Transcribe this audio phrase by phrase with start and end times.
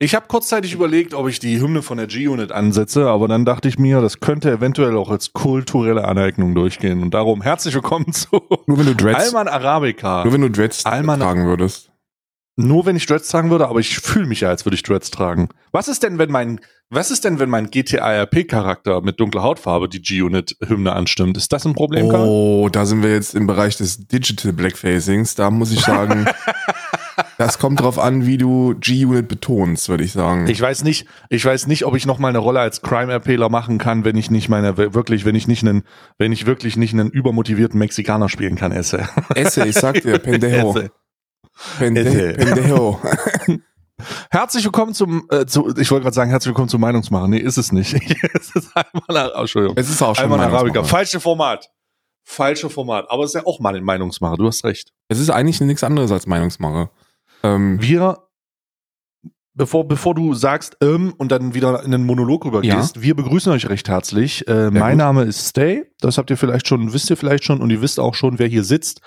[0.00, 3.66] Ich habe kurzzeitig überlegt, ob ich die Hymne von der G-Unit ansetze, aber dann dachte
[3.66, 7.02] ich mir, das könnte eventuell auch als kulturelle Aneignung durchgehen.
[7.02, 10.22] Und darum herzlich willkommen zu Nur wenn du Dreads, Alman Arabica.
[10.22, 11.90] nur wenn du Dreads Alman- tragen würdest.
[12.60, 15.10] Nur wenn ich Dreads tragen würde, aber ich fühle mich ja, als würde ich Dreads
[15.10, 15.48] tragen.
[15.72, 16.60] Was ist denn, wenn mein,
[16.90, 21.36] was ist denn, wenn mein GTA RP-Charakter mit dunkler Hautfarbe die G-Unit-Hymne anstimmt?
[21.36, 22.26] Ist das ein Problem, Karl?
[22.28, 25.36] Oh, da sind wir jetzt im Bereich des Digital Blackfacings.
[25.36, 26.26] Da muss ich sagen,
[27.38, 30.48] das kommt drauf an, wie du G-Unit betonst, würde ich sagen.
[30.48, 33.78] Ich weiß nicht, ich weiß nicht, ob ich noch mal eine Rolle als Crime-RPler machen
[33.78, 35.84] kann, wenn ich nicht meine, wirklich, wenn ich nicht einen,
[36.18, 39.08] wenn ich wirklich nicht einen übermotivierten Mexikaner spielen kann, esse.
[39.36, 40.70] Esse, ich sag dir, Pendejo.
[40.70, 40.90] Esse.
[41.78, 42.32] Pende, Esse.
[42.32, 43.00] Pendejo.
[44.30, 47.28] Herzlich willkommen zum, äh, zu, ich wollte gerade sagen, herzlich willkommen zum Meinungsmacher.
[47.28, 47.94] Nee, ist es nicht.
[48.34, 49.76] es ist einmal, oh, Entschuldigung.
[49.76, 50.82] Es ist auch schon Alman Arabica.
[50.82, 51.68] Falsche Format.
[52.24, 53.06] Falsche Format.
[53.10, 54.36] Aber es ist ja auch mal ein Meinungsmacher.
[54.36, 54.92] Du hast recht.
[55.08, 56.90] Es ist eigentlich nichts anderes als Meinungsmacher.
[57.42, 58.18] Ähm, Wir,
[59.54, 63.68] bevor, bevor du sagst, ähm, und dann wieder in den Monolog rübergehst, wir begrüßen euch
[63.68, 64.46] recht herzlich.
[64.48, 64.98] Äh, mein gut.
[64.98, 65.84] Name ist Stay.
[66.00, 68.46] Das habt ihr vielleicht schon, wisst ihr vielleicht schon, und ihr wisst auch schon, wer
[68.48, 69.00] hier sitzt.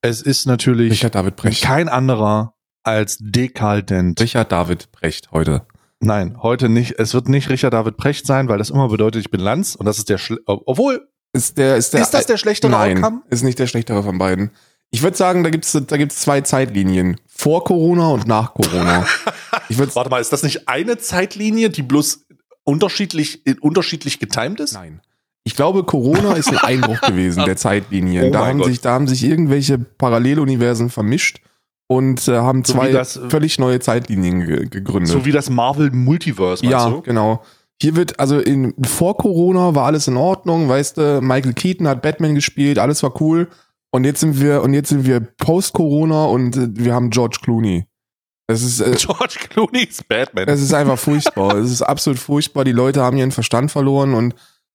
[0.00, 1.62] Es ist natürlich Richard David Brecht.
[1.62, 4.20] kein anderer als Dekadent.
[4.20, 5.66] Richard David Brecht heute.
[5.98, 6.98] Nein, heute nicht.
[6.98, 9.86] Es wird nicht Richard David Precht sein, weil das immer bedeutet, ich bin Lanz und
[9.86, 13.22] das ist der, Schle obwohl, Ist, der, ist, der, ist das der schlechtere Nein, Outcome?
[13.30, 14.50] ist nicht der schlechtere von beiden.
[14.90, 17.20] Ich würde sagen, da gibt's da gibt's zwei Zeitlinien.
[17.26, 19.06] Vor Corona und nach Corona.
[19.68, 22.26] ich Warte mal, ist das nicht eine Zeitlinie, die bloß
[22.64, 24.74] unterschiedlich, unterschiedlich getimed ist?
[24.74, 25.00] Nein.
[25.44, 28.26] Ich glaube, Corona ist ein Einbruch gewesen der Zeitlinien.
[28.26, 28.66] Oh da, haben Gott.
[28.66, 31.40] sich, da haben sich irgendwelche Paralleluniversen vermischt
[31.86, 35.12] und äh, haben So zwei das, äh, völlig neue Zeitlinien ge gegründet.
[35.12, 37.02] So wie das Marvel Multiverse, ja, du?
[37.02, 37.42] genau.
[37.80, 42.02] Hier wird, also in, vor Corona war alles in Ordnung, weißt du, Michael Keaton hat
[42.02, 43.48] Batman gespielt, alles war cool.
[43.90, 47.86] Und jetzt sind wir, und jetzt sind wir post-Corona und äh, wir haben George Clooney.
[48.48, 50.48] Das ist, äh, George Clooney ist Batman.
[50.48, 51.56] es ist einfach furchtbar.
[51.56, 52.64] Es ist absolut furchtbar.
[52.64, 54.34] Die Leute haben ihren Verstand verloren und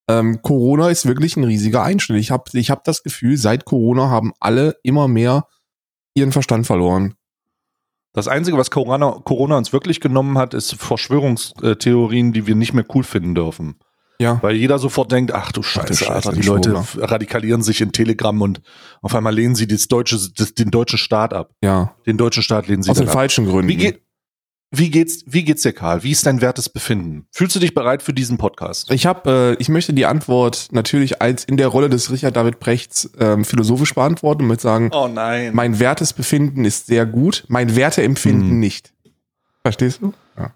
[0.10, 2.20] ähm, Corona ist wirklich ein riesiger Einschnitt.
[2.20, 5.48] Ich habe ich hab das Gefühl, seit Corona haben alle immer mehr
[6.16, 7.16] ihren Verstand verloren.
[8.14, 12.86] Das Einzige, was Corona, Corona uns wirklich genommen hat, ist Verschwörungstheorien, die wir nicht mehr
[12.94, 13.76] cool finden dürfen.
[14.22, 14.38] Ja.
[14.44, 18.40] Weil jeder sofort denkt, ach du Scheiße, Scheiße, Alter, die Leute radikalieren sich in Telegram
[18.42, 18.62] und
[19.02, 21.52] auf einmal lehnen sie das deutsche, das, den deutschen Staat ab.
[21.64, 21.96] Ja.
[22.06, 23.14] Den deutschen Staat lehnen sie Aus den ab.
[23.14, 23.68] falschen Gründen.
[23.68, 24.02] Wie, geht,
[24.70, 26.04] wie, geht's, wie geht's dir, Karl?
[26.04, 27.26] Wie ist dein wertes Befinden?
[27.32, 28.92] Fühlst du dich bereit für diesen Podcast?
[28.92, 32.60] Ich habe, äh, ich möchte die Antwort natürlich als in der Rolle des Richard David
[32.60, 35.50] Brechts ähm, philosophisch beantworten und mit sagen, Oh nein.
[35.56, 38.60] mein wertes Befinden ist sehr gut, mein Werteempfinden Hm.
[38.60, 38.94] nicht.
[39.64, 40.14] Verstehst du?
[40.38, 40.54] Ja.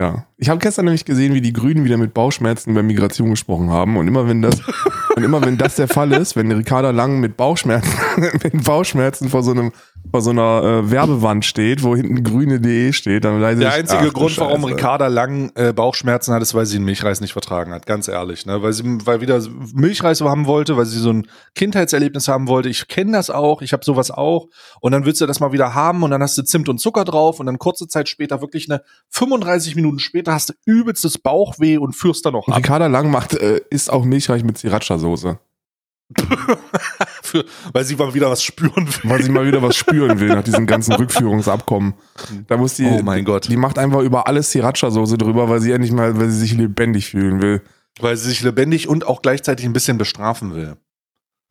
[0.00, 0.26] Ja.
[0.42, 3.98] Ich habe gestern nämlich gesehen, wie die Grünen wieder mit Bauchschmerzen über Migration gesprochen haben.
[3.98, 4.58] Und immer wenn das,
[5.16, 9.42] und immer wenn das der Fall ist, wenn Ricarda Lang mit Bauchschmerzen, mit Bauchschmerzen vor
[9.42, 9.70] so einem,
[10.10, 14.06] vor so einer äh, Werbewand steht, wo hinten grüne.de steht, dann weiß ich, Der einzige
[14.08, 14.64] ach Grund, warum.
[14.64, 18.46] Ricarda Lang äh, Bauchschmerzen hat, ist, weil sie den Milchreis nicht vertragen hat, ganz ehrlich.
[18.46, 18.62] Ne?
[18.62, 19.42] Weil sie weil wieder
[19.74, 22.70] Milchreis haben wollte, weil sie so ein Kindheitserlebnis haben wollte.
[22.70, 24.48] Ich kenne das auch, ich habe sowas auch.
[24.80, 27.04] Und dann willst du das mal wieder haben und dann hast du Zimt und Zucker
[27.04, 31.76] drauf und dann kurze Zeit später, wirklich eine 35 Minuten später, hast du übelstes Bauchweh
[31.78, 32.56] und führst dann noch ab.
[32.56, 35.38] Ricarda Lang macht, äh, ist auch milchreich mit Sriracha-Soße.
[37.22, 39.10] Für, weil sie mal wieder was spüren will.
[39.10, 41.94] Weil sie mal wieder was spüren will nach diesem ganzen Rückführungsabkommen.
[42.48, 43.48] Da muss die, Oh mein Gott.
[43.48, 47.06] die macht einfach über alles Sriracha-Soße drüber, weil sie endlich mal, weil sie sich lebendig
[47.10, 47.62] fühlen will.
[48.00, 50.76] Weil sie sich lebendig und auch gleichzeitig ein bisschen bestrafen will.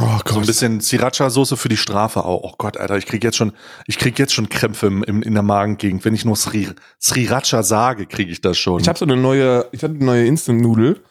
[0.02, 2.42] Oh So ein bisschen Sriracha-Soße für die Strafe auch.
[2.44, 3.52] Oh Gott, Alter, ich krieg jetzt schon,
[3.86, 6.06] ich krieg jetzt schon Krämpfe im, im, in der Magengegend.
[6.06, 6.70] Wenn ich nur Sri,
[7.02, 8.80] Sriracha sage, kriege ich das schon.
[8.80, 11.02] Ich habe so eine neue, ich hatte eine neue Instant-Nudel,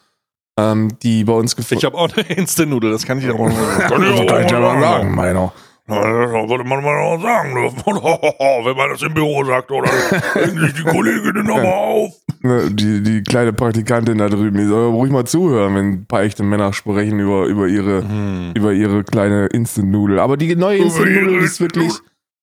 [0.57, 1.85] ähm, die bei uns ich gefunden.
[1.85, 3.37] hab auch eine Instant-Nudel, das kann ich auch
[3.79, 5.53] Kann ich ja mal sagen, meiner.
[5.89, 7.77] Das würde man mal auch sagen dürfen.
[7.85, 9.89] Wenn man das im Büro sagt, oder?
[10.35, 12.13] Regen sich die Kolleginnen nochmal auf.
[12.41, 16.21] Ne, Die, die kleine Praktikantin da drüben, die soll ruhig mal zuhören, wenn ein paar
[16.23, 18.51] echte Männer sprechen über, über ihre, Hm.
[18.55, 20.19] über ihre kleine Instant-Nudel.
[20.19, 21.91] Aber die neue Instant-Nudel ist wirklich,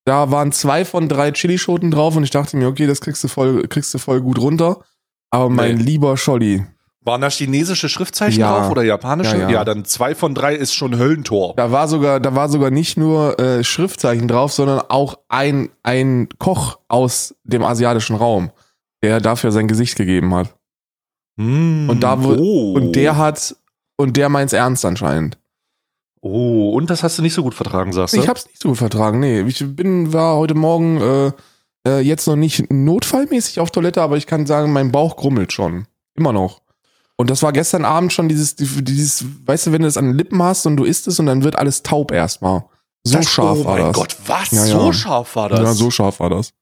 [0.04, 3.28] da waren zwei von drei Chilischoten drauf und ich dachte mir, okay, das kriegst du
[3.28, 4.80] voll, kriegst du voll gut runter.
[5.30, 5.82] Aber mein Nee.
[5.82, 6.64] lieber Scholli,
[7.06, 8.58] Waren da chinesische Schriftzeichen Ja.
[8.58, 9.36] drauf oder japanische?
[9.36, 9.64] Ja, Ja, ja.
[9.64, 11.54] dann zwei von drei ist schon Höllentor.
[11.56, 16.28] da war sogar, da war sogar nicht nur äh, Schriftzeichen drauf, sondern auch ein, ein
[16.38, 18.50] Koch aus dem asiatischen Raum,
[19.02, 20.52] der dafür sein Gesicht gegeben hat.
[21.38, 21.88] Hm.
[21.88, 22.72] Und da oh.
[22.72, 23.54] und der hat,
[23.96, 25.38] und der meint's ernst anscheinend.
[26.22, 28.20] Oh, und das hast du nicht so gut vertragen, sagst du?
[28.20, 29.42] Ich hab's nicht so gut vertragen, nee.
[29.42, 31.32] Ich bin, war heute Morgen äh,
[31.86, 35.86] äh, jetzt noch nicht notfallmäßig auf Toilette, aber ich kann sagen, mein Bauch grummelt schon.
[36.16, 36.65] Immer noch.
[37.16, 40.14] Und das war gestern Abend schon dieses, dieses, weißt du, wenn du das an den
[40.18, 42.64] Lippen hast und du isst es und dann wird alles taub erstmal.
[43.04, 43.96] So das, scharf oh war mein das.
[43.96, 44.50] Gott, was?
[44.50, 44.92] Ja, So ja.
[44.92, 45.60] scharf war das?
[45.60, 46.52] Ja, so scharf war das.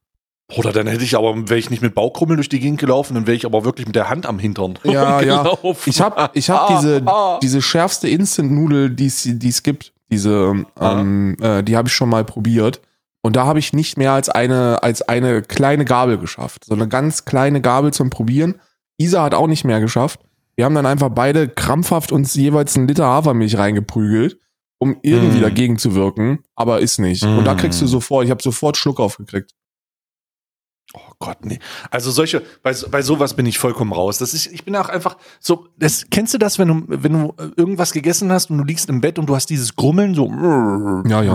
[0.56, 3.26] Oder dann hätte ich aber, wäre ich nicht mit Bauchkrummeln durch die Gegend gelaufen, dann
[3.26, 4.78] wäre ich aber wirklich mit der Hand am Hintern.
[4.84, 5.56] Ja, ja.
[5.86, 7.38] Ich habe ich hab Ah, diese, ah.
[7.42, 9.92] diese schärfste Instant-Nudel, die es gibt.
[10.12, 12.80] Diese, ähm, äh, die habe ich schon mal probiert.
[13.22, 16.66] Und da habe ich nicht mehr als eine, als eine kleine Gabel geschafft.
[16.66, 18.60] So eine ganz kleine Gabel zum Probieren.
[18.98, 20.20] Isa hat auch nicht mehr geschafft.
[20.56, 24.38] Wir haben dann einfach beide krampfhaft uns jeweils einen Liter Hafermilch reingeprügelt,
[24.78, 25.42] um irgendwie Mm.
[25.42, 26.40] dagegen zu wirken.
[26.54, 27.22] Aber ist nicht.
[27.24, 27.58] Und da Mm.
[27.58, 29.52] kriegst du sofort, ich habe sofort Schluck aufgekriegt.
[30.96, 31.58] Oh Gott, nee.
[31.90, 34.18] Also solche, bei, bei sowas bin ich vollkommen raus.
[34.18, 37.34] Das ist, ich bin auch einfach so, das, kennst du das, wenn du, wenn du
[37.56, 40.28] irgendwas gegessen hast und du liegst im Bett und du hast dieses Grummeln so.
[41.08, 41.34] Ja, ja.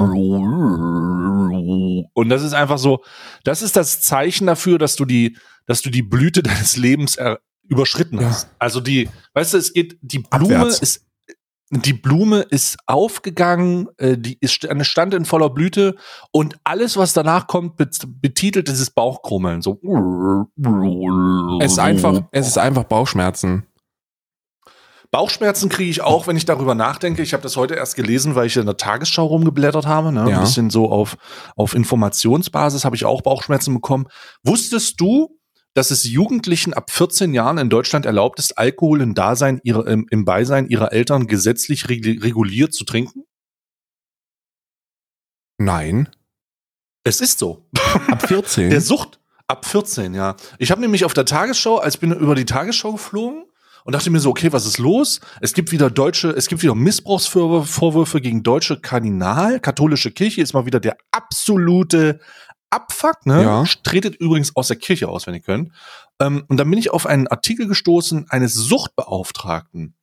[2.13, 3.04] Und das ist einfach so,
[3.44, 5.36] das ist das Zeichen dafür, dass du die,
[5.66, 7.39] dass du die Blüte deines Lebens er,
[7.69, 8.27] überschritten Ja.
[8.30, 8.50] hast.
[8.60, 10.80] Also die, weißt du, es geht, die Blume Abwärts.
[10.80, 11.06] ist,
[11.71, 15.95] die Blume ist aufgegangen, äh, die ist eine stand in voller Blüte
[16.31, 19.62] und alles, was danach kommt, bet- betitelt dieses Bauchkrummeln.
[19.62, 19.80] So.
[21.62, 23.66] Es ist einfach, es ist einfach Bauchschmerzen.
[25.12, 27.24] Bauchschmerzen kriege ich auch, wenn ich darüber nachdenke.
[27.24, 30.12] Ich habe das heute erst gelesen, weil ich in der Tagesschau rumgeblättert habe.
[30.12, 30.30] Ne?
[30.30, 30.38] Ja.
[30.38, 31.18] Ein bisschen so auf,
[31.56, 34.06] auf Informationsbasis habe ich auch Bauchschmerzen bekommen.
[34.44, 35.39] Wusstest du,
[35.75, 40.25] dass es Jugendlichen ab 14 Jahren in Deutschland erlaubt ist, Alkohol im Dasein im, im
[40.25, 43.24] Beisein ihrer Eltern gesetzlich reg- reguliert zu trinken?
[45.57, 46.10] Nein.
[47.04, 47.66] Es ist so.
[48.07, 48.69] Ab 14.
[48.71, 50.36] Der Sucht ab 14, ja.
[50.60, 53.45] Ich habe nämlich auf der Tagesschau, als ich bin über die Tagesschau geflogen
[53.83, 55.21] und dachte mir so, okay, was ist los?
[55.42, 60.54] Es gibt wieder deutsche, es gibt wieder Missbrauchsvorwürfe Vorwürfe gegen deutsche Kardinal, katholische Kirche ist
[60.54, 62.19] mal wieder der absolute
[62.69, 63.44] Abfuck, ne?
[63.44, 63.63] Ja.
[63.83, 65.71] Tretet übrigens aus der Kirche aus, wenn ihr könnt.
[66.19, 69.95] Ähm, und dann bin ich auf einen Artikel gestoßen eines Suchtbeauftragten.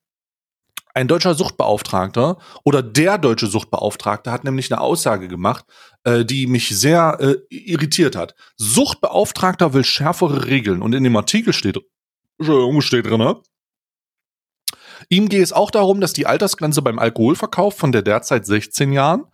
[0.95, 5.67] Ein deutscher Suchtbeauftragter oder der deutsche Suchtbeauftragte hat nämlich eine Aussage gemacht,
[6.05, 8.35] äh, die mich sehr äh, irritiert hat.
[8.57, 11.79] Suchtbeauftragter will schärfere Regeln und in dem Artikel steht,
[12.81, 13.37] steht drin, ne?
[15.09, 19.27] Ihm geht es auch darum, dass die Altersgrenze beim Alkoholverkauf von der derzeit 16 Jahren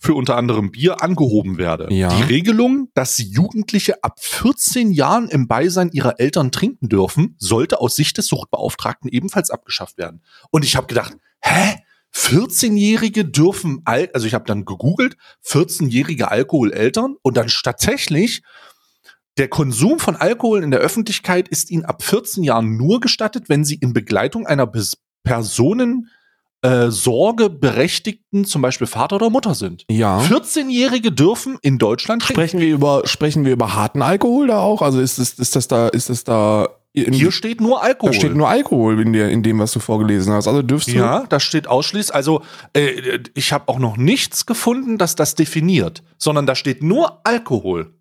[0.00, 1.92] für unter anderem Bier angehoben werde.
[1.92, 2.08] Ja.
[2.08, 7.96] Die Regelung, dass Jugendliche ab 14 Jahren im Beisein ihrer Eltern trinken dürfen, sollte aus
[7.96, 10.22] Sicht des Suchtbeauftragten ebenfalls abgeschafft werden.
[10.50, 11.76] Und ich habe gedacht, hä?
[12.12, 15.16] 14-Jährige dürfen, Al also ich habe dann gegoogelt,
[15.46, 18.42] 14-jährige Alkoholeltern und dann tatsächlich
[19.38, 23.64] der Konsum von Alkohol in der Öffentlichkeit ist ihnen ab 14 Jahren nur gestattet, wenn
[23.64, 24.68] sie in Begleitung einer
[25.22, 26.08] Personen
[26.62, 29.84] äh, Sorge berechtigten, zum Beispiel Vater oder Mutter sind.
[29.90, 30.20] ja.
[30.20, 32.34] 14-Jährige dürfen in Deutschland trinken.
[32.40, 34.82] Sprechen wir über, sprechen wir über harten Alkohol da auch?
[34.82, 38.10] Also ist das, ist das da, ist das da, in, Hier steht nur Alkohol.
[38.12, 40.48] da steht nur Alkohol in, der, in dem, was du vorgelesen hast.
[40.48, 40.92] Also dürfst du.
[40.96, 42.42] ja, da steht ausschließlich, also
[42.74, 47.94] äh, ich habe auch noch nichts gefunden, das das definiert, sondern da steht nur Alkohol.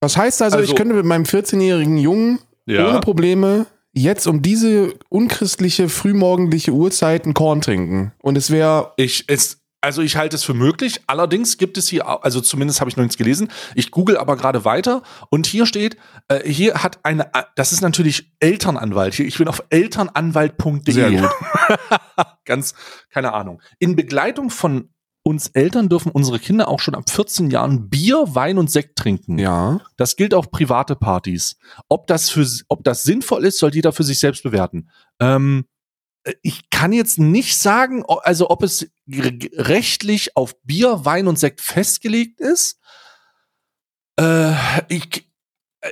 [0.00, 2.38] Das heißt also, Also- ich könnte mit meinem 14-jährigen Jungen
[2.68, 8.12] ohne Probleme jetzt um diese unchristliche, frühmorgendliche Uhrzeit ein Korn trinken.
[8.20, 11.02] Und es wäre, Ich es also ich halte es für möglich.
[11.06, 13.48] Allerdings gibt es hier, also zumindest habe ich noch nichts gelesen.
[13.74, 15.98] Ich google aber gerade weiter und hier steht,
[16.28, 19.12] äh, hier hat eine, das ist natürlich Elternanwalt.
[19.12, 21.22] Hier, ich bin auf elternanwalt.de.
[22.46, 22.74] Ganz,
[23.10, 23.60] keine Ahnung.
[23.78, 24.88] In Begleitung von
[25.26, 29.38] uns Eltern dürfen unsere Kinder auch schon ab 14 Jahren Bier, Wein und Sekt trinken.
[29.38, 29.80] ja.
[29.96, 31.56] Das gilt auf private Partys.
[31.88, 34.90] Ob das für, ob das sinnvoll ist, soll jeder für sich selbst bewerten.
[35.20, 35.64] Ähm,
[36.42, 41.60] ich kann jetzt nicht sagen, also ob es re- rechtlich auf Bier, Wein und Sekt
[41.60, 42.78] festgelegt ist.
[44.20, 44.52] Äh,
[44.88, 45.26] ich,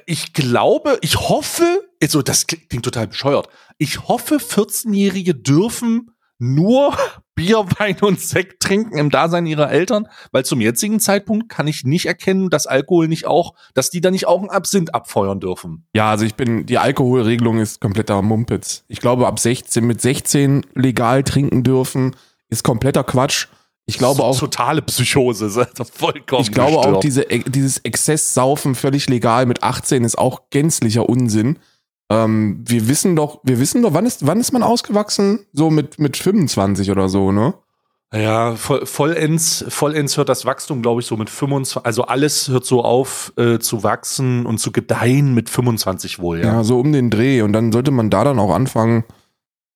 [0.06, 3.48] ich glaube, ich hoffe, also das klingt, klingt total bescheuert.
[3.78, 6.11] Ich hoffe, 14-Jährige dürfen
[6.42, 6.96] nur
[7.34, 11.84] Bier, Wein und Sekt trinken im Dasein ihrer Eltern, weil zum jetzigen Zeitpunkt kann ich
[11.84, 15.86] nicht erkennen, dass Alkohol nicht auch, dass die da nicht auch einen Absinth abfeuern dürfen.
[15.94, 18.84] Ja, also ich bin, die Alkoholregelung ist kompletter Mumpitz.
[18.88, 22.16] Ich glaube, ab 16, mit 16 legal trinken dürfen,
[22.50, 23.46] ist kompletter Quatsch.
[23.86, 26.42] Ich glaube auch, totale Psychose, ist also vollkommen.
[26.42, 27.04] ich glaube auch, gestört.
[27.04, 31.58] diese, dieses Exzesssaufen völlig legal mit 18 ist auch gänzlicher Unsinn.
[32.12, 35.46] Ähm, wir wissen doch, wir wissen doch, wann ist, wann ist man ausgewachsen?
[35.52, 37.54] So mit, mit 25 oder so, ne?
[38.14, 42.66] Ja, voll, vollends, vollends hört das Wachstum, glaube ich, so mit 25, also alles hört
[42.66, 46.44] so auf äh, zu wachsen und zu gedeihen mit 25 wohl, Ja.
[46.44, 46.64] ja.
[46.64, 47.40] so um den Dreh.
[47.40, 49.04] Und dann sollte man da dann auch anfangen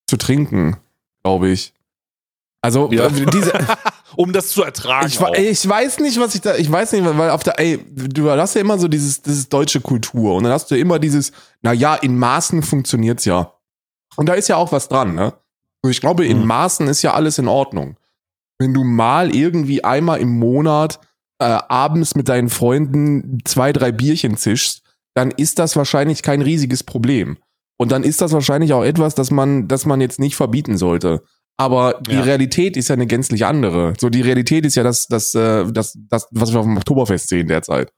[0.06, 0.76] zu trinken,
[1.24, 1.72] glaube ich.
[2.60, 3.06] Also, Ja.
[3.06, 3.52] äh, diese,
[4.16, 5.06] um das zu ertragen.
[5.06, 7.78] ich, ey, ich weiß nicht, was ich da, ich weiß nicht, weil auf der, ey,
[7.94, 11.32] du hast ja immer so dieses, dieses deutsche Kultur und dann hast du immer dieses,
[11.62, 13.52] na ja, in Maßen funktioniert's ja.
[14.16, 15.34] Und da ist ja auch was dran, ne?
[15.82, 16.46] Also ich glaube, in Mhm.
[16.46, 17.96] Maßen ist ja alles in Ordnung.
[18.58, 20.98] Wenn du mal irgendwie einmal im Monat
[21.38, 24.82] äh, abends mit deinen Freunden zwei, drei Bierchen zischst,
[25.14, 27.36] dann ist das wahrscheinlich kein riesiges Problem.
[27.78, 31.22] Und dann ist das wahrscheinlich auch etwas, das man, das man jetzt nicht verbieten sollte.
[31.58, 32.22] Aber die Ja.
[32.22, 33.94] Realität ist ja eine gänzlich andere.
[33.98, 37.28] So, die Realität ist ja das, das, äh, das, das, was wir auf dem Oktoberfest
[37.28, 37.90] sehen derzeit.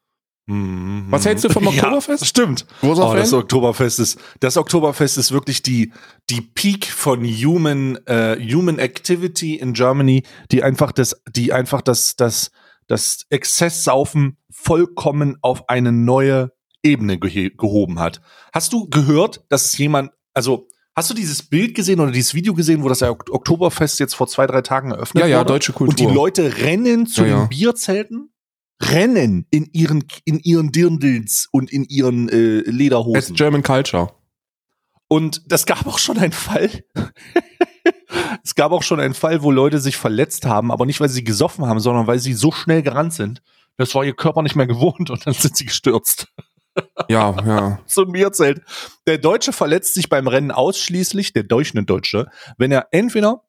[0.51, 2.23] Was hältst du vom Oktoberfest?
[2.23, 2.67] Ja, stimmt.
[2.81, 3.19] Großer Oh, Fan?
[3.19, 5.93] das Oktoberfest ist, das Oktoberfest ist wirklich die,
[6.31, 12.17] die Peak von Human, äh, Human Activity in Germany, die einfach das, die einfach das,
[12.17, 12.51] das,
[12.87, 18.21] das Exzesssaufen vollkommen auf eine neue Ebene gehe- gehoben hat.
[18.55, 20.68] Hast du gehört, dass jemand, also,
[20.99, 24.27] hast du dieses Bild gesehen oder dieses Video gesehen, wo das Ok- Oktoberfest jetzt vor
[24.29, 25.49] zwei, drei Tagen eröffnet Ja, ja, wurde?
[25.55, 25.91] deutsche Kultur.
[25.91, 27.41] Und die Leute rennen zu Ja, ja.
[27.45, 28.31] den Bierzelten,
[28.83, 33.35] rennen in ihren, in ihren Dirndls und in ihren äh, It's Lederhosen.
[33.37, 34.13] German Culture.
[35.09, 36.69] Und das gab auch schon einen Fall.
[38.45, 41.25] es gab auch schon einen Fall, wo Leute sich verletzt haben, aber nicht, weil sie
[41.25, 43.41] gesoffen haben, sondern weil sie so schnell gerannt sind.
[43.77, 46.29] Das war ihr Körper nicht mehr gewohnt und dann sind sie gestürzt.
[47.09, 47.81] Ja, ja.
[47.87, 48.61] So ein Bierzelt.
[49.07, 52.27] Der Deutsche verletzt sich beim Rennen ausschließlich, der Deutsche,
[52.59, 53.45] wenn er entweder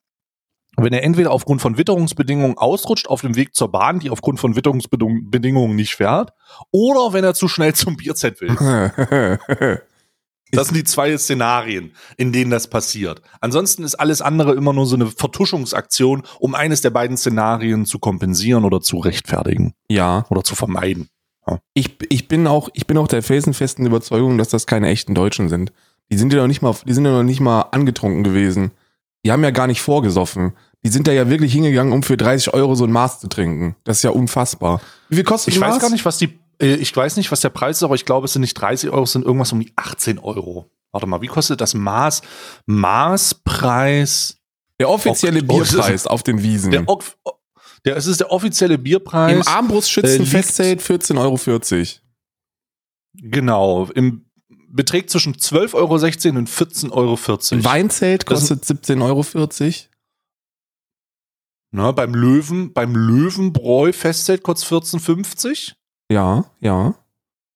[0.78, 4.56] wenn er entweder aufgrund von Witterungsbedingungen ausrutscht auf dem Weg zur Bahn, die aufgrund von
[4.56, 6.32] Witterungsbedingungen nicht fährt,
[6.72, 8.56] oder wenn er zu schnell zum Bierzelt will.
[10.52, 13.22] Das sind die zwei Szenarien, in denen das passiert.
[13.40, 18.00] Ansonsten ist alles andere immer nur so eine Vertuschungsaktion, um eines der beiden Szenarien zu
[18.00, 20.26] kompensieren oder zu rechtfertigen ja.
[20.30, 21.10] oder zu vermeiden.
[21.74, 25.50] Ich, ich bin auch, ich bin auch der felsenfesten Überzeugung, dass das keine echten Deutschen
[25.50, 25.72] sind.
[26.12, 28.72] Die sind ja noch nicht mal, die sind ja noch nicht mal angetrunken gewesen.
[29.26, 30.54] Die haben ja gar nicht vorgesoffen.
[30.84, 33.76] Die sind da ja wirklich hingegangen, um für 30 Euro so ein Maß zu trinken.
[33.84, 34.82] Das ist ja unfassbar.
[35.10, 35.82] Wie viel kostet Ich weiß Maß?
[35.82, 38.26] gar nicht, was die, äh, ich weiß nicht, was der Preis ist, aber ich glaube,
[38.26, 40.70] es sind nicht 30 Euro, es sind irgendwas um die 18 Euro.
[40.92, 42.22] Warte mal, wie kostet das Maß?
[42.66, 44.38] Maßpreis.
[44.80, 46.72] Der offizielle Oh, Bierpreis auf den Wiesen.
[46.72, 46.86] Der,
[47.86, 49.34] der, es ist der offizielle Bierpreis.
[49.34, 51.38] Im Armbrustschützenfestzelt äh, 14,40 Euro.
[53.14, 54.26] Genau, im
[54.72, 55.94] beträgt zwischen 12,16 Euro
[56.40, 57.18] und 14,40 Euro.
[57.52, 59.26] Ein Weinzelt kostet 17,40 Euro.
[61.72, 65.74] Na, beim Löwen, beim Löwenbräu Festzelt kostet 14,50
[66.12, 66.96] Ja, ja.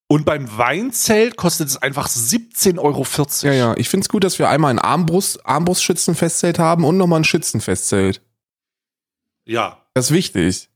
[0.07, 3.05] und beim Weinzelt kostet es einfach 17,40 Euro.
[3.41, 3.77] Ja, ja.
[3.77, 8.21] Ich finde es gut, dass wir einmal ein Armbrust, Armbrustschützenfestzelt haben und nochmal ein Schützenfestzelt.
[9.45, 9.79] Ja.
[9.93, 10.69] Das ist wichtig.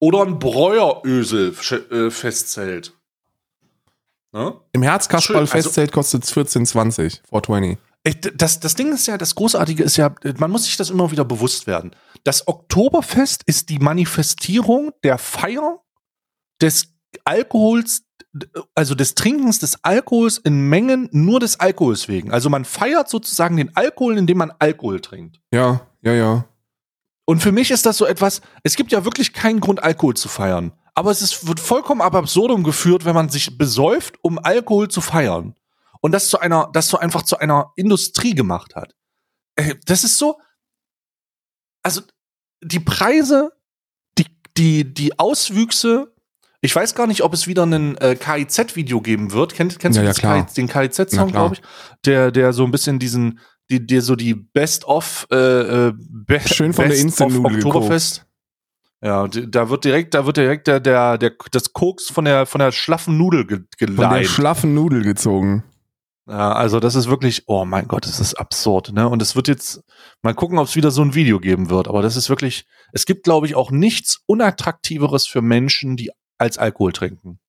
[0.00, 1.54] Oder ein Bräuerösel
[1.90, 2.92] äh, Festzelt.
[4.32, 4.54] Ne?
[4.72, 7.20] Im Herzkasperl Schön, also- Festzelt kostet es 14,20.
[7.28, 7.78] 420.
[8.04, 10.90] Ey, d- Das, das Ding ist ja, das Großartige ist ja, man muss sich das
[10.90, 11.94] immer wieder bewusst werden.
[12.24, 15.80] Das Oktoberfest ist die Manifestierung der Feier
[16.60, 18.02] des Alkohols,
[18.74, 22.32] also des Trinkens des Alkohols in Mengen nur des Alkohols wegen.
[22.32, 25.40] Also man feiert sozusagen den Alkohol, indem man Alkohol trinkt.
[25.52, 26.44] Ja, ja, ja.
[27.24, 30.28] Und für mich ist das so etwas, es gibt ja wirklich keinen Grund, Alkohol zu
[30.28, 30.72] feiern.
[30.94, 35.00] Aber es ist, wird vollkommen ab absurdum geführt, wenn man sich besäuft, um Alkohol zu
[35.00, 35.54] feiern.
[36.00, 38.94] Und das zu einer, das so einfach zu einer Industrie gemacht hat.
[39.56, 40.38] Äh, Das ist so,
[41.82, 42.02] also
[42.62, 43.52] die Preise,
[44.18, 44.26] die,
[44.56, 46.12] die, die Auswüchse,
[46.60, 49.54] ich weiß gar nicht, ob es wieder ein äh, KIZ-Video geben wird.
[49.54, 50.46] Kennt, kennst Ja, du ja, das klar.
[50.46, 51.62] KI den KIZ-Song, glaube ich?
[52.04, 55.36] Der, der so ein bisschen diesen, die, der so die Best-of, äh,
[55.88, 58.26] äh, Be Schön von der Best Instant-Nudel of Oktoberfest.
[59.04, 62.60] Ja, da wird direkt, da wird direkt der, der, der, das Koks von der, von
[62.60, 64.30] der schlaffen Nudel ge Von der geleitet.
[64.30, 65.64] schlaffen Nudel gezogen.
[66.28, 69.08] Ja, also das ist wirklich, oh mein Gott, das ist absurd, ne?
[69.08, 69.82] Und es wird jetzt,
[70.22, 73.04] mal gucken, ob es wieder so ein Video geben wird, aber das ist wirklich, es
[73.06, 77.40] gibt, glaube ich, auch nichts Unattraktiveres für Menschen, die als Alkohol trinken.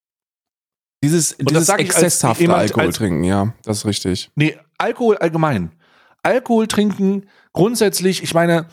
[1.03, 4.31] Dieses, dieses exzesshafte Alkohol als- trinken, ja, das ist richtig.
[4.35, 5.71] Nee, Alkohol allgemein.
[6.23, 8.67] Alkohol trinken grundsätzlich, ich meine,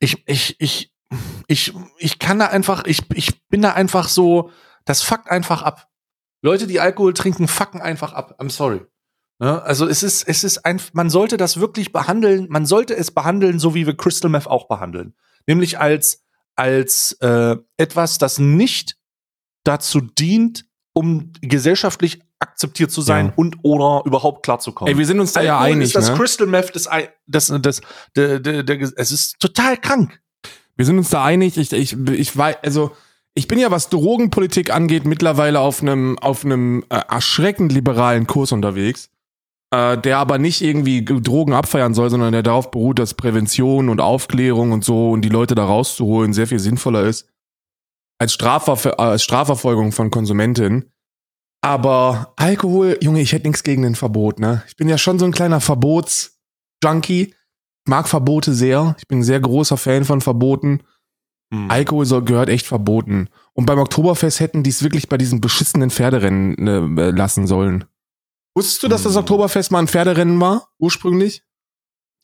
[0.00, 0.92] ich, ich, ich,
[1.46, 4.50] ich, ich kann da einfach, ich, ich bin da einfach so,
[4.84, 5.88] das fuckt einfach ab.
[6.42, 8.40] Leute, die Alkohol trinken, fucken einfach ab.
[8.40, 8.80] I'm sorry.
[9.40, 9.62] Ne?
[9.62, 13.58] Also es ist, es ist ein, man sollte das wirklich behandeln, man sollte es behandeln,
[13.58, 15.14] so wie wir Crystal Meth auch behandeln.
[15.46, 16.24] Nämlich als,
[16.56, 18.96] als äh, etwas, das nicht
[19.64, 23.32] dazu dient, um gesellschaftlich akzeptiert zu sein Ja.
[23.36, 24.92] und oder überhaupt klarzukommen.
[24.92, 26.16] Ey, wir sind uns da ja einig, ist das ne?
[26.16, 26.88] Crystal Meth, das,
[27.26, 27.80] das, das,
[28.16, 30.20] der, der, der, es ist total krank.
[30.76, 31.56] Wir sind uns da einig.
[31.58, 32.92] Ich, ich, ich weiß, also
[33.34, 38.52] ich bin ja, was Drogenpolitik angeht, mittlerweile auf einem auf einem äh, erschreckend liberalen Kurs
[38.52, 39.10] unterwegs,
[39.72, 44.00] äh, der aber nicht irgendwie Drogen abfeiern soll, sondern der darauf beruht, dass Prävention und
[44.00, 47.28] Aufklärung und so und die Leute da rauszuholen sehr viel sinnvoller ist
[48.18, 50.90] als, Strafverf äh, als Strafverfolgung von Konsumentinnen.
[51.60, 54.62] Aber Alkohol, Junge, ich hätte nichts gegen ein Verbot, ne?
[54.68, 57.34] Ich bin ja schon so ein kleiner Verbots-Junkie.
[57.86, 58.94] Mag Verbote sehr.
[58.98, 60.82] Ich bin ein sehr großer Fan von Verboten.
[61.52, 61.70] Hm.
[61.70, 63.28] Alkohol soll, gehört echt verboten.
[63.54, 67.84] Und beim Oktoberfest hätten die es wirklich bei diesen beschissenen Pferderennen äh, lassen sollen.
[68.54, 69.20] Wusstest du, dass das Hm.
[69.20, 71.42] Oktoberfest mal ein Pferderennen war, ursprünglich?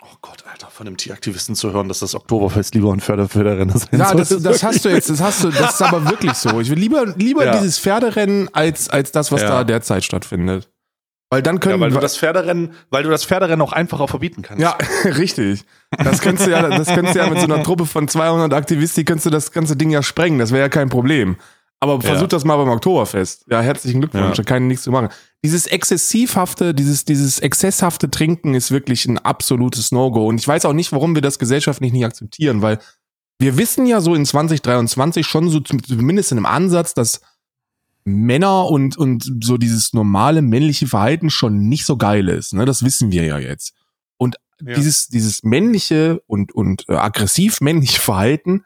[0.02, 3.76] Oh Gott, Alter, von einem Tieraktivisten zu hören, dass das Oktoberfest lieber ein Pferde Pferderennen
[3.76, 6.34] sein Ja, das, ist das hast du jetzt, das hast du, das ist aber wirklich
[6.34, 6.60] so.
[6.60, 7.56] Ich will lieber, lieber Ja.
[7.58, 9.48] dieses Pferderennen als, als das, was Ja.
[9.48, 10.70] da derzeit stattfindet.
[11.28, 14.42] Weil dann können Ja, weil du das Pferderennen, weil du das Pferderennen auch einfacher verbieten
[14.42, 14.62] kannst.
[14.62, 15.64] Ja, richtig.
[15.98, 19.04] Das könntest du ja, das könntest du ja mit so einer Truppe von 200 Aktivisten,
[19.04, 20.38] könntest du das ganze Ding ja sprengen.
[20.38, 21.34] Das wäre ja kein Problem.
[21.80, 22.28] Aber versuch Ja.
[22.28, 23.46] das mal beim Oktoberfest.
[23.50, 24.24] Ja, herzlichen Glückwunsch.
[24.24, 24.34] Ja.
[24.34, 25.08] Da kann ich nichts zu machen.
[25.44, 30.26] Dieses exzessivhafte, dieses, dieses exzesshafte Trinken ist wirklich ein absolutes No-Go.
[30.26, 32.78] Und ich weiß auch nicht, warum wir das gesellschaftlich nicht akzeptieren, weil
[33.38, 37.20] wir wissen ja so in 2023 schon so zum- zumindest in einem Ansatz, dass
[38.04, 42.52] Männer und, und so dieses normale männliche Verhalten schon nicht so geil ist.
[42.52, 42.64] Ne?
[42.64, 43.72] Das wissen wir ja jetzt.
[44.18, 44.74] Und Ja.
[44.74, 48.64] dieses, dieses männliche und, und äh, aggressiv männliche Verhalten,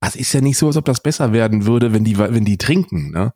[0.00, 2.58] das ist ja nicht so, als ob das besser werden würde, wenn die, wenn die
[2.58, 3.10] trinken.
[3.10, 3.32] Ne?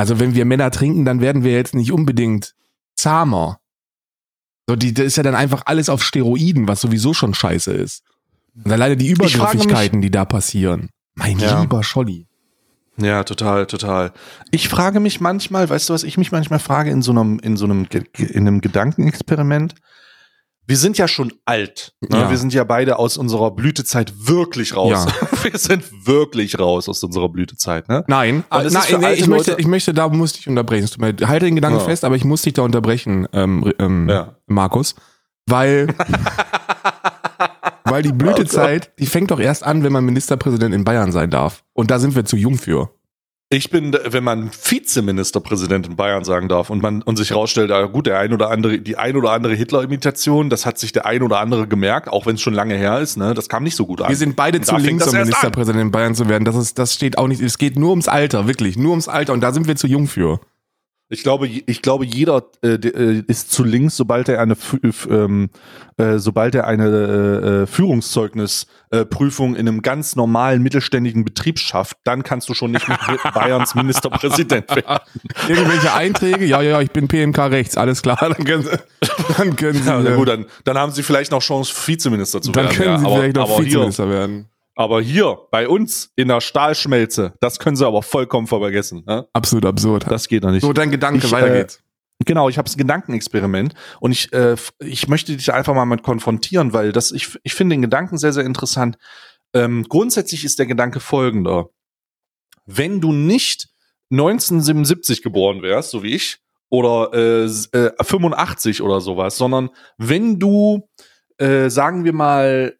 [0.00, 2.54] Also wenn wir Männer trinken, dann werden wir jetzt nicht unbedingt
[2.94, 3.58] zahmer.
[4.66, 8.02] So, die, das ist ja dann einfach alles auf Steroiden, was sowieso schon scheiße ist.
[8.64, 10.88] Und alleine die Übergriffigkeiten, die da passieren.
[11.16, 11.60] Mein Ja.
[11.60, 12.26] lieber Scholli.
[12.96, 14.14] Ja, total, total.
[14.50, 17.58] Ich frage mich manchmal, weißt du, was ich mich manchmal frage in so einem, in
[17.58, 19.74] so einem, in einem Gedankenexperiment?
[20.70, 21.94] Wir sind ja schon alt.
[22.00, 22.16] Ne?
[22.16, 22.30] Ja.
[22.30, 25.04] Wir sind ja beide aus unserer Blütezeit wirklich raus.
[25.42, 28.04] Wir sind wirklich raus aus unserer Blütezeit, ne?
[28.06, 30.88] Nein, es nein nee, ich, möchte, Leute- ich möchte, da musste ich unterbrechen.
[31.26, 31.84] Halte den Gedanken Ja.
[31.84, 34.36] fest, aber ich muss dich da unterbrechen, ähm, ähm, Ja.
[34.46, 34.94] Markus.
[35.46, 35.88] Weil,
[37.84, 41.64] weil die Blütezeit, die fängt doch erst an, wenn man Ministerpräsident in Bayern sein darf.
[41.72, 42.90] Und da sind wir zu jung für.
[43.52, 47.86] Ich bin, wenn man Vizeministerpräsident in Bayern sagen darf und man und sich rausstellt, ah,
[47.86, 51.20] gut, der ein oder andere, die ein oder andere Hitler-Imitation, das hat sich der ein
[51.20, 53.86] oder andere gemerkt, auch wenn es schon lange her ist, ne, das kam nicht so
[53.86, 54.08] gut an.
[54.08, 55.18] Wir sind beide Und zu links, um.
[55.18, 56.44] Ministerpräsident in Bayern zu werden.
[56.44, 59.32] Das ist, das steht auch nicht, es geht nur ums Alter, wirklich, nur ums Alter.
[59.32, 60.38] Und da sind wir zu jung für.
[61.12, 64.56] Ich glaube, ich glaube, jeder äh, äh, ist zu links, sobald er eine,
[65.08, 65.50] ähm,
[65.96, 72.22] äh, sobald er eine äh, äh, Führungszeugnisprüfung in einem ganz normalen mittelständigen Betrieb schafft, dann
[72.22, 72.98] kannst du schon nicht mit
[73.34, 75.00] Bayerns Ministerpräsident werden.
[75.48, 76.44] Irgendwelche Einträge?
[76.44, 78.16] Ja, ja, ja, ich bin PMK rechts, alles klar.
[78.20, 78.70] Dann können Sie,
[79.36, 82.52] dann können Sie, Ja, äh, gut, dann, dann haben sie vielleicht noch Chance, Vizeminister zu
[82.52, 82.76] dann werden.
[82.76, 82.98] können ja.
[82.98, 84.46] Sie aber, vielleicht noch aber, Vizeminister werden.
[84.80, 89.04] Aber hier, bei uns in der Stahlschmelze, das können sie aber vollkommen vergessen.
[89.06, 89.28] Ne?
[89.34, 90.06] Absolut absurd.
[90.08, 90.62] Das geht doch nicht.
[90.62, 91.82] so, dein Gedanke, Ich, weiter äh, geht's.
[92.24, 96.72] Genau, ich habe ein Gedankenexperiment und ich, äh, ich möchte dich einfach mal mit konfrontieren,
[96.72, 98.96] weil das, ich, ich finde den Gedanken sehr, sehr interessant.
[99.52, 101.68] Ähm, grundsätzlich ist der Gedanke folgender.
[102.64, 103.68] Wenn du nicht
[104.10, 106.38] 1977 geboren wärst, so wie ich,
[106.70, 110.88] oder äh, äh, 85 oder sowas, sondern wenn du,
[111.36, 112.78] äh, sagen wir mal,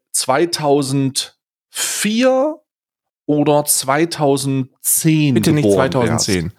[1.71, 2.57] 2004
[3.27, 6.53] oder 2010 Bitte nicht geboren 2010.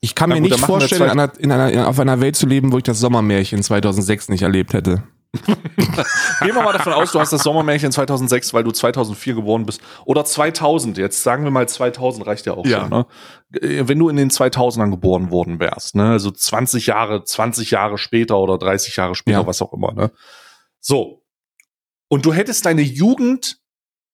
[0.00, 2.46] Ich kann Na mir gut, nicht vorstellen, in einer, in einer, auf einer Welt zu
[2.46, 5.04] leben, wo ich das Sommermärchen 2006 nicht erlebt hätte.
[5.46, 9.80] Gehen wir mal davon aus, du hast das Sommermärchen 2006, weil du 2004 geboren bist.
[10.04, 12.80] Oder 2000, jetzt sagen wir mal 2000 reicht ja auch Ja.
[12.80, 12.90] schon.
[12.90, 13.06] Ne?
[13.60, 16.10] Äh, Wenn du in den 2000ern geboren worden wärst, ne?
[16.10, 19.46] also 20 Jahre, 20 Jahre später oder 30 Jahre später, Ja.
[19.46, 19.92] was auch immer.
[19.92, 20.10] Ne?
[20.80, 21.22] So.
[22.08, 23.61] Und du hättest deine Jugend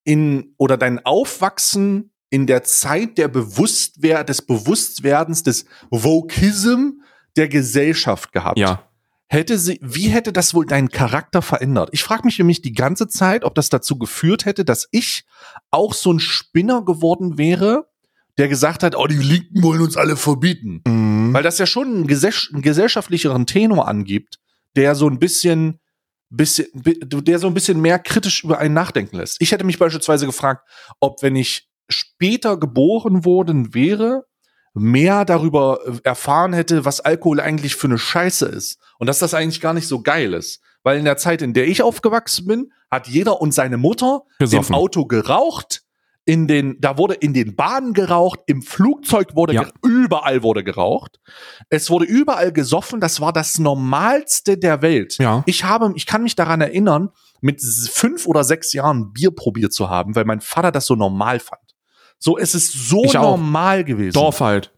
[0.09, 7.03] in oder dein Aufwachsen in der Zeit der Bewusstwer des Bewusstwerdens des Vokism
[7.37, 8.89] der Gesellschaft gehabt Ja.
[9.27, 11.91] hätte sie, wie hätte das wohl deinen Charakter verändert?
[11.93, 15.25] Ich frage mich nämlich die ganze Zeit, ob das dazu geführt hätte, dass ich
[15.71, 17.87] auch so ein Spinner geworden wäre,
[18.39, 20.81] der gesagt hat, oh, die Linken wollen uns alle verbieten.
[20.87, 21.35] Mhm.
[21.35, 24.39] Weil das ja schon einen, gesell einen gesellschaftlicheren Tenor angibt,
[24.75, 25.81] der so ein bisschen,
[26.37, 29.37] bisschen, bi- der so ein bisschen mehr kritisch über einen nachdenken lässt.
[29.41, 30.69] Ich hätte mich beispielsweise gefragt,
[31.01, 34.25] ob wenn ich später geboren worden wäre,
[34.75, 38.79] mehr darüber äh, erfahren hätte, was Alkohol eigentlich für eine Scheiße ist.
[38.99, 40.61] Und dass das eigentlich gar nicht so geil ist.
[40.83, 44.75] Weil in der Zeit, in der ich aufgewachsen bin, hat jeder und seine Mutter Gesoffen.
[44.75, 45.83] im Auto geraucht,
[46.29, 49.67] in den, da wurde in den Bahnen geraucht, im Flugzeug wurde, Ja.
[49.83, 51.21] überall wurde geraucht.
[51.71, 55.17] Es wurde überall gesoffen, das war das Normalste der Welt.
[55.17, 55.43] Ja.
[55.47, 57.09] Ich habe, ich kann mich daran erinnern,
[57.41, 61.41] mit fünf oder sechs Jahren Bier probiert zu haben, weil mein Vater das so normal
[61.41, 61.63] fand.
[62.19, 64.75] So, es ist so normal gewesen Dorf halt.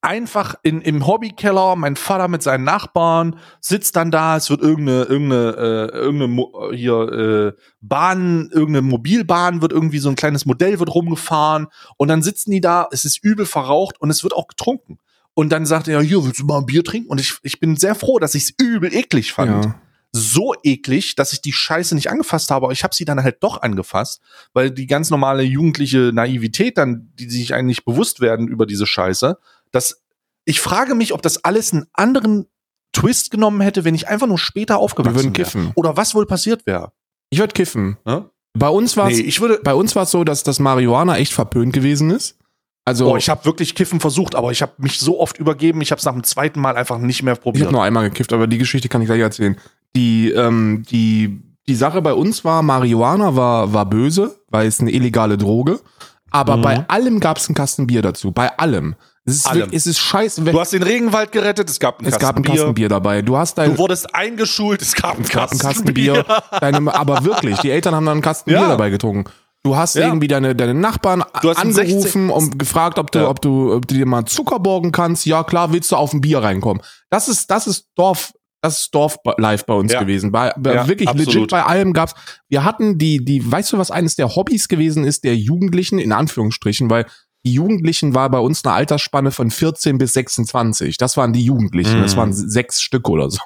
[0.00, 5.04] Einfach in, im Hobbykeller, mein Vater mit seinen Nachbarn sitzt dann da, es wird irgendeine,
[5.04, 7.12] irgendeine, äh, irgendeine Mo hier
[7.56, 12.52] äh, Bahn, irgendeine Mobilbahn wird irgendwie so ein kleines Modell wird rumgefahren und dann sitzen
[12.52, 14.98] die da, es ist übel verraucht und es wird auch getrunken.
[15.34, 17.10] Und dann sagt er, hier, willst du mal ein Bier trinken?
[17.10, 19.66] Und ich, ich bin sehr froh, dass ich es übel eklig fand.
[19.66, 19.80] Ja.
[20.10, 23.42] so eklig, dass ich die Scheiße nicht angefasst habe, aber ich habe sie dann halt
[23.42, 24.20] doch angefasst,
[24.52, 29.38] weil die ganz normale jugendliche Naivität dann, die sich eigentlich bewusst werden über diese Scheiße,
[29.72, 30.02] dass
[30.44, 32.46] ich frage mich, ob das alles einen anderen
[32.92, 35.44] Twist genommen hätte, wenn ich einfach nur später Wir aufgewachsen würden wäre.
[35.44, 35.72] kiffen.
[35.74, 36.92] Oder was wohl passiert wäre.
[37.30, 37.98] Ich würde kiffen.
[38.06, 38.30] Ne?
[38.54, 41.18] Bei uns war es Nee, ich würde, bei uns war es so, dass das Marihuana
[41.18, 42.38] echt verpönt gewesen ist.
[42.86, 45.90] Also boah, ich habe wirklich Kiffen versucht, aber ich habe mich so oft übergeben, ich
[45.90, 47.66] habe es nach dem zweiten Mal einfach nicht mehr Ich probiert.
[47.66, 49.58] habe nur einmal gekifft, aber die Geschichte kann ich gleich erzählen.
[49.94, 54.90] Die, ähm, die, die Sache bei uns war, Marihuana war, war böse, weil es eine
[54.90, 55.80] illegale Droge.
[56.30, 56.62] Aber Mhm.
[56.62, 58.32] bei allem gab es einen Kasten Bier dazu.
[58.32, 58.94] Bei allem.
[59.28, 59.68] Es ist, Allem.
[59.72, 60.42] es ist scheiße.
[60.42, 63.22] Du hast den Regenwald gerettet, es gab einen es Kasten Bier dabei.
[63.22, 66.24] Du hast dein, Du wurdest eingeschult, es gab einen Kasten, Kasten Bier.
[66.60, 68.60] Deine, aber wirklich, die Eltern haben dann einen Kasten Ja.
[68.60, 69.30] Bier dabei getrunken.
[69.64, 70.06] Du hast Ja.
[70.06, 73.28] irgendwie deine, deine Nachbarn angerufen und gefragt, ob du, Ja.
[73.28, 75.26] ob du, ob du dir mal Zucker borgen kannst.
[75.26, 76.82] Ja, klar, willst du auf ein Bier reinkommen.
[77.10, 80.00] Das ist, das ist Dorf, das ist Dorf-Life bei uns Ja.
[80.00, 80.30] gewesen.
[80.32, 81.50] Bei, bei Ja, wirklich legit absolut.
[81.50, 82.14] bei allem gab's.
[82.48, 86.12] Wir hatten die, die, weißt du, was eines der Hobbys gewesen ist, der Jugendlichen, in
[86.12, 87.06] Anführungsstrichen, weil
[87.46, 90.96] die Jugendlichen war bei uns eine Altersspanne von 14 bis 26.
[90.98, 92.00] Das waren die Jugendlichen.
[92.02, 92.18] Das Mhm.
[92.18, 93.40] waren sechs Stück oder so.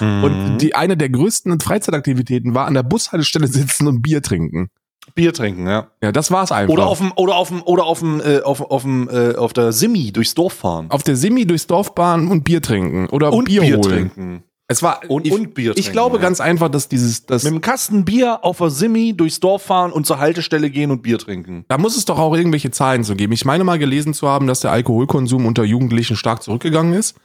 [0.00, 0.58] Und Mhm.
[0.58, 4.70] die eine der größten Freizeitaktivitäten war an der Bushaltestelle sitzen und Bier trinken.
[5.14, 5.88] Bier trinken, ja.
[6.02, 6.72] Ja, das war's einfach.
[6.72, 9.52] Oder auf dem oder auf dem oder auf dem äh, auf auf dem äh, auf
[9.52, 10.86] der Simi durchs Dorf fahren.
[10.90, 13.82] auf der Simi durchs Dorf bahnen und Bier trinken oder und Bier, Bier, holen.
[13.82, 14.44] trinken.
[14.66, 15.80] Es war Und, ich, und Bier trinken.
[15.80, 16.22] ich glaube ja.
[16.22, 19.92] ganz einfach, dass dieses das mit dem Kasten Bier auf der Simi durchs Dorf fahren
[19.92, 21.66] und zur Haltestelle gehen und Bier trinken.
[21.68, 23.34] da muss es doch auch irgendwelche Zahlen zu geben.
[23.34, 27.16] Ich meine mal gelesen zu haben, dass der Alkoholkonsum unter Jugendlichen stark zurückgegangen ist.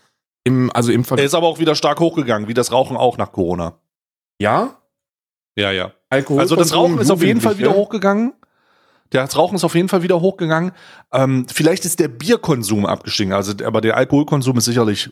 [0.44, 3.18] Im also im Er Vergleich ist aber auch wieder stark hochgegangen, wie das Rauchen auch
[3.18, 3.80] nach Corona.
[4.42, 4.76] ja
[5.56, 5.94] Ja, ja.
[6.10, 8.34] Alkoholkonsum Also das Rauchen ist auf jeden Fall wieder hochgegangen.
[9.12, 10.72] Das Rauchen ist auf jeden Fall wieder hochgegangen.
[11.14, 15.10] Ähm, vielleicht ist der Bierkonsum abgestiegen, also aber der Alkoholkonsum ist sicherlich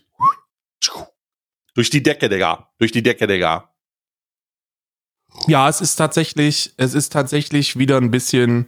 [1.78, 2.72] durch die Decke, Digga.
[2.80, 3.70] Durch die Decke, Digga.
[5.48, 8.68] Ja, es ist tatsächlich, es ist tatsächlich wieder ein bisschen,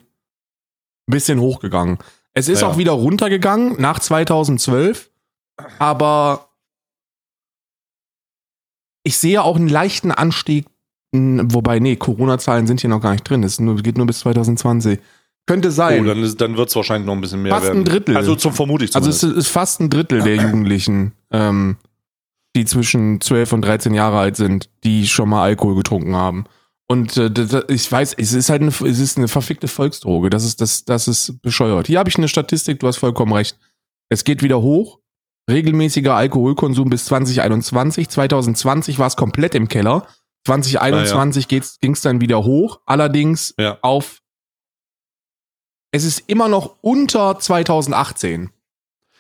[1.08, 1.98] bisschen hochgegangen.
[2.34, 2.68] Es ist Ja.
[2.68, 5.10] auch wieder runtergegangen nach 2012,
[5.80, 6.50] aber
[9.04, 10.68] ich sehe auch einen leichten Anstieg,
[11.12, 13.42] wobei, nee, Corona-Zahlen sind hier noch gar nicht drin.
[13.44, 15.00] Es geht nur bis 2020.
[15.48, 16.02] Könnte sein.
[16.04, 17.80] Oh, dann, ist- dann wird es wahrscheinlich noch ein bisschen mehr Fast werden.
[17.82, 18.16] ein Drittel.
[18.16, 19.48] Also zum vermute ich also es zumindest.
[19.48, 21.78] ist fast ein Drittel der Jugendlichen, ähm,
[22.56, 26.46] die zwischen 12 und 13 Jahre alt sind, die schon mal Alkohol getrunken haben.
[26.88, 30.30] Und äh, das, ich weiß, es ist halt eine, es ist eine verfickte Volksdroge.
[30.32, 31.88] Das ist, das, das ist bescheuert.
[31.88, 33.60] Hier habe ich eine Statistik, du hast vollkommen recht.
[34.10, 35.00] Es geht wieder hoch.
[35.50, 38.10] Regelmäßiger Alkoholkonsum bis 2021.
[38.10, 40.08] 2020 war es komplett im Keller.
[40.46, 42.80] 2021 geht's ging es dann wieder hoch.
[42.86, 43.78] Allerdings Ja.
[43.82, 44.22] auf.
[45.92, 48.52] Es ist immer noch unter 2018.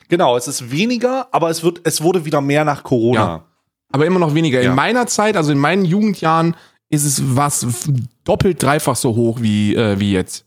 [0.09, 3.19] Genau, es ist weniger, aber es wird, es wurde wieder mehr nach Corona.
[3.19, 3.45] Ja.
[3.91, 4.61] Aber immer noch weniger.
[4.61, 4.71] Ja.
[4.71, 6.55] In meiner Zeit, also in meinen Jugendjahren,
[6.89, 7.65] ist es was
[8.23, 10.45] doppelt, dreifach so hoch wie, äh, wie jetzt.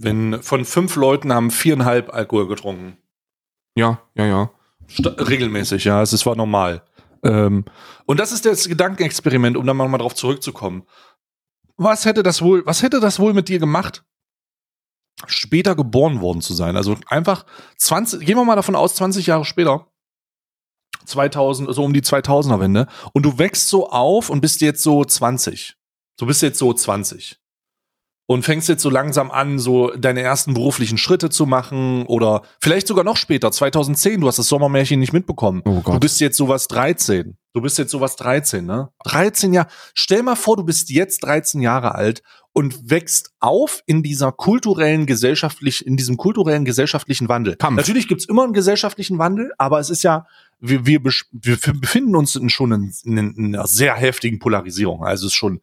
[0.00, 2.96] Wenn von fünf Leuten haben viereinhalb Alkohol getrunken.
[3.74, 4.50] Ja, ja, ja.
[4.86, 6.82] Sta regelmäßig, ja, es war normal.
[7.24, 7.64] Ähm,
[8.06, 10.84] und das ist das Gedankenexperiment, um dann mal drauf zurückzukommen.
[11.76, 14.04] Was hätte das wohl, was hätte das wohl mit dir gemacht,
[15.26, 16.76] später geboren worden zu sein?
[16.76, 17.44] Also einfach
[17.76, 19.86] 20, gehen wir mal davon aus, 20 Jahre später,
[21.06, 25.04] 2000, so um die 2000er Wende, und du wächst so auf und bist jetzt so
[25.04, 25.74] 20.
[26.18, 27.38] Du bist jetzt so 20
[28.26, 32.86] und fängst jetzt so langsam an, so deine ersten beruflichen Schritte zu machen oder vielleicht
[32.86, 35.62] sogar noch später, 2010, du hast das Sommermärchen nicht mitbekommen.
[35.64, 35.80] Oh.
[35.84, 37.38] Du bist jetzt sowas 13.
[37.54, 38.90] Du bist jetzt sowas 13, ne?
[39.04, 39.68] 13 Jahre.
[39.94, 45.06] Stell mal vor, du bist jetzt 13 Jahre alt und wächst auf in dieser kulturellen,
[45.06, 47.56] gesellschaftlich, in diesem kulturellen, gesellschaftlichen Wandel.
[47.56, 47.76] Kampf.
[47.76, 50.26] Natürlich gibt's immer einen gesellschaftlichen Wandel, aber es ist ja,
[50.60, 55.04] wir, wir, wir befinden uns in schon in, in, in einer sehr heftigen Polarisierung.
[55.04, 55.60] Also es ist schon,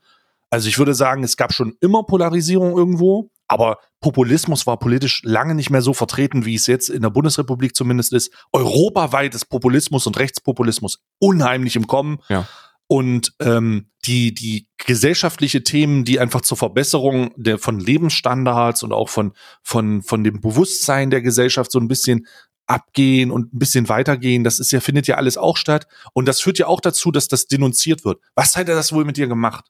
[0.49, 5.55] also ich würde sagen, es gab schon immer Polarisierung irgendwo, aber Populismus war politisch lange
[5.55, 8.31] nicht mehr so vertreten, wie es jetzt in der Bundesrepublik zumindest ist.
[8.53, 12.19] Europaweit ist Populismus und Rechtspopulismus unheimlich im Kommen.
[12.29, 12.47] Ja.
[12.85, 19.09] Und ähm, die, die gesellschaftliche Themen, die einfach zur Verbesserung der, von Lebensstandards und auch
[19.09, 22.27] von, von, von dem Bewusstsein der Gesellschaft so ein bisschen
[22.67, 25.87] abgehen und ein bisschen weitergehen, das ist ja, findet ja alles auch statt.
[26.13, 28.19] Und das führt ja auch dazu, dass das denunziert wird.
[28.35, 29.65] Was hätte das wohl mit dir gemacht?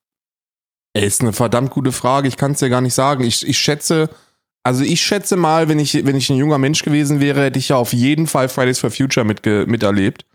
[0.93, 2.28] Ist eine verdammt gute Frage.
[2.28, 3.24] Ich kann es dir gar nicht sagen.
[3.24, 4.10] Ich, ich schätze,
[4.65, 7.69] also ich schätze mal, wenn ich, wenn ich ein junger Mensch gewesen wäre, hätte ich
[7.69, 10.25] ja auf jeden Fall Fridays for Future mitge miterlebt.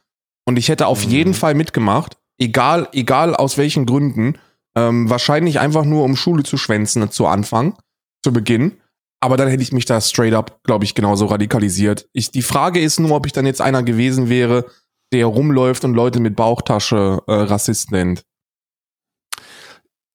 [0.47, 1.11] Und ich hätte auf Mhm.
[1.11, 4.39] jeden Fall mitgemacht, egal, egal aus welchen Gründen.
[4.77, 7.77] Ähm, wahrscheinlich einfach nur, um Schule zu schwänzen zu Anfang,
[8.25, 8.77] zu Beginn.
[9.21, 12.09] Aber dann hätte ich mich da straight up, glaube ich, genauso radikalisiert.
[12.13, 14.65] Ich, die Frage ist nur, ob ich dann jetzt einer gewesen wäre,
[15.13, 18.23] der rumläuft und Leute mit Bauchtasche äh, Rassist nennt.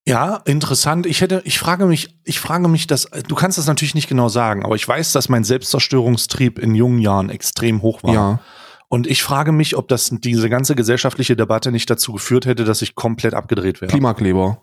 [0.07, 1.05] Ja, interessant.
[1.07, 4.29] Ich hätte, ich frage mich, ich frage mich, dass du kannst das natürlich nicht genau
[4.29, 8.13] sagen, aber ich weiß, dass mein Selbstzerstörungstrieb in jungen Jahren extrem hoch war.
[8.13, 8.39] Ja.
[8.87, 12.83] Und ich frage mich, ob das diese ganze gesellschaftliche Debatte nicht dazu geführt hätte, dass
[12.83, 13.91] ich komplett abgedreht wäre.
[13.91, 14.61] Klimakleber.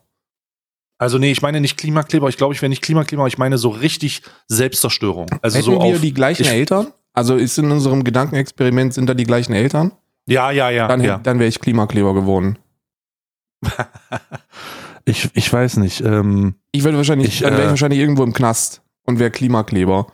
[0.98, 2.28] Also nee, ich meine nicht Klimakleber.
[2.28, 3.26] Ich glaube, ich wäre nicht Klimakleber.
[3.26, 5.26] Ich meine so richtig Selbstzerstörung.
[5.42, 6.00] Also Hätten so wir auf.
[6.00, 6.92] die gleichen ich- Eltern?
[7.14, 9.90] Also ist in unserem Gedankenexperiment sind da die gleichen Eltern?
[10.26, 10.86] ja, ja, ja.
[10.86, 11.18] Dann, ja.
[11.18, 12.58] dann wäre ich Klimakleber geworden.
[15.04, 16.00] Ich, ich weiß nicht.
[16.00, 19.30] Ähm, Ich würde wahrscheinlich, Ich, dann wäre ich äh, wahrscheinlich irgendwo im Knast und wäre
[19.30, 20.06] Klimakleber.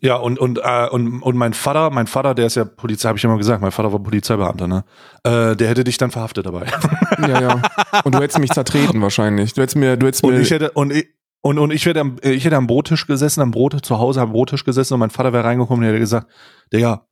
[0.00, 3.18] ja, und, und, äh, und, und mein Vater, mein Vater, der ist ja Polizei, habe
[3.18, 4.84] ich immer gesagt, mein Vater war Polizeibeamter, ne?
[5.24, 6.66] Äh, der hätte dich dann verhaftet dabei.
[7.20, 7.62] Ja, ja.
[8.04, 9.52] Und du hättest mich zertreten wahrscheinlich.
[9.52, 11.06] Du hättest mir, du hättest Und mir, ich hätte, und ich,
[11.42, 14.32] und, und ich hätte am, ich hätte am Brottisch gesessen, am Brot, zu Hause am
[14.32, 16.28] Brottisch gesessen und mein Vater wäre reingekommen und hätte gesagt,
[16.72, 17.06] Digga,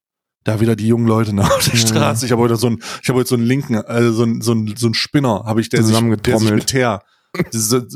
[0.45, 1.87] da wieder die jungen Leute nach auf der Ja.
[1.87, 2.27] Straße.
[2.27, 4.53] Ich habe heute so einen, ich habe heute so einen linken, also so einen, so
[4.53, 7.03] einen, so einen Spinner, habe ich, der sich, der sich mit Teer,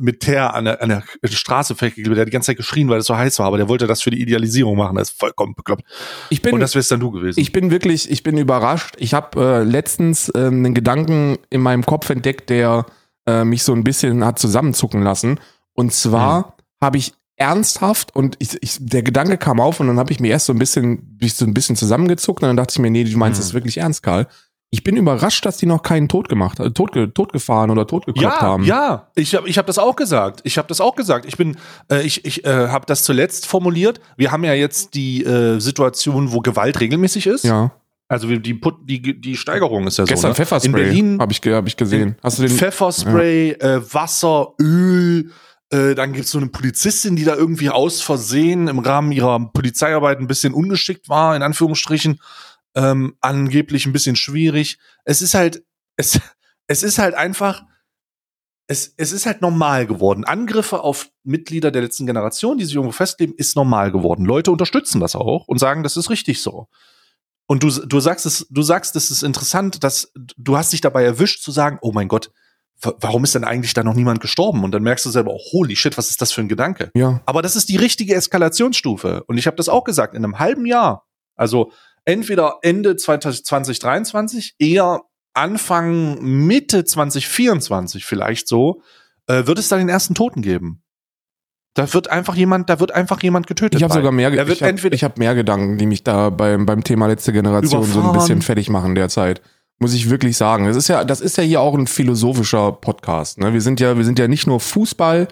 [0.02, 2.98] mit Teer an der, an der Straße festgeklebt, der hat die ganze Zeit geschrien, weil
[3.00, 4.96] es so heiß war, aber der wollte das für die Idealisierung machen.
[4.96, 5.82] Das ist vollkommen bekloppt.
[6.28, 7.40] ich bin, Und das wärst dann du gewesen.
[7.40, 8.94] ich bin wirklich, ich bin überrascht.
[8.98, 12.84] Ich habe äh, letztens ähm, einen Gedanken in meinem Kopf entdeckt, der
[13.26, 15.40] äh, mich so ein bisschen hat zusammenzucken lassen.
[15.72, 16.52] Und zwar Hm.
[16.82, 20.28] habe ich ernsthaft und ich, ich, der Gedanke kam auf und dann habe ich mir
[20.30, 23.04] erst so ein bisschen, ich so ein bisschen zusammengezuckt und dann dachte ich mir, nee,
[23.04, 23.44] du meinst Hm.
[23.44, 24.26] das wirklich ernst, Karl.
[24.70, 28.40] Ich bin überrascht, dass die noch keinen Tod gemacht, äh, tot, totgefahren oder totgekloppt ja,
[28.40, 28.64] haben.
[28.64, 30.40] ja, ich habe ich hab das auch gesagt.
[30.44, 31.26] Ich habe das auch gesagt.
[31.26, 31.56] Ich bin,
[31.90, 34.00] äh, ich, ich äh, habe das zuletzt formuliert.
[34.16, 37.44] Wir haben ja jetzt die äh, Situation, wo Gewalt regelmäßig ist.
[37.44, 37.72] ja.
[38.08, 40.28] Also die, die, die Steigerung ist ja Gestern so.
[40.28, 40.34] Ne?
[40.34, 42.16] Pfefferspray In Berlin habe ich, hab ich gesehen.
[42.22, 42.50] Hast du den?
[42.50, 45.30] Pfefferspray, äh, Wasser, Öl.
[45.72, 50.18] Äh, dann gibt's so eine Polizistin, die da irgendwie aus Versehen im Rahmen ihrer Polizeiarbeit
[50.18, 52.20] ein bisschen ungeschickt war, in Anführungsstrichen.
[52.74, 54.78] Ähm, angeblich ein bisschen schwierig.
[55.04, 55.64] Es ist halt,
[55.96, 56.20] es,
[56.66, 57.64] es ist halt einfach,
[58.66, 60.24] es, es ist halt normal geworden.
[60.24, 64.26] Angriffe auf Mitglieder der letzten Generation, die sich irgendwo festleben, ist normal geworden.
[64.26, 66.68] Leute unterstützen das auch und sagen, das ist richtig so.
[67.46, 71.04] Und du, du sagst es, du sagst, es ist interessant, dass du hast dich dabei
[71.04, 72.30] erwischt zu sagen, oh mein Gott,
[73.00, 74.64] warum ist denn eigentlich da noch niemand gestorben?
[74.64, 76.90] Und dann merkst du selber, oh, holy shit, was ist das für ein Gedanke?
[76.94, 77.20] Ja.
[77.26, 79.24] Aber das ist die richtige Eskalationsstufe.
[79.26, 81.72] Und ich habe das auch gesagt, in einem halben Jahr, also
[82.04, 85.02] entweder Ende 2023, eher
[85.34, 88.82] Anfang, Mitte 2024 vielleicht so,
[89.26, 90.82] äh, wird es da den ersten Toten geben.
[91.74, 93.80] Da wird einfach jemand, da wird einfach jemand getötet.
[93.80, 97.06] Ich habe sogar mehr, ich habe hab mehr Gedanken, die mich da beim, beim Thema
[97.06, 99.40] letzte Generation so ein bisschen fertig machen derzeit.
[99.80, 100.66] Muss ich wirklich sagen.
[100.66, 103.38] Das ist ja, das ist ja hier auch ein philosophischer Podcast.
[103.38, 103.52] Ne?
[103.52, 105.28] Wir sind ja, wir sind ja nicht nur Fußball,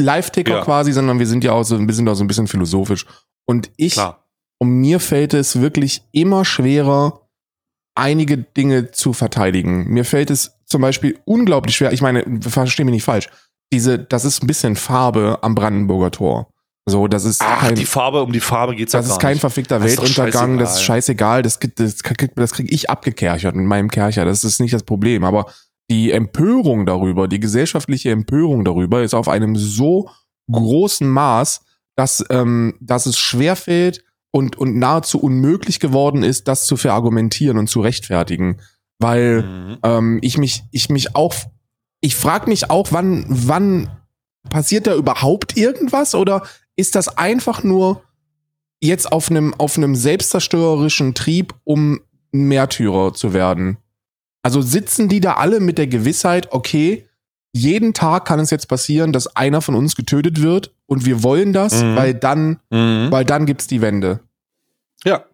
[0.00, 0.64] Live-Ticker Ja.
[0.64, 3.06] quasi, sondern wir sind ja auch so, wir sind auch so ein bisschen philosophisch.
[3.46, 4.24] Und ich, klar.
[4.58, 7.28] und mir fällt es wirklich immer schwerer,
[7.94, 9.86] einige Dinge zu verteidigen.
[9.88, 11.92] Mir fällt es zum Beispiel unglaublich schwer.
[11.92, 13.28] Ich meine, verstehe mich nicht falsch.
[13.72, 16.48] Diese, das ist ein bisschen Farbe am Brandenburger Tor.
[16.84, 19.32] So, das ist Ach, kein, die Farbe, um die Farbe geht's das ja ist kein
[19.34, 19.40] nicht.
[19.40, 21.42] verfickter Das ist Weltuntergang, das ist scheißegal.
[21.42, 21.98] das, krieg- das,
[22.34, 25.46] das krieg ich abgekerchert mit meinem Kercher, das ist nicht das Problem, aber
[25.90, 30.08] die Empörung darüber, die gesellschaftliche Empörung darüber ist auf einem so
[30.50, 31.60] großen Maß,
[31.94, 37.68] dass, ähm, dass es schwerfällt und, und nahezu unmöglich geworden ist, das zu verargumentieren und
[37.68, 38.60] zu rechtfertigen,
[38.98, 39.78] weil Mhm.
[39.84, 41.34] ähm, ich mich, ich mich auch,
[42.00, 43.88] ich frage mich auch, wann, wann
[44.50, 46.42] passiert da überhaupt irgendwas oder
[46.76, 48.02] ist das einfach nur
[48.80, 52.00] jetzt auf einem, auf einem selbstzerstörerischen Trieb, um
[52.34, 53.78] ein Märtyrer zu werden?
[54.42, 57.06] Also sitzen die da alle mit der Gewissheit, okay,
[57.52, 61.52] jeden Tag kann es jetzt passieren, dass einer von uns getötet wird und wir wollen
[61.52, 61.96] das, Mhm.
[61.96, 63.08] weil dann, Mhm.
[63.10, 64.20] weil dann gibt's die Wende.
[65.04, 65.24] Ja.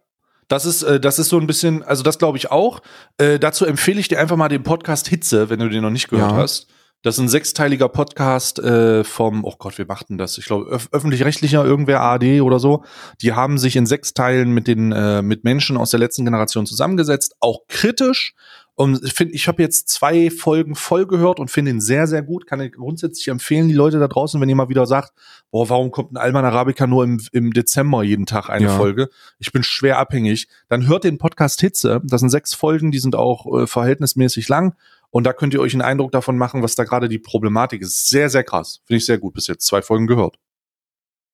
[0.49, 2.81] Das ist, äh, das ist so ein bisschen, also das glaube ich auch.
[3.19, 6.09] Äh, dazu empfehle ich dir einfach mal den Podcast Hitze, wenn du den noch nicht
[6.09, 6.37] gehört Ja.
[6.39, 6.67] hast.
[7.03, 10.37] Das ist ein sechsteiliger Podcast äh, vom, oh Gott, wir machten das?
[10.37, 12.83] Ich glaube, öf öffentlich-rechtlicher, irgendwer ARD oder so.
[13.23, 16.67] Die haben sich in sechs Teilen mit den äh, mit Menschen aus der letzten Generation
[16.67, 18.35] zusammengesetzt, auch kritisch.
[18.75, 22.23] Und ich finde, ich habe jetzt zwei Folgen voll gehört und finde ihn sehr, sehr
[22.23, 22.47] gut.
[22.47, 25.13] Kann ich grundsätzlich empfehlen, die Leute da draußen, wenn ihr mal wieder sagt,
[25.51, 28.77] boah, warum kommt ein Alman Arabica nur im, im Dezember jeden Tag eine Ja.
[28.77, 29.09] Folge?
[29.41, 30.47] Ich bin schwer abhängig.
[30.69, 32.01] Dann hört den Podcast Hitze.
[32.05, 34.75] Das sind sechs Folgen, die sind auch äh, verhältnismäßig lang.
[35.11, 38.09] Und da könnt ihr euch einen Eindruck davon machen, was da gerade die Problematik ist.
[38.09, 38.81] Sehr, sehr krass.
[38.85, 39.67] Finde ich sehr gut bis jetzt.
[39.67, 40.39] Zwei Folgen gehört.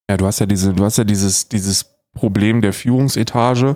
[0.09, 3.75] Ja, du hast ja diese, du hast ja dieses, dieses Problem der Führungsetage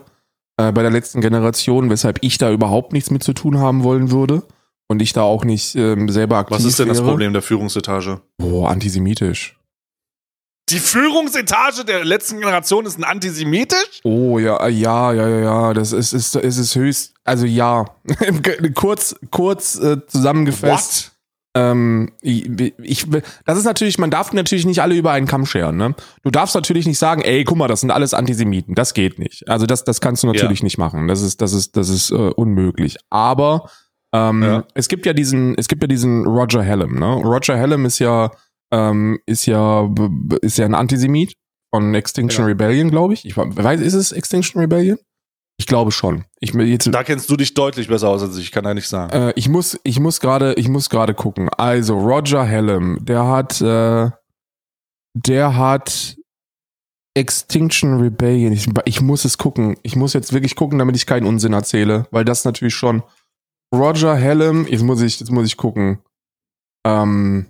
[0.58, 4.12] äh, bei der letzten Generation, weshalb ich da überhaupt nichts mit zu tun haben wollen
[4.12, 4.44] würde
[4.88, 7.10] und ich da auch nicht ähm, selber aktiv Was ist denn das wäre.
[7.10, 8.22] Problem der Führungsetage?
[8.38, 9.59] Boah, antisemitisch.
[10.70, 14.02] Die Führungsetage der letzten Generation ist ein antisemitisch?
[14.04, 15.74] Oh ja, äh, ja, ja, ja, ja.
[15.74, 17.14] Das ist, ist, ist es höchst.
[17.24, 17.86] also ja,
[18.76, 21.14] kurz, kurz äh, zusammengefasst.
[21.56, 23.08] Ähm, ich, ich,
[23.46, 25.78] das ist natürlich, man darf natürlich nicht alle über einen Kamm scheren.
[25.78, 25.96] Ne?
[26.22, 28.76] Du darfst natürlich nicht sagen, ey, guck mal, das sind alles Antisemiten.
[28.76, 29.50] Das geht nicht.
[29.50, 30.66] Also das, das kannst du natürlich ja.
[30.66, 31.08] nicht machen.
[31.08, 32.98] Das ist, das ist, das ist äh, unmöglich.
[33.10, 33.70] Aber
[34.14, 34.64] ähm, ja.
[34.76, 36.94] es gibt ja diesen, es gibt ja diesen Roger Hallam.
[36.94, 37.14] Ne?
[37.14, 38.32] Roger Hallam ist ja,
[38.72, 39.90] ähm, ist ja,
[40.42, 41.36] ist ja ein Antisemit
[41.74, 42.48] von Extinction ja.
[42.48, 43.26] Rebellion, glaube ich.
[43.26, 44.98] Ich weiß, ist es Extinction Rebellion?
[45.60, 46.24] Ich glaube schon.
[46.40, 49.12] Ich, jetzt, da kennst du dich deutlich besser aus als ich, kann ja nicht sagen.
[49.12, 51.50] Äh, ich muss, ich muss gerade, ich muss gerade gucken.
[51.50, 54.10] Also Roger Hallam, der hat, äh,
[55.14, 56.16] der hat
[57.14, 58.54] Extinction Rebellion.
[58.54, 59.76] Ich, ich, muss es gucken.
[59.84, 63.04] Ich muss jetzt wirklich gucken, damit ich keinen Unsinn erzähle, weil das natürlich schon
[63.76, 64.66] Roger Hallam.
[64.66, 66.00] Jetzt muss ich, jetzt muss ich gucken.
[66.88, 67.48] Ähm,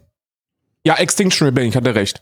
[0.86, 1.70] ja, Extinction Rebellion.
[1.70, 2.22] Ich hatte recht.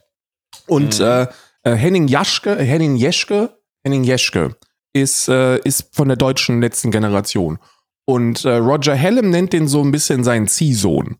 [0.67, 1.05] Und mhm.
[1.05, 1.27] äh,
[1.63, 4.55] äh Henning Jaschke, Henning Jeschke, Henning Jeschke
[4.93, 7.59] ist, äh, ist von der deutschen letzten Generation.
[8.05, 11.17] Und äh, Roger Hallam nennt den so ein bisschen seinen Ziehsohn.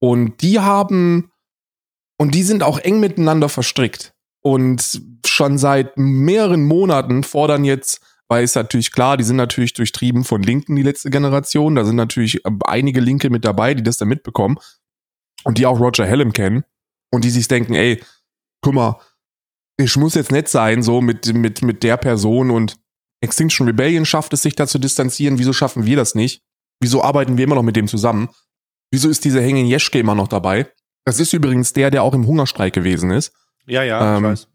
[0.00, 1.30] Und die haben,
[2.18, 4.14] und die sind auch eng miteinander verstrickt.
[4.42, 10.24] Und schon seit mehreren Monaten fordern jetzt, weil es natürlich klar, die sind natürlich durchtrieben
[10.24, 11.74] von Linken, die letzte Generation.
[11.74, 14.56] Da sind natürlich einige Linke mit dabei, die das dann mitbekommen.
[15.44, 16.64] Und die auch Roger Hallam kennen.
[17.12, 18.02] Und die sich denken, ey,
[18.62, 19.00] guck mal,
[19.76, 22.76] ich muss jetzt nett sein, so mit, mit, mit der Person und
[23.20, 25.38] Extinction Rebellion schafft es, sich da zu distanzieren.
[25.38, 26.42] Wieso schaffen wir das nicht?
[26.80, 28.28] Wieso arbeiten wir immer noch mit dem zusammen?
[28.90, 30.70] Wieso ist dieser Hengen Jeschke immer noch dabei?
[31.04, 33.32] Das ist übrigens der, der auch im Hungerstreik gewesen ist.
[33.66, 34.48] Ja, ja, ähm, ich weiß.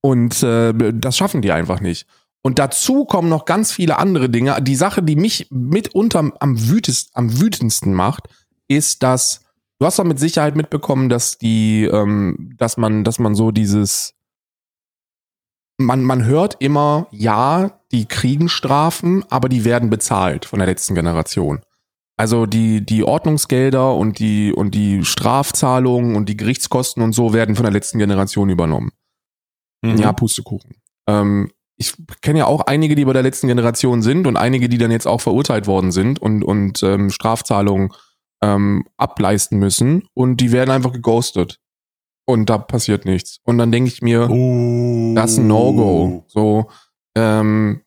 [0.00, 2.06] Und äh, das schaffen die einfach nicht.
[2.42, 4.60] Und dazu kommen noch ganz viele andere Dinge.
[4.62, 8.28] Die Sache, die mich mitunter am, wütest, am wütendsten macht,
[8.66, 9.41] ist, dass
[9.82, 14.14] du hast doch mit Sicherheit mitbekommen, dass die, ähm, dass man, dass man so dieses
[15.76, 20.94] man, man hört immer, ja, die kriegen Strafen, aber die werden bezahlt von der letzten
[20.94, 21.60] Generation.
[22.16, 27.56] Also die, die Ordnungsgelder und die, und die Strafzahlungen und die Gerichtskosten und so werden
[27.56, 28.92] von der letzten Generation übernommen.
[29.82, 29.96] Mhm.
[29.96, 30.76] Ja, Pustekuchen.
[31.08, 34.78] Ähm, ich kenne ja auch einige, die bei der letzten Generation sind und einige, die
[34.78, 37.92] dann jetzt auch verurteilt worden sind und, und ähm, Strafzahlungen
[38.42, 41.60] ähm, ableisten müssen und die werden einfach geghostet
[42.26, 43.38] und da passiert nichts.
[43.44, 45.14] Und dann denke ich mir, uh.
[45.14, 46.24] das ist ein No-Go.
[46.28, 46.68] So,
[47.16, 47.82] ähm,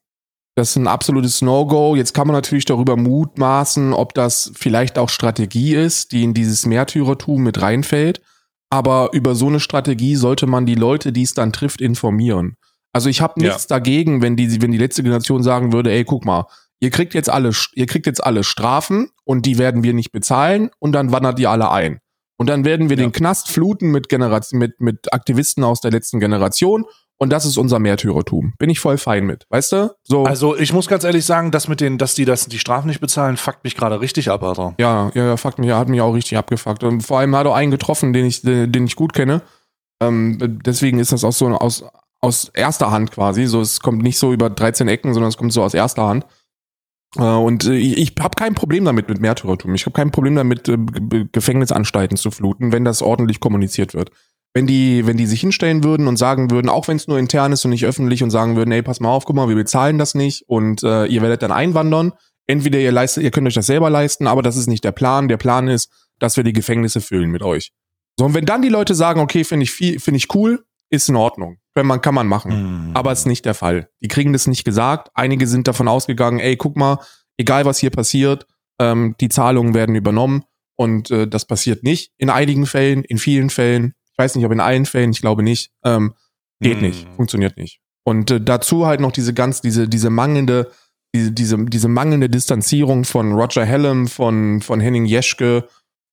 [0.55, 1.95] das ist ein absolutes No-Go.
[1.95, 6.65] Jetzt kann man natürlich darüber mutmaßen, ob das vielleicht auch Strategie ist, die in dieses
[6.65, 8.21] Märtyrertum mit reinfällt.
[8.69, 12.55] Aber über so eine Strategie sollte man die Leute, die es dann trifft, informieren.
[12.93, 13.75] Also ich habe nichts ja.
[13.75, 16.45] dagegen, wenn die, wenn die letzte Generation sagen würde, ey, guck mal,
[16.79, 20.71] ihr kriegt jetzt alle, ihr kriegt jetzt alle Strafen und die werden wir nicht bezahlen
[20.79, 21.99] und dann wandert ihr alle ein.
[22.37, 23.03] Und dann werden wir ja.
[23.03, 26.85] den Knast fluten mit, Generation, mit, mit Aktivisten aus der letzten Generation.
[27.17, 28.55] Und das ist unser Märtyrertum.
[28.57, 29.45] Bin ich voll fein mit.
[29.49, 29.95] Weißt du?
[30.03, 30.25] So.
[30.25, 32.99] Also ich muss ganz ehrlich sagen, dass mit den, dass die das, die Strafen nicht
[32.99, 34.75] bezahlen, fuckt mich gerade richtig ab, Alter.
[34.79, 36.83] Ja, ja, ja, fuckt mich, hat mich auch richtig abgefuckt.
[36.83, 39.41] Und vor allem hat er einen getroffen, den ich, den ich gut kenne.
[40.01, 41.85] Ähm, deswegen ist das auch so aus,
[42.19, 43.45] aus erster Hand quasi.
[43.45, 46.25] So, es kommt nicht so über 13 Ecken, sondern es kommt so aus erster Hand.
[47.17, 49.75] Äh, und äh, ich, ich habe kein Problem damit mit Märtyrertum.
[49.75, 50.77] Ich habe kein Problem damit, äh,
[51.31, 54.11] Gefängnisanstalten zu fluten, wenn das ordentlich kommuniziert wird.
[54.53, 57.51] Wenn die, wenn die sich hinstellen würden und sagen würden, auch wenn es nur intern
[57.51, 59.97] ist und nicht öffentlich und sagen würden, ey, pass mal auf, guck mal, wir bezahlen
[59.97, 62.13] das nicht und äh, ihr werdet dann einwandern.
[62.47, 65.27] Entweder ihr leistet, ihr könnt euch das selber leisten, aber das ist nicht der Plan.
[65.27, 67.71] Der Plan ist, dass wir die Gefängnisse füllen mit euch.
[68.17, 71.09] So, und wenn dann die Leute sagen, okay, finde ich viel, finde ich cool, ist
[71.09, 71.57] in Ordnung.
[71.75, 72.87] Wenn man, kann man machen.
[72.87, 72.95] Mhm.
[72.95, 73.89] Aber ist nicht der Fall.
[74.01, 75.09] Die kriegen das nicht gesagt.
[75.13, 76.99] Einige sind davon ausgegangen, ey, guck mal,
[77.37, 78.47] egal was hier passiert,
[78.79, 80.45] ähm, die Zahlungen werden übernommen
[80.77, 82.11] und äh, das passiert nicht.
[82.17, 85.43] In einigen Fällen, in vielen Fällen, ich weiß nicht, ob in allen Fällen, ich glaube
[85.43, 86.13] nicht, ähm,
[86.61, 86.87] geht mhm.
[86.87, 87.81] nicht, funktioniert nicht.
[88.05, 90.71] Und äh, dazu halt noch diese ganz, diese, diese mangelnde,
[91.13, 95.67] diese, diese, diese mangelnde Distanzierung von Roger Hallam, von, von Henning Jeschke,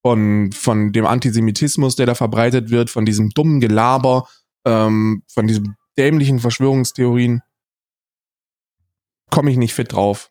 [0.04, 4.26] von, von dem Antisemitismus, der da verbreitet wird, von diesem dummen Gelaber,
[4.64, 7.42] ähm, von diesen dämlichen Verschwörungstheorien
[9.30, 10.30] komme ich nicht fit drauf.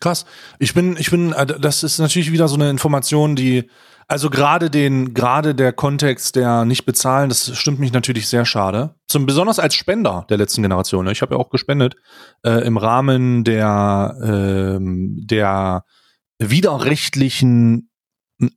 [0.00, 0.26] Krass.
[0.58, 3.70] Ich bin, ich bin, äh, das ist natürlich wieder so eine Information, die,
[4.08, 8.96] also gerade den, gerade der Kontext der nicht bezahlen, das stimmt mich natürlich sehr schade.
[9.06, 11.04] Zum, besonders als Spender der letzten Generation.
[11.04, 11.12] Ne?
[11.12, 11.94] Ich habe ja auch gespendet
[12.44, 15.84] äh, im Rahmen der, äh, der
[16.38, 17.91] widerrechtlichen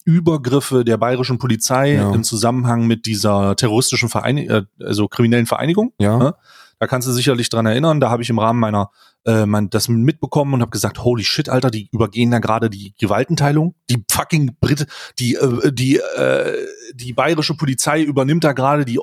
[0.04, 2.12] Übergriffe der bayerischen Polizei ja.
[2.12, 5.94] im Zusammenhang mit dieser terroristischen Vereinigung, äh, also kriminellen Vereinigung.
[6.00, 6.18] Ja.
[6.18, 6.36] Ne?
[6.80, 8.00] Da kannst du sicherlich dran erinnern.
[8.00, 8.92] Da habe ich im Rahmen meiner
[9.26, 12.94] äh, mein, das mitbekommen und habe gesagt, holy shit, Alter, die übergehen da gerade die
[13.00, 13.76] Gewaltenteilung.
[13.90, 14.86] Die fucking Brit,
[15.20, 19.00] die äh, die äh, die bayerische Polizei übernimmt da gerade die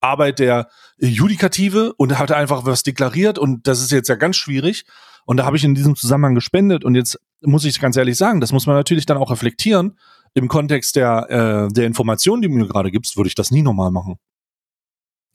[0.00, 0.68] Arbeit der
[0.98, 4.84] Judikative und hat einfach was deklariert und das ist jetzt ja ganz schwierig.
[5.24, 8.40] Und da habe ich in diesem Zusammenhang gespendet und jetzt muss ich ganz ehrlich sagen,
[8.40, 9.96] das muss man natürlich dann auch reflektieren.
[10.34, 13.62] Im Kontext der, äh, der Informationen, die du mir gerade gibst, würde ich das nie
[13.62, 14.18] nochmal machen.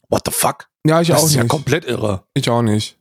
[0.10, 0.70] What the fuck?
[0.86, 1.42] Ja, ich das auch ist nicht.
[1.42, 2.24] ja komplett irre.
[2.34, 2.98] ich auch nicht.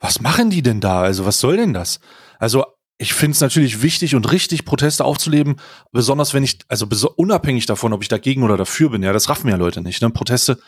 [0.00, 1.02] Was machen die denn da?
[1.02, 2.00] Also, was soll denn das?
[2.38, 2.64] Also,
[2.98, 5.56] ich finde es natürlich wichtig und richtig, Proteste aufzuleben,
[5.90, 6.86] besonders wenn ich, also
[7.16, 10.00] unabhängig davon, ob ich dagegen oder dafür bin, ja, das raffen ja Leute nicht.
[10.00, 10.10] Ne?
[10.10, 10.60] Proteste,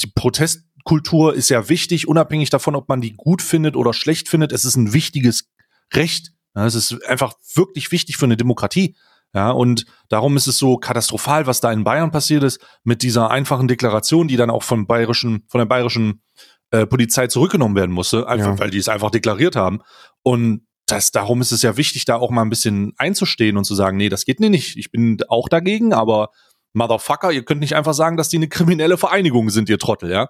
[0.00, 4.52] die Protestkultur ist ja wichtig, unabhängig davon, ob man die gut findet oder schlecht findet.
[4.52, 5.48] Es ist ein wichtiges
[5.92, 6.32] Recht.
[6.54, 8.94] Ja, es ist einfach wirklich wichtig für eine Demokratie.
[9.34, 13.30] Ja, und darum ist es so katastrophal, was da in Bayern passiert ist, mit dieser
[13.30, 16.22] einfachen Deklaration, die dann auch von bayerischen, von der bayerischen
[16.70, 18.58] äh, Polizei zurückgenommen werden musste, einfach, Ja.
[18.58, 19.80] weil die es einfach deklariert haben.
[20.22, 23.74] Und das, darum ist es ja wichtig, da auch mal ein bisschen einzustehen und zu
[23.74, 24.76] sagen, nee, das geht nicht.
[24.76, 26.28] Ich bin auch dagegen, aber
[26.74, 30.28] Motherfucker, ihr könnt nicht einfach sagen, dass die eine kriminelle Vereinigung sind, ihr Trottel, ja.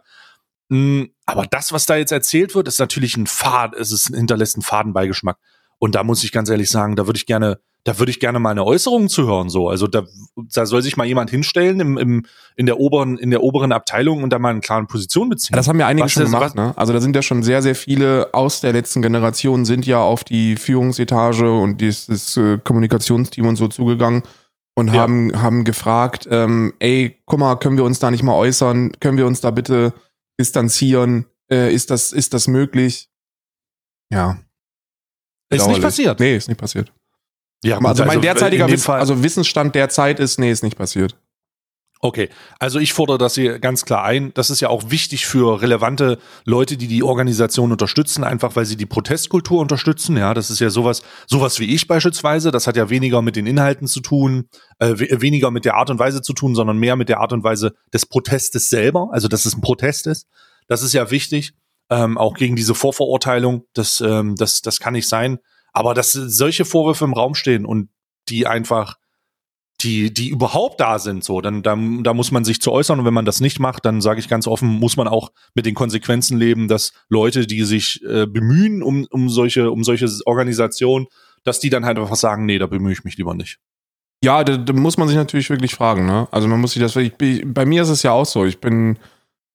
[0.68, 4.54] Mm, Aber das, was da jetzt erzählt wird, ist natürlich ein Fad, es ist, hinterlässt
[4.56, 5.38] einen Fadenbeigeschmack.
[5.78, 8.38] Und da muss ich ganz ehrlich sagen, da würde ich gerne, da würde ich gerne
[8.38, 9.68] mal eine Äußerung zu hören, so.
[9.68, 10.04] Also da,
[10.36, 14.22] da soll sich mal jemand hinstellen im, im, in der oberen, in der oberen Abteilung
[14.22, 15.56] und da mal eine klare Position beziehen.
[15.56, 16.72] Das haben ja einige Was schon gemacht, ne?
[16.76, 20.22] Also da sind ja schon sehr, sehr viele aus der letzten Generation sind ja auf
[20.22, 24.22] die Führungsetage und dieses äh, Kommunikationsteam und so zugegangen
[24.74, 25.00] und Ja.
[25.02, 28.92] haben, haben gefragt, ähm, ey, guck mal, können wir uns da nicht mal äußern?
[29.00, 29.92] Können wir uns da bitte
[30.38, 31.26] distanzieren?
[31.50, 33.10] Äh, ist das, ist das möglich?
[34.10, 34.38] Ja.
[35.50, 36.20] Ist nicht passiert.
[36.20, 36.92] Nee, ist nicht passiert.
[37.64, 40.76] Ja, gut, Also mein derzeitiger Wiss, Fall- also Wissensstand der Zeit ist, nee, ist nicht
[40.76, 41.16] passiert.
[42.04, 44.34] Okay, also ich fordere das hier ganz klar ein.
[44.34, 48.76] Das ist ja auch wichtig für relevante Leute, die die Organisation unterstützen, einfach weil sie
[48.76, 50.16] die Protestkultur unterstützen.
[50.16, 52.50] Ja, das ist ja sowas, sowas wie ich beispielsweise.
[52.50, 54.48] Das hat ja weniger mit den Inhalten zu tun,
[54.80, 57.32] äh, we- weniger mit der Art und Weise zu tun, sondern mehr mit der Art
[57.32, 59.10] und Weise des Protestes selber.
[59.12, 60.26] Also, dass es ein Protest ist.
[60.66, 61.52] Das ist ja wichtig.
[61.88, 63.66] Ähm, auch gegen diese Vorverurteilung.
[63.74, 65.38] Das, ähm, das, das kann nicht sein.
[65.72, 67.88] Aber dass solche Vorwürfe im Raum stehen und
[68.28, 68.96] die einfach
[69.82, 73.04] die, die überhaupt da sind, so, dann, dann, da muss man sich zu äußern und
[73.04, 75.74] wenn man das nicht macht, dann sage ich ganz offen, muss man auch mit den
[75.74, 81.06] Konsequenzen leben, dass Leute, die sich äh, bemühen um, um solche, um solche Organisationen,
[81.42, 83.58] dass die dann halt einfach sagen, nee, da bemühe ich mich lieber nicht.
[84.22, 86.28] Ja, da, da muss man sich natürlich wirklich fragen, ne?
[86.30, 88.98] Also man muss sich das, ich, bei mir ist es ja auch so, ich bin,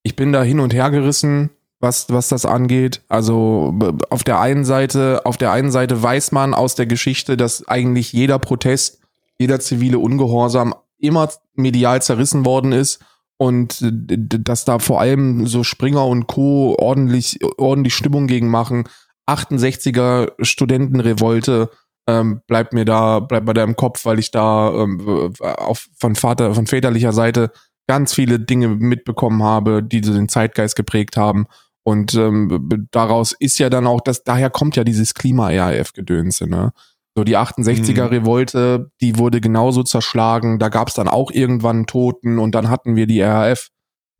[0.02, 1.50] ich bin da hin und her gerissen,
[1.80, 3.02] was, was das angeht.
[3.08, 3.74] Also
[4.10, 8.12] auf der einen Seite, auf der einen Seite weiß man aus der Geschichte, dass eigentlich
[8.12, 9.00] jeder Protest,
[9.38, 13.00] jeder zivile Ungehorsam immer medial zerrissen worden ist
[13.36, 16.76] und äh, dass da vor allem so Springer und Co.
[16.78, 18.84] ordentlich, ordentlich Stimmung gegen machen.
[19.28, 21.70] 68er Studentenrevolte,
[22.08, 26.14] ähm, bleibt mir da, bleibt mir da im Kopf, weil ich da ähm, auf, von
[26.16, 27.52] Vater, von väterlicher Seite
[27.86, 31.46] ganz viele Dinge mitbekommen habe, die so den Zeitgeist geprägt haben.
[31.88, 36.74] Und ähm, daraus ist ja dann auch, das, daher kommt ja dieses Klima-RAF-Gedönse, ne?
[37.16, 42.54] So die 68er-Revolte, die wurde genauso zerschlagen, da gab es dann auch irgendwann Toten und
[42.54, 43.68] dann hatten wir die RAF.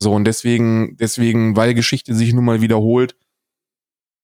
[0.01, 3.15] So, und deswegen, deswegen, weil Geschichte sich nun mal wiederholt,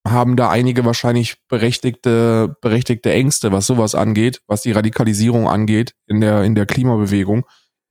[0.07, 6.19] haben da einige wahrscheinlich berechtigte, berechtigte Ängste, was sowas angeht, was die Radikalisierung angeht in
[6.19, 7.45] der, in der Klimabewegung.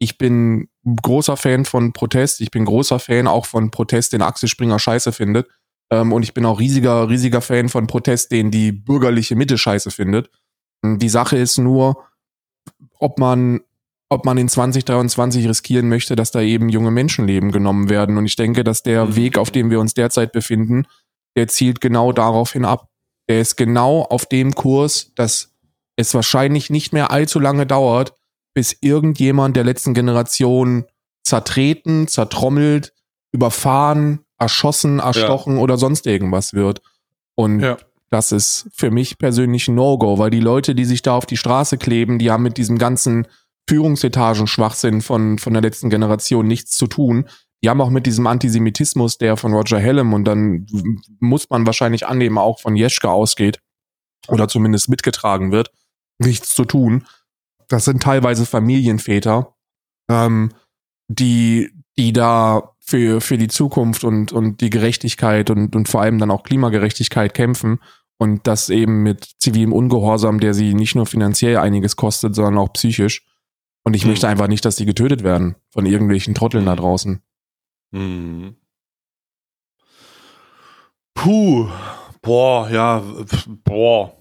[0.05, 2.43] Ich bin großer Fan von Protest.
[2.43, 5.49] Ich bin großer Fan auch von Protest, den Axel Springer scheiße findet.
[5.91, 9.91] Ähm, und ich bin auch riesiger, riesiger Fan von Protest, den die bürgerliche Mitte scheiße
[9.91, 10.29] findet.
[10.85, 12.05] Die Sache ist nur,
[12.99, 13.61] ob man,
[14.11, 18.19] ob man in 2023 riskieren möchte, dass da eben junge Menschenleben genommen werden.
[18.19, 19.17] Und ich denke, dass der Mhm.
[19.17, 20.87] Weg, auf dem wir uns derzeit befinden,
[21.35, 22.91] der zielt genau darauf hin ab.
[23.31, 25.55] Der ist genau auf dem Kurs, dass
[25.97, 28.13] es wahrscheinlich nicht mehr allzu lange dauert,
[28.55, 30.85] bis irgendjemand der letzten Generation
[31.25, 32.93] zertreten, zertrommelt,
[33.33, 36.81] überfahren, erschossen, erstochen oder sonst irgendwas wird.
[37.35, 37.77] Und Ja.
[38.11, 41.37] das ist für mich persönlich ein No-Go, weil die Leute, die sich da auf die
[41.37, 43.27] Straße kleben, die haben mit diesem ganzen
[43.69, 47.29] Führungsetagen-Schwachsinn von, von der letzten Generation nichts zu tun.
[47.63, 50.67] Die haben auch mit diesem Antisemitismus, der von Roger Hallam und dann
[51.19, 53.61] muss man wahrscheinlich annehmen, auch von Jeschke ausgeht
[54.29, 55.71] oder zumindest mitgetragen wird,
[56.19, 57.07] nichts zu tun.
[57.75, 59.57] Das sind teilweise Familienväter,
[60.09, 60.53] ähm,
[61.09, 66.21] die, die da für, für die Zukunft und, und die Gerechtigkeit und, und vor allem
[66.21, 67.81] dann auch Klimagerechtigkeit kämpfen
[68.17, 72.73] und das eben mit zivilem Ungehorsam, der sie nicht nur finanziell einiges kostet, sondern auch
[72.75, 73.27] psychisch.
[73.83, 74.11] Und ich Hm.
[74.11, 77.25] möchte einfach nicht, dass die getötet werden von irgendwelchen Trotteln da draußen.
[77.91, 78.55] Mhm.
[81.15, 81.69] Puh.
[82.23, 83.03] Boah, ja,
[83.65, 84.17] boah.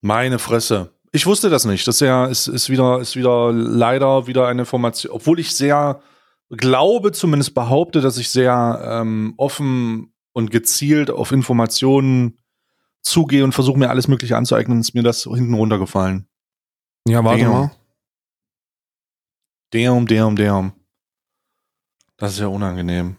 [0.00, 0.97] Meine Fresse.
[1.12, 1.86] Ich wusste das nicht.
[1.86, 6.00] Das ist ja, ist, ist wieder, ist wieder leider wieder eine Information, obwohl ich sehr
[6.50, 12.38] glaube, zumindest behaupte, dass ich sehr ähm, offen und gezielt auf Informationen
[13.02, 16.26] zugehe und versuche mir alles Mögliche anzueignen, ist mir das hinten runtergefallen.
[17.06, 17.52] Ja, warte Damn.
[17.52, 17.70] mal.
[19.70, 20.72] Damn, damn, damn.
[22.16, 23.16] Das ist ja unangenehm.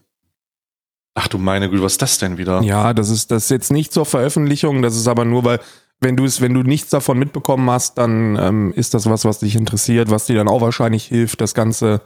[1.14, 2.62] Ach du meine Güte, was ist das denn wieder?
[2.62, 5.60] Ja, das ist das ist jetzt nicht zur Veröffentlichung, das ist aber nur, weil
[6.02, 9.40] wenn du es, wenn du nichts davon mitbekommen hast, dann ähm, ist das was, was
[9.40, 12.02] dich interessiert, was dir dann auch wahrscheinlich hilft, das Ganze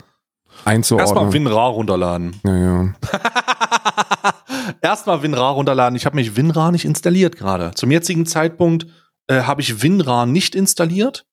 [0.65, 1.33] Erstmal einzuordnen.
[1.33, 2.39] WinRAR runterladen.
[2.43, 2.93] ja, ja.
[4.81, 5.95] Erstmal WinRAR runterladen.
[5.95, 7.71] Ich habe mich WinRAR nicht installiert gerade.
[7.75, 8.87] Zum jetzigen Zeitpunkt
[9.27, 11.25] äh, habe ich WinRAR nicht installiert.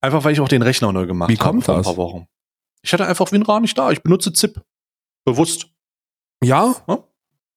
[0.00, 1.86] Einfach weil ich auch den Rechner neu gemacht Wie habe kommt vor ein das?
[1.86, 2.26] paar Wochen.
[2.82, 3.90] Ich hatte einfach WinRAR nicht da.
[3.90, 4.60] Ich benutze ZIP.
[5.24, 5.66] Bewusst.
[6.42, 6.74] ja,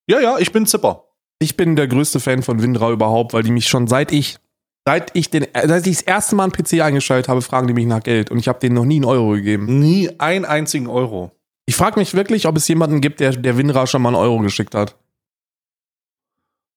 [0.09, 1.03] Ja, ja, ich bin Zipper.
[1.39, 4.37] Ich bin der größte Fan von WinRAR überhaupt, weil die mich schon seit ich
[4.85, 7.85] seit ich den seit ich das erste Mal einen PC eingeschaltet habe, fragen die mich
[7.85, 9.79] nach Geld und ich habe denen noch nie einen Euro gegeben.
[9.79, 11.31] Nie einen einzigen Euro.
[11.65, 14.39] Ich frage mich wirklich, ob es jemanden gibt, der der WinRAR schon mal einen Euro
[14.39, 14.95] geschickt hat.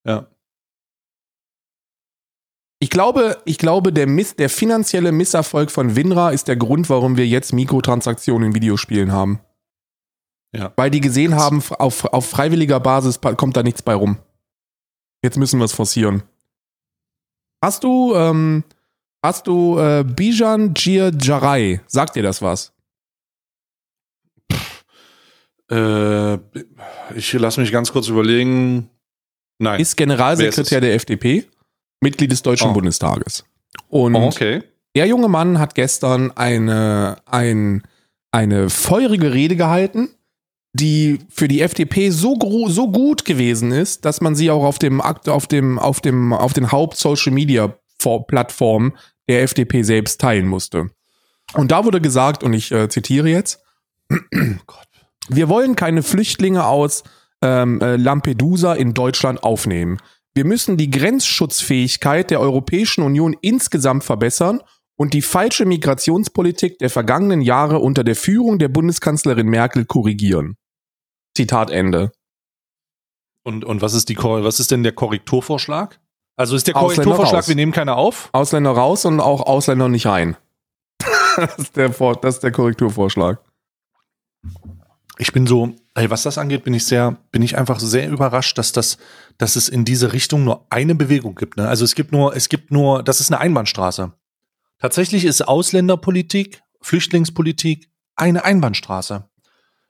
[0.04, 0.26] Ja.
[2.82, 7.18] Ich glaube, ich glaube, der, Miss, der finanzielle Misserfolg von WinRAR ist der Grund, warum
[7.18, 9.40] wir jetzt Mikrotransaktionen in Videospielen haben.
[10.56, 10.72] Ja.
[10.76, 14.16] Weil die gesehen haben, auf, auf freiwilliger Basis kommt da nichts bei rum.
[15.22, 16.22] Jetzt müssen wir es forcieren.
[17.62, 18.64] Hast du, ähm,
[19.22, 21.80] hast du äh, Bijan Jir Jarai?
[21.86, 22.72] Sagt dir das was?
[25.70, 26.34] Äh,
[27.14, 28.90] ich lasse mich ganz kurz überlegen.
[29.58, 29.80] Nein.
[29.80, 31.46] Ist Generalsekretär der FDP,
[32.00, 32.72] Mitglied des Deutschen Oh.
[32.72, 33.44] Bundestages.
[33.88, 34.62] Und Oh, okay.
[34.96, 37.82] Der junge Mann hat gestern eine, ein,
[38.32, 40.08] eine feurige Rede gehalten,
[40.72, 42.36] die für die FDP so,
[42.68, 46.52] so gut gewesen ist, dass man sie auch auf dem auf dem, auf dem, auf
[46.52, 48.92] den Haupt-Social Media Vor- Plattformen
[49.28, 50.90] der FDP selbst teilen musste.
[51.54, 53.62] Und da wurde gesagt, und ich äh, zitiere jetzt,
[55.28, 57.02] wir wollen keine Flüchtlinge aus
[57.42, 59.98] ähm, äh, Lampedusa in Deutschland aufnehmen.
[60.34, 64.60] Wir müssen die Grenzschutzfähigkeit der Europäischen Union insgesamt verbessern
[65.00, 70.58] und die falsche Migrationspolitik der vergangenen Jahre unter der Führung der Bundeskanzlerin Merkel korrigieren.
[71.34, 72.12] Zitat Ende.
[73.42, 75.98] Und, und was ist die was ist denn der Korrekturvorschlag?
[76.36, 78.28] Also ist der Korrekturvorschlag, wir nehmen keine auf?
[78.32, 80.36] Ausländer raus und auch Ausländer nicht rein.
[81.36, 83.40] das, ist der, das ist der Korrekturvorschlag.
[85.16, 88.58] Ich bin so, ey, was das angeht, bin ich sehr, bin ich einfach sehr überrascht,
[88.58, 88.98] dass das,
[89.38, 91.56] dass es in diese Richtung nur eine Bewegung gibt.
[91.56, 91.66] Ne?
[91.66, 94.12] Also es gibt nur, es gibt nur, das ist eine Einbahnstraße.
[94.80, 99.28] Tatsächlich ist Ausländerpolitik, Flüchtlingspolitik eine Einbahnstraße.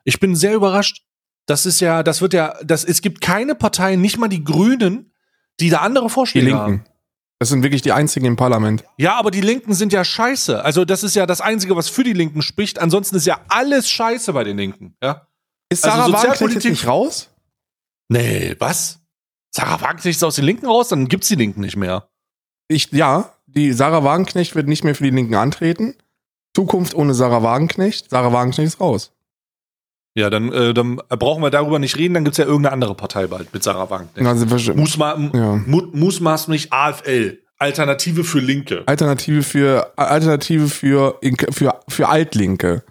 [0.05, 1.05] Ich bin sehr überrascht.
[1.47, 5.13] Das ist ja, das wird ja, das, es gibt keine Parteien, nicht mal die Grünen,
[5.59, 6.73] die da andere Die Vorschläge haben.
[6.73, 6.91] Linken.
[7.39, 8.85] Das sind wirklich die einzigen im Parlament.
[8.99, 10.63] Ja, aber die Linken sind ja scheiße.
[10.63, 12.79] Also das ist ja das Einzige, was für die Linken spricht.
[12.79, 14.95] Ansonsten ist ja alles scheiße bei den Linken.
[15.03, 15.27] Ja.
[15.71, 17.31] Ist Also Sarah Wagenknecht Sozialpolitik- jetzt nicht raus?
[18.09, 19.01] Nee, was?
[19.51, 22.11] Sarah Wagenknecht ist aus den Linken raus, dann gibt's die Linken nicht mehr.
[22.69, 25.95] Ich, ja, die Sarah Wagenknecht wird nicht mehr für die Linken antreten.
[26.55, 28.11] Zukunft ohne Sarah Wagenknecht.
[28.11, 29.13] Sarah Wagenknecht ist raus.
[30.15, 33.29] Ja, dann, äh, dann brauchen wir darüber nicht reden, dann gibt's ja irgendeine andere Partei
[33.29, 34.27] bald mit Sarah Wagenknecht.
[34.27, 35.57] Also, Musma ja.
[35.67, 37.39] mu Mutmaßlich AFL.
[37.59, 38.83] Alternative für Linke.
[38.87, 41.19] Alternative für Alternative für
[41.51, 42.83] für für Altlinke.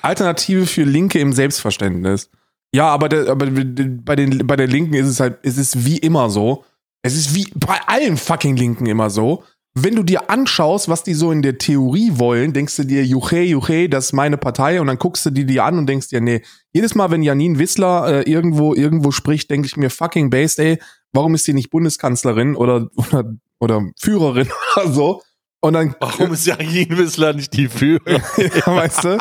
[0.00, 2.30] Alternative für Linke im Selbstverständnis.
[2.74, 5.98] Ja, aber, der, aber bei den bei der Linken ist es halt es ist wie
[5.98, 6.64] immer so.
[7.02, 9.44] Es ist wie bei allen fucking Linken immer so.
[9.82, 13.40] Wenn du dir anschaust, was die so in der Theorie wollen, denkst du dir, juche,
[13.42, 16.20] juche, das ist meine Partei und dann guckst du die dir an und denkst dir,
[16.20, 20.58] nee, jedes Mal, wenn Janine Wissler äh, irgendwo irgendwo spricht, denke ich mir, fucking based,
[20.58, 20.78] ey,
[21.12, 25.22] warum ist die nicht Bundeskanzlerin oder oder oder Führerin oder so?
[25.60, 28.22] Und dann Warum ist Janine Wissler nicht die Führerin?
[28.36, 29.18] ja, weißt du?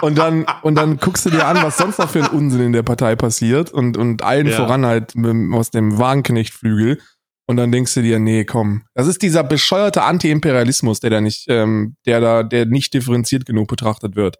[0.00, 2.72] Und dann, und dann guckst du dir an, was sonst noch für ein Unsinn in
[2.72, 4.56] der Partei passiert und, und allen Ja.
[4.56, 7.00] voran halt mit, aus dem Wagenknechtflügel.
[7.46, 8.84] Und dann denkst du dir, nee, komm.
[8.94, 13.68] Das ist dieser bescheuerte Anti-Imperialismus, der da nicht, ähm, der da, der nicht differenziert genug
[13.68, 14.36] betrachtet wird.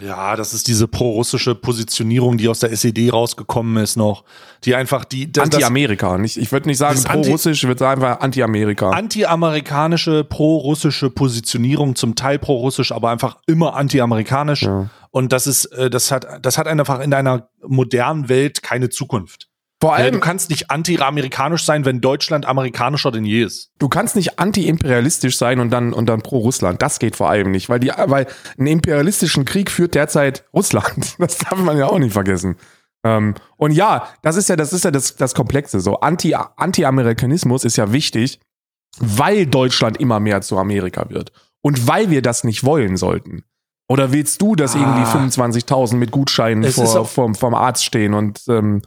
[0.00, 4.24] Ja, das ist diese pro-russische Positionierung, die aus der SED rausgekommen ist noch.
[4.64, 6.16] Die einfach die, Anti-Amerika.
[6.16, 8.88] Nicht, ich würde nicht sagen pro-russisch, ich würde sagen einfach Anti-Amerika.
[8.88, 14.62] anti-amerikanische, pro-russische Positionierung, zum Teil pro-russisch, aber einfach immer anti-amerikanisch.
[14.62, 14.88] Ja.
[15.10, 19.50] Und das ist, äh, das hat, das hat einfach in einer modernen Welt keine Zukunft.
[19.82, 23.70] Vor allem, du kannst nicht anti-amerikanisch sein, wenn Deutschland amerikanischer denn je ist.
[23.80, 26.80] du kannst nicht anti-imperialistisch sein und dann, und dann pro-Russland.
[26.80, 28.26] Das geht vor allem nicht, weil die, weil
[28.56, 31.16] einen imperialistischen Krieg führt derzeit Russland.
[31.18, 32.56] Das darf man ja auch nicht vergessen.
[33.04, 35.80] Ähm, und ja, das ist ja, das ist ja das, das Komplexe.
[35.80, 38.38] So Anti, Anti-Amerikanismus ist ja wichtig,
[39.00, 41.32] weil Deutschland immer mehr zu Amerika wird.
[41.60, 43.42] Und weil wir das nicht wollen sollten.
[43.88, 45.12] Oder willst du, dass irgendwie Ah.
[45.12, 48.82] 25.000 mit Gutscheinen vor, vom, vom Arzt stehen und, ähm,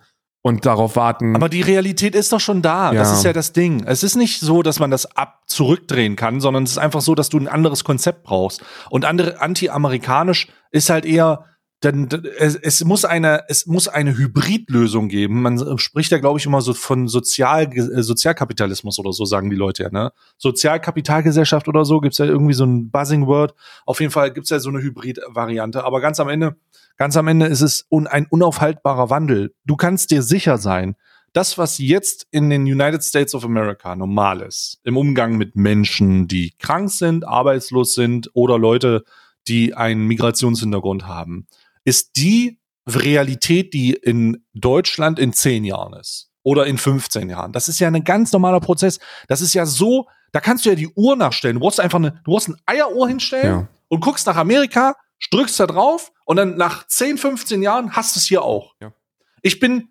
[0.46, 1.36] und darauf warten.
[1.36, 2.94] Aber die Realität ist doch schon da.
[2.94, 3.00] Ja.
[3.00, 3.84] Das ist ja das Ding.
[3.88, 7.16] Es ist nicht so, dass man das ab zurückdrehen kann, sondern es ist einfach so,
[7.16, 8.64] dass du ein anderes Konzept brauchst.
[8.92, 11.46] Und andere anti-amerikanisch ist halt eher
[11.82, 15.42] dann es, es muss eine es muss eine Hybridlösung geben.
[15.42, 19.56] Man spricht ja glaube ich immer so von Sozial äh, Sozialkapitalismus oder so sagen die
[19.56, 20.12] Leute ja, ne?
[20.38, 23.56] Sozialkapitalgesellschaft oder so gibt's ja irgendwie so ein Buzzing Word.
[23.86, 26.56] Auf jeden Fall gibt's ja so eine Hybrid Variante, aber ganz am Ende
[26.98, 29.54] ganz am Ende ist es un, ein unaufhaltbarer Wandel.
[29.66, 30.96] Du kannst dir sicher sein,
[31.34, 36.28] das, was jetzt in den United States of America normal ist, im Umgang mit Menschen,
[36.30, 39.04] die krank sind, arbeitslos sind oder Leute,
[39.48, 41.48] die einen Migrationshintergrund haben,
[41.84, 47.52] ist die Realität, die in Deutschland in zehn Jahren ist oder in 15 Jahren.
[47.52, 49.00] Das ist ja ein ganz normaler Prozess.
[49.28, 51.56] Das ist ja so, da kannst du ja die Uhr nachstellen.
[51.56, 53.68] Du brauchst einfach eine, du brauchst ein Eieruhr hinstellen Ja.
[53.90, 54.96] und guckst nach Amerika,
[55.30, 58.76] drückst da drauf und dann nach 10, 15 Jahren hast du es hier auch.
[58.82, 58.94] Ja.
[59.42, 59.90] Ich bin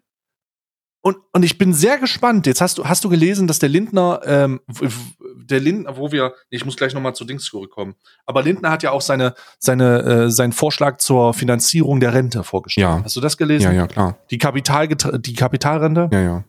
[1.04, 2.46] und, und ich bin sehr gespannt.
[2.46, 4.62] Jetzt hast du, hast du gelesen, dass der Lindner, ähm,
[5.36, 7.94] der Lindner, wo wir, ich muss gleich nochmal zu Dings zurückkommen.
[8.24, 12.86] Aber Lindner hat ja auch seine, seine, äh, seinen Vorschlag zur Finanzierung der Rente vorgestellt.
[12.86, 13.04] Ja.
[13.04, 13.64] Hast du das gelesen?
[13.64, 14.16] Ja, ja, klar.
[14.30, 16.08] Die, Kapital, die Kapitalrente?
[16.10, 16.44] Ja, ja.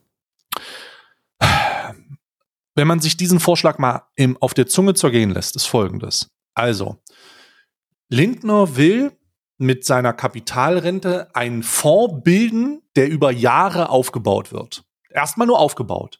[2.75, 6.29] Wenn man sich diesen Vorschlag mal im, auf der Zunge zergehen lässt, ist folgendes.
[6.53, 7.01] Also,
[8.09, 9.11] Lindner will
[9.57, 14.83] mit seiner Kapitalrente einen Fonds bilden, der über Jahre aufgebaut wird.
[15.09, 16.19] Erstmal nur aufgebaut.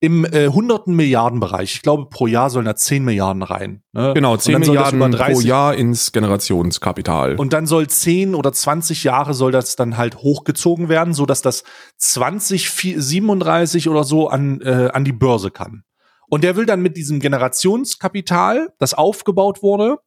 [0.00, 1.74] Im äh, hunderten Milliarden Bereich.
[1.74, 3.82] Ich glaube, pro Jahr sollen da 10 Milliarden rein.
[3.92, 4.12] Ne?
[4.14, 7.34] Genau, Und 10 dann soll das Milliarden pro 30 Jahr ins Generationskapital.
[7.34, 11.42] Und dann soll 10 oder 20 Jahre soll das dann halt hochgezogen werden, so dass
[11.42, 11.64] das
[11.96, 15.82] 2037 oder so an, äh, an die Börse kann.
[16.28, 19.98] Und der will dann mit diesem Generationskapital, das aufgebaut wurde,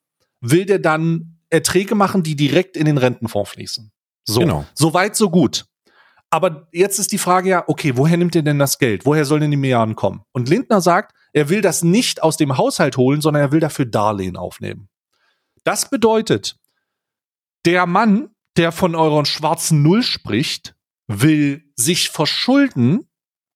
[0.42, 3.92] will der dann Erträge machen, die direkt in den Rentenfonds fließen.
[4.26, 4.66] So, Genau.
[4.74, 5.66] so weit, so gut.
[6.30, 9.06] Aber jetzt ist die Frage ja, okay, woher nimmt er denn das Geld?
[9.06, 10.22] Woher sollen denn die Milliarden kommen?
[10.32, 13.86] Und Lindner sagt, er will das nicht aus dem Haushalt holen, sondern er will dafür
[13.86, 14.89] Darlehen aufnehmen.
[15.64, 16.56] Das bedeutet,
[17.66, 20.74] der Mann, der von euren schwarzen Null spricht,
[21.08, 23.08] will sich verschulden,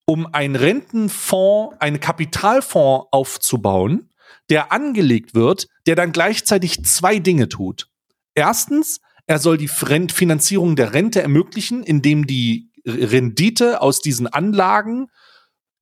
[0.06, 4.12] um einen Rentenfonds, einen Kapitalfonds aufzubauen,
[4.50, 7.88] der angelegt wird, der dann gleichzeitig zwei Dinge tut.
[8.36, 15.08] Erstens, er soll die Finanzierung der Rente ermöglichen, indem die Rendite aus diesen Anlagen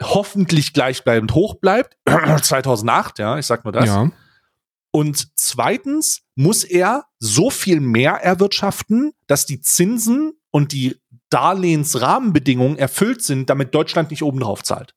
[0.01, 1.97] hoffentlich gleichbleibend hoch bleibt.
[2.41, 3.85] 2008, ja, ich sag nur das.
[3.85, 4.11] ja.
[4.95, 11.01] Und zweitens muss er so viel mehr erwirtschaften, dass die Zinsen und die
[11.31, 14.93] Darlehensrahmenbedingungen erfüllt sind, damit Deutschland nicht oben drauf zahlt.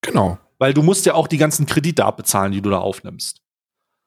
[0.00, 0.38] Genau.
[0.60, 3.40] Weil du musst ja auch die ganzen Kredite abbezahlen, die du da aufnimmst.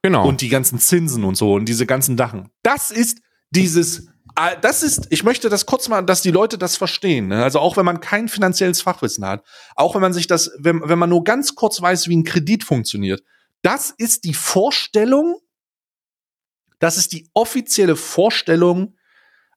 [0.04, 0.28] Genau.
[0.28, 2.50] Und die ganzen Zinsen und so und diese ganzen Dachen.
[2.62, 6.78] Das ist dieses, äh, das ist, ich möchte das kurz mal, dass die Leute das
[6.78, 7.28] verstehen.
[7.28, 7.44] Ne?
[7.44, 9.44] Also auch wenn man kein finanzielles Fachwissen hat,
[9.76, 12.64] auch wenn man sich das, wenn, wenn man nur ganz kurz weiß, wie ein Kredit
[12.64, 13.24] funktioniert,
[13.64, 15.40] das ist die Vorstellung,
[16.78, 18.96] das ist die offizielle Vorstellung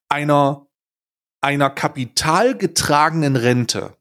[0.09, 0.67] einer,
[1.43, 3.97] einer kapitalgetragenen Rente.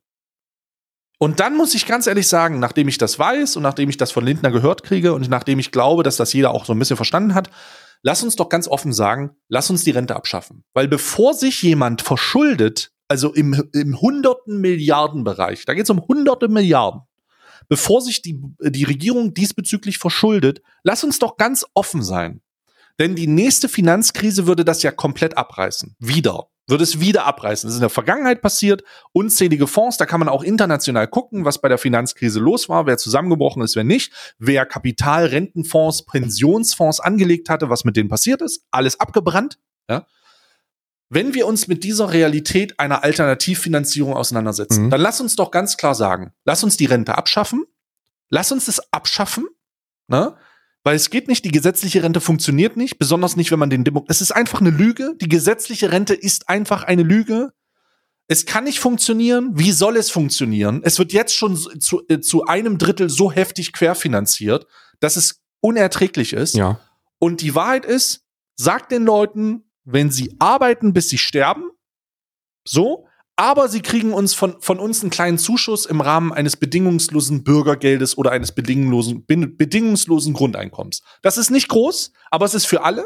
[1.18, 4.12] Und dann muss ich ganz ehrlich sagen, nachdem ich das weiß und nachdem ich das
[4.12, 6.98] von Lindner gehört kriege und nachdem ich glaube, dass das jeder auch so ein bisschen
[6.98, 7.50] verstanden hat,
[8.02, 10.64] lass uns doch ganz offen sagen, lass uns die Rente abschaffen.
[10.74, 16.06] Weil bevor sich jemand verschuldet, also im, im hunderten Milliarden Bereich, da geht es um
[16.06, 17.02] hunderte Milliarden,
[17.70, 22.42] bevor sich die, die Regierung diesbezüglich verschuldet, lass uns doch ganz offen sein.
[23.00, 25.96] Denn die nächste Finanzkrise würde das ja komplett abreißen.
[26.00, 26.48] Wieder.
[26.68, 27.68] Würde es wieder abreißen.
[27.68, 28.84] Das ist in der Vergangenheit passiert.
[29.12, 32.98] Unzählige Fonds, da kann man auch international gucken, was bei der Finanzkrise los war, wer
[32.98, 38.64] zusammengebrochen ist, wer nicht, wer Kapital, Rentenfonds, Pensionsfonds angelegt hatte, was mit denen passiert ist.
[38.72, 39.60] Alles abgebrannt.
[39.90, 40.08] Ja.
[41.10, 44.90] Wenn wir uns mit dieser Realität einer Alternativfinanzierung auseinandersetzen, Mhm.
[44.90, 47.66] dann lass uns doch ganz klar sagen, lass uns die Rente abschaffen.
[48.30, 49.46] Lass uns das abschaffen.
[50.08, 50.36] Ne?
[50.86, 54.06] Weil es geht nicht, die gesetzliche Rente funktioniert nicht, besonders nicht, wenn man den Demo.
[54.08, 55.16] Es ist einfach eine Lüge.
[55.20, 57.54] Die gesetzliche Rente ist einfach eine Lüge.
[58.28, 59.50] Es kann nicht funktionieren.
[59.56, 60.82] Wie soll es funktionieren?
[60.84, 64.68] Es wird jetzt schon zu, äh, zu einem Drittel so heftig querfinanziert,
[65.00, 66.56] dass es unerträglich ist.
[66.56, 66.80] ja.
[67.18, 68.24] Und die Wahrheit ist,
[68.56, 71.72] sagt den Leuten, wenn sie arbeiten, bis sie sterben,
[72.64, 73.05] so,
[73.36, 78.18] aber sie kriegen uns von, von uns einen kleinen Zuschuss im Rahmen eines bedingungslosen Bürgergeldes
[78.18, 81.02] oder eines bedingungslosen, bedingungslosen Grundeinkommens.
[81.22, 83.06] Das ist nicht groß, aber es ist für alle.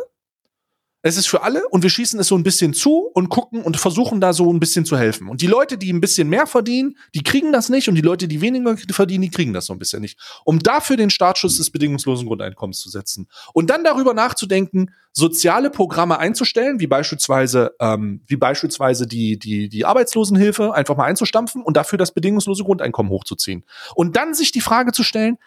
[1.02, 3.78] Es ist für alle und wir schießen es so ein bisschen zu und gucken und
[3.78, 5.30] versuchen da so ein bisschen zu helfen.
[5.30, 8.28] Und die Leute, die ein bisschen mehr verdienen, die kriegen das nicht und die Leute,
[8.28, 10.20] die weniger verdienen, die kriegen das so ein bisschen nicht.
[10.44, 13.30] Um dafür den Startschuss des bedingungslosen Grundeinkommens zu setzen.
[13.54, 19.86] Und dann darüber nachzudenken, soziale Programme einzustellen, wie beispielsweise, ähm, wie beispielsweise die, die, die
[19.86, 23.64] Arbeitslosenhilfe einfach mal einzustampfen und dafür das bedingungslose Grundeinkommen hochzuziehen.
[23.96, 25.38] Und dann sich die Frage zu stellen,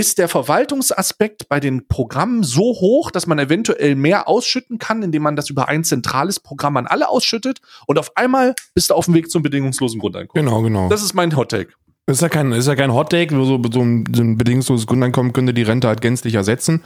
[0.00, 5.22] ist der Verwaltungsaspekt bei den Programmen so hoch, dass man eventuell mehr ausschütten kann, indem
[5.22, 9.04] man das über ein zentrales Programm an alle ausschüttet und auf einmal bist du auf
[9.04, 10.46] dem Weg zum bedingungslosen Grundeinkommen.
[10.46, 10.88] Genau, genau.
[10.88, 11.74] Das ist mein Hot Take.
[12.06, 15.34] ist ja kein, ist ja kein Hot Take, so, so, ein, so ein bedingungsloses Grundeinkommen
[15.34, 16.82] könnte die Rente halt gänzlich ersetzen.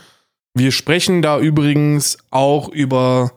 [0.53, 3.31] Wir sprechen da übrigens auch über,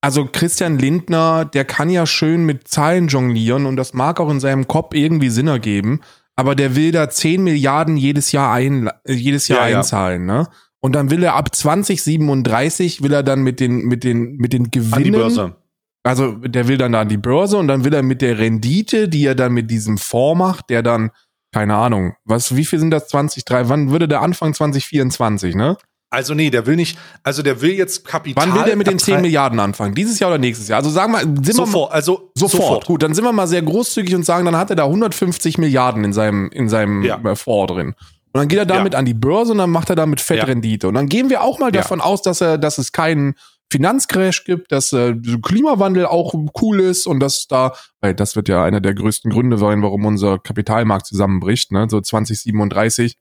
[0.00, 4.38] also Christian Lindner, der kann ja schön mit Zahlen jonglieren und das mag auch in
[4.38, 6.02] seinem Kopf irgendwie Sinn ergeben
[6.38, 9.76] aber der will da 10 Milliarden jedes Jahr ein, äh, jedes Jahr Ja, ja.
[9.78, 10.46] einzahlen, ne?
[10.78, 14.70] Und dann will er ab 2037 will er dann mit den, mit den, mit den
[14.70, 14.94] Gewinnen.
[14.94, 15.56] An die Börse.
[16.04, 19.08] Also der will dann da an die Börse und dann will er mit der Rendite,
[19.08, 21.10] die er dann mit diesem Fonds macht, der dann,
[21.52, 25.76] keine Ahnung, was, wie viel sind das 23, wann würde der Anfang 2024, ne?
[26.10, 28.46] Also nee, der will nicht, also der will jetzt Kapital.
[28.48, 29.94] Wann will der mit den 10 abtreiben- Milliarden anfangen?
[29.94, 30.78] Dieses Jahr oder nächstes Jahr?
[30.78, 32.86] Also sagen wir, sind wir mal, Sofort, also Sofort.
[32.86, 36.04] Gut, dann sind wir mal sehr großzügig und sagen, dann hat er da 150 Milliarden
[36.04, 37.18] in seinem, in seinem Ja.
[37.22, 37.88] äh, Fonds drin.
[37.88, 40.88] Und dann geht er damit an die Börse und dann macht er damit Fettrendite.
[40.88, 41.82] Und dann gehen wir auch mal Ja.
[41.82, 43.34] davon aus, dass er, dass es keinen
[43.70, 46.32] Finanzcrash gibt, dass äh, Klimawandel auch
[46.62, 50.06] cool ist und dass da, weil das wird ja einer der größten Gründe sein, warum
[50.06, 53.16] unser Kapitalmarkt zusammenbricht, ne, so 2037.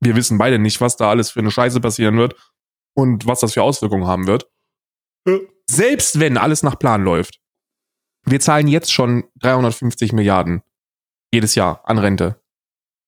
[0.00, 2.34] Wir wissen beide nicht, was da alles für eine Scheiße passieren wird
[2.96, 4.50] und was das für Auswirkungen haben wird.
[5.68, 7.40] Selbst wenn alles nach Plan läuft.
[8.26, 10.62] Wir zahlen jetzt schon 350 Milliarden
[11.32, 12.40] jedes Jahr an Rente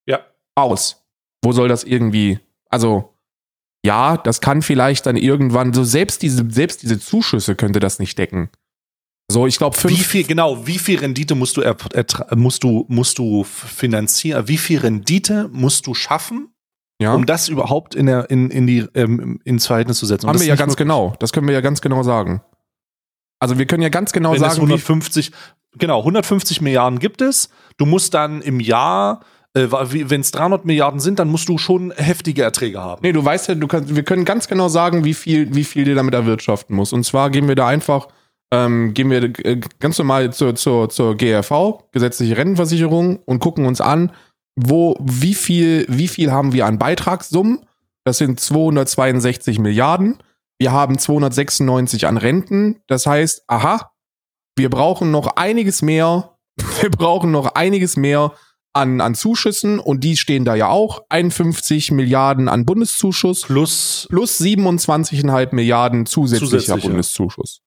[0.06, 0.20] Ja.
[0.54, 1.04] aus.
[1.44, 3.16] Wo soll das irgendwie, also
[3.84, 8.18] ja, das kann vielleicht dann irgendwann, so selbst diese, selbst diese Zuschüsse könnte das nicht
[8.18, 8.50] decken.
[9.30, 11.62] So, ich glaube, Wie viel, genau, wie viel Rendite musst du,
[12.34, 16.54] musst du, musst du finanzieren, wie viel Rendite musst du schaffen,
[17.00, 20.26] ja, um das überhaupt in der, in, in die, ähm, ins Verhältnis zu setzen?
[20.26, 21.14] Und haben das wir ja ganz genau.
[21.18, 22.40] Das können wir ja ganz genau sagen.
[23.38, 25.30] Also wir können ja ganz genau Wenn sagen, wie, 150,
[25.78, 27.50] genau, 150 Milliarden gibt es.
[27.76, 29.20] Du musst dann im Jahr,
[29.52, 33.00] wenn es 300 Milliarden sind, dann musst du schon heftige Erträge haben.
[33.02, 35.84] Nee, du weißt ja, du kannst, wir können ganz genau sagen, wie viel, wie viel
[35.84, 36.92] dir damit erwirtschaften muss.
[36.92, 38.08] Und zwar gehen wir da einfach,
[38.52, 43.80] ähm, gehen wir äh, ganz normal zur, zur, zur GRV, gesetzliche Rentenversicherung, und gucken uns
[43.80, 44.12] an,
[44.56, 47.66] wo, wie viel, wie viel haben wir an Beitragssummen?
[48.04, 50.18] Das sind 262 Milliarden.
[50.58, 52.80] Wir haben 296 an Renten.
[52.86, 53.92] Das heißt, aha,
[54.56, 56.32] wir brauchen noch einiges mehr.
[56.80, 58.32] Wir brauchen noch einiges mehr
[58.72, 61.02] an, an Zuschüssen und die stehen da ja auch.
[61.10, 66.88] 51 Milliarden an Bundeszuschuss Plus, plus 27,5 Milliarden zusätzlicher Zusätzlicher.
[66.88, 67.60] Bundeszuschuss.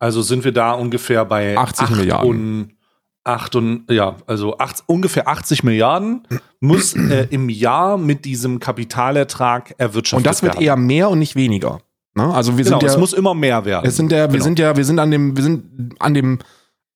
[0.00, 2.76] also sind wir da ungefähr bei 80 acht Milliarden.
[3.24, 6.26] Acht und, ja, also acht, ungefähr 80 Milliarden
[6.60, 10.64] muss äh, im Jahr mit diesem Kapitalertrag erwirtschaftet Und das wird werden.
[10.64, 11.80] eher mehr und nicht weniger.
[12.14, 12.24] Ne?
[12.34, 13.86] Also wir genau, sind ja, es muss immer mehr werden.
[13.86, 14.44] es sind ja, wir Genau.
[14.44, 16.40] sind ja, wir sind an dem, wir sind an dem,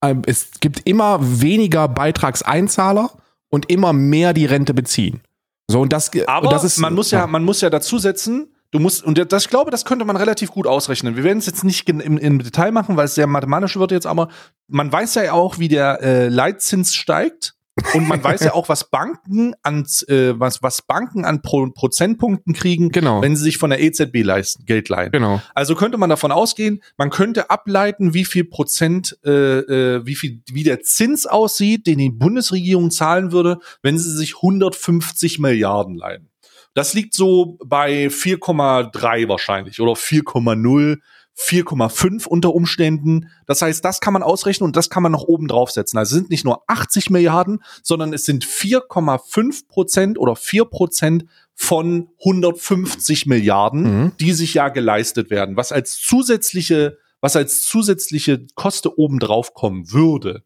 [0.01, 3.11] äh, es gibt immer weniger Beitragseinzahler
[3.49, 5.21] und immer mehr die Rente beziehen.
[5.69, 8.49] So und das, Aber und das ist, man muss ja, man muss ja dazu setzen,
[8.71, 11.17] du musst, und das, ich glaube, das könnte man relativ gut ausrechnen.
[11.17, 14.07] Wir werden es jetzt nicht im, im Detail machen, weil es sehr mathematisch wird jetzt,
[14.07, 14.29] aber
[14.69, 17.55] man weiß ja auch, wie der äh, Leitzins steigt.
[17.93, 22.55] Und man weiß ja auch, was Banken an, äh, was, was Banken an Pro Prozentpunkten
[22.55, 23.21] kriegen, Genau.
[23.21, 25.13] wenn sie sich von der EZB leisten, Geld leihen.
[25.13, 25.43] genau.
[25.55, 30.41] Also könnte man davon ausgehen, man könnte ableiten, wie viel Prozent, äh, äh, wie viel,
[30.51, 36.31] wie der Zins aussieht, den die Bundesregierung zahlen würde, wenn sie sich 150 Milliarden leihen.
[36.77, 40.99] Das liegt so bei 4,3 wahrscheinlich oder 4,0,
[41.39, 43.31] 4,5 unter Umständen.
[43.47, 45.99] Das heißt, das kann man ausrechnen und das kann man noch oben draufsetzen.
[45.99, 51.25] Also es sind nicht nur 80 Milliarden, sondern es sind 4,5 Prozent oder 4 Prozent
[51.55, 54.13] von 150 Milliarden, Mhm.
[54.21, 59.93] die sich ja geleistet werden, was als zusätzliche, was als zusätzliche Koste oben drauf kommen
[59.93, 60.43] würde.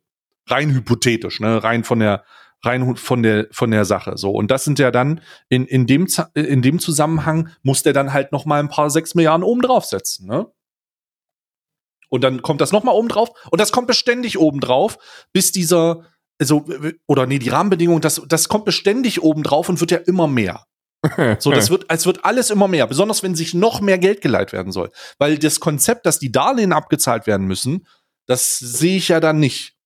[0.46, 2.24] Rein hypothetisch, ne, rein von der,
[2.62, 4.30] rein von der, von der Sache, so.
[4.30, 8.32] Und das sind ja dann, in, in dem, in dem Zusammenhang muss der dann halt
[8.32, 10.46] noch mal ein paar sechs Milliarden oben draufsetzen, ne?
[12.10, 14.98] Und dann kommt das noch mal oben drauf und das kommt beständig oben drauf,
[15.32, 16.04] bis dieser,
[16.40, 16.66] also,
[17.06, 20.66] oder nee, die Rahmenbedingungen, das, das kommt beständig oben drauf und wird ja immer mehr.
[21.38, 24.52] So, das wird, es wird alles immer mehr, besonders wenn sich noch mehr Geld geleiht
[24.52, 24.90] werden soll.
[25.18, 27.86] Weil das Konzept, dass die Darlehen abgezahlt werden müssen,
[28.26, 29.76] das sehe ich ja dann nicht.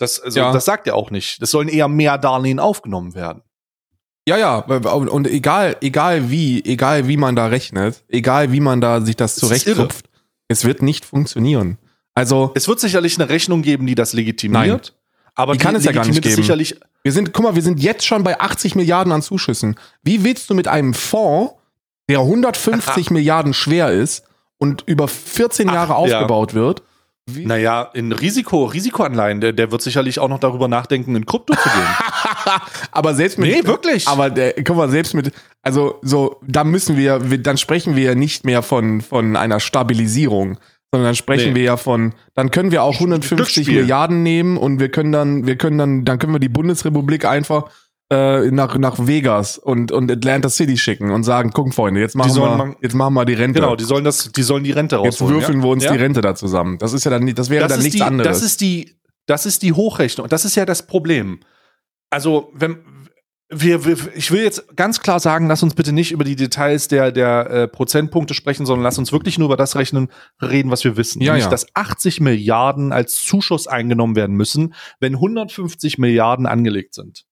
[0.00, 0.52] Das, also, Ja.
[0.52, 1.40] das sagt er auch nicht.
[1.42, 3.42] Es sollen eher mehr Darlehen aufgenommen werden.
[4.26, 8.80] Ja, ja, und und egal, egal wie, egal wie man da rechnet, egal wie man
[8.80, 10.06] da sich das zurechtkupft,
[10.48, 11.78] Es wird nicht funktionieren.
[12.14, 14.94] Also, Es wird sicherlich eine Rechnung geben, die das legitimiert.
[15.34, 16.34] Aber Die kann es ja gar nicht geben.
[16.34, 19.76] Sicherlich, wir sind, guck mal, wir sind jetzt schon bei 80 Milliarden an Zuschüssen.
[20.02, 21.54] Wie willst du mit einem Fonds,
[22.08, 24.24] der 150 Milliarden schwer ist
[24.58, 25.96] und über 14 Ach, Jahre ja.
[25.96, 26.82] aufgebaut wird,
[27.34, 31.54] wie, naja, in Risiko, Risikoanleihen, der, der wird sicherlich auch noch darüber nachdenken, in Krypto
[31.54, 31.86] zu gehen.
[32.92, 34.06] aber selbst mit, Nee, wirklich.
[34.08, 38.04] Aber der, guck mal, selbst mit, also so, da müssen wir, wir dann sprechen wir
[38.04, 40.58] ja nicht mehr von, von einer Stabilisierung,
[40.92, 41.60] sondern dann sprechen Nee.
[41.60, 43.80] wir ja von, dann können wir auch 150 Glücksspiel.
[43.82, 47.70] Milliarden nehmen und wir können dann, wir können dann, dann können wir die Bundesrepublik einfach
[48.10, 52.34] äh, nach, nach Vegas und, und Atlanta City schicken und sagen, guck Freunde, jetzt machen,
[52.34, 53.60] wir, man- jetzt machen wir die Rente.
[53.60, 55.34] genau, die sollen das, die sollen die Rente jetzt rausholen.
[55.36, 55.64] würfeln ja?
[55.64, 55.92] wir uns ja?
[55.92, 56.78] die Rente da zusammen.
[56.78, 58.38] Das ist ja dann, nicht- das wäre das dann nichts die, anderes.
[58.38, 58.96] Das ist die,
[59.26, 60.28] das ist die Hochrechnung.
[60.28, 61.40] Das ist ja das Problem.
[62.10, 62.78] Also, wenn
[63.52, 66.88] wir, wir, ich will jetzt ganz klar sagen, lass uns bitte nicht über die Details
[66.88, 70.08] der, der äh, Prozentpunkte sprechen, sondern lass uns wirklich nur über das rechnen,
[70.40, 71.20] reden, was wir wissen.
[71.20, 71.50] Ja, Nämlich, ja.
[71.50, 77.24] dass 80 Milliarden als Zuschuss eingenommen werden müssen, wenn 150 Milliarden angelegt sind.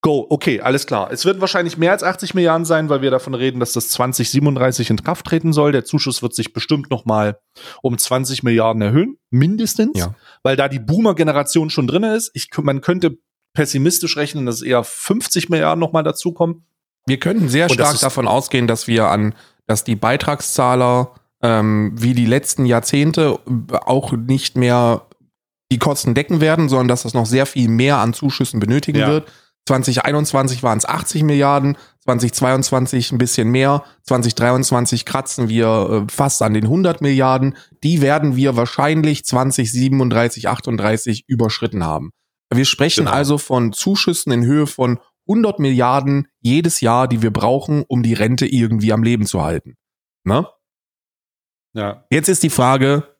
[0.00, 1.10] Go, okay, alles klar.
[1.10, 4.90] Es wird wahrscheinlich mehr als 80 Milliarden sein, weil wir davon reden, dass das 2037
[4.90, 5.72] in Kraft treten soll.
[5.72, 7.40] Der Zuschuss wird sich bestimmt noch mal
[7.82, 10.14] um 20 Milliarden erhöhen, mindestens, Ja.
[10.44, 12.30] weil da die Boomer-Generation schon drin ist.
[12.34, 13.18] Ich, man könnte
[13.54, 16.64] pessimistisch rechnen, dass eher 50 Milliarden noch mal dazukommen.
[17.06, 19.34] Wir könnten sehr Und stark davon ausgehen, dass wir an,
[19.66, 23.38] dass die Beitragszahler ähm, wie die letzten Jahrzehnte
[23.84, 25.06] auch nicht mehr
[25.72, 29.08] die Kosten decken werden, sondern dass das noch sehr viel mehr an Zuschüssen benötigen Ja.
[29.08, 29.32] wird.
[29.68, 36.54] 2021 waren es 80 Milliarden, 2022 ein bisschen mehr, 2023 kratzen wir äh, fast an
[36.54, 37.56] den 100 Milliarden.
[37.84, 42.10] Die werden wir wahrscheinlich 2037, 38 überschritten haben.
[42.52, 43.16] Wir sprechen Genau.
[43.16, 44.98] also von Zuschüssen in Höhe von
[45.28, 49.76] 100 Milliarden jedes Jahr, die wir brauchen, um die Rente irgendwie am Leben zu halten.
[50.24, 50.48] Ne?
[51.74, 52.06] Ja.
[52.10, 53.16] Jetzt ist die Frage,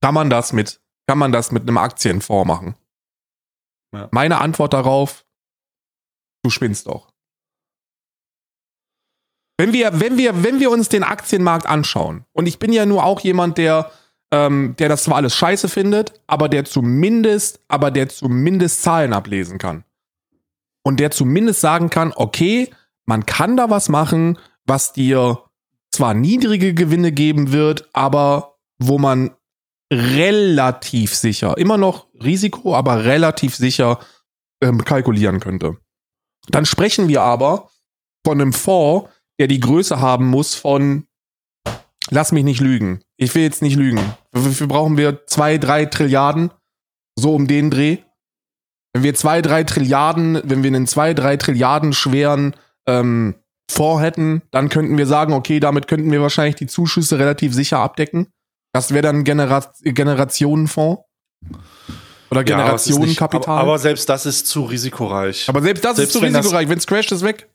[0.00, 2.76] kann man das mit, kann man das mit einem Aktienfonds machen?
[3.92, 4.08] Ja.
[4.12, 5.24] Meine Antwort darauf,
[6.42, 7.12] du spinnst doch.
[9.58, 13.04] Wenn wir, wenn wir, wenn wir uns den Aktienmarkt anschauen, und ich bin ja nur
[13.04, 13.90] auch jemand, der,
[14.30, 19.58] ähm, der das zwar alles scheiße findet, aber der zumindest, aber der zumindest Zahlen ablesen
[19.58, 19.84] kann.
[20.84, 22.70] Und der zumindest sagen kann, okay,
[23.04, 25.42] man kann da was machen, was dir
[25.90, 29.32] zwar niedrige Gewinne geben wird, aber wo man
[29.92, 33.98] relativ sicher, immer noch Risiko, aber relativ sicher
[34.62, 35.78] ähm, kalkulieren könnte.
[36.50, 37.70] Dann sprechen wir aber
[38.24, 41.06] von einem Fonds, der die Größe haben muss von,
[42.10, 44.00] lass mich nicht lügen, ich will jetzt nicht lügen.
[44.32, 46.50] Wofür brauchen wir zwei, drei Trilliarden?
[47.18, 47.98] So um den Dreh?
[48.92, 53.34] Wenn wir zwei, drei Trilliarden, wenn wir einen zwei, drei Trilliarden schweren ähm,
[53.70, 57.80] Fonds hätten, dann könnten wir sagen, okay, damit könnten wir wahrscheinlich die Zuschüsse relativ sicher
[57.80, 58.28] abdecken.
[58.72, 61.02] Das wäre dann ein Genera Generationenfonds.
[62.30, 63.58] Oder Ja, aber Generationenkapital.
[63.58, 65.48] Aber, selbst das ist zu risikoreich.
[65.48, 66.68] Aber selbst das Selbst ist zu wenn risikoreich.
[66.68, 67.48] Wenn es crasht, ist weg.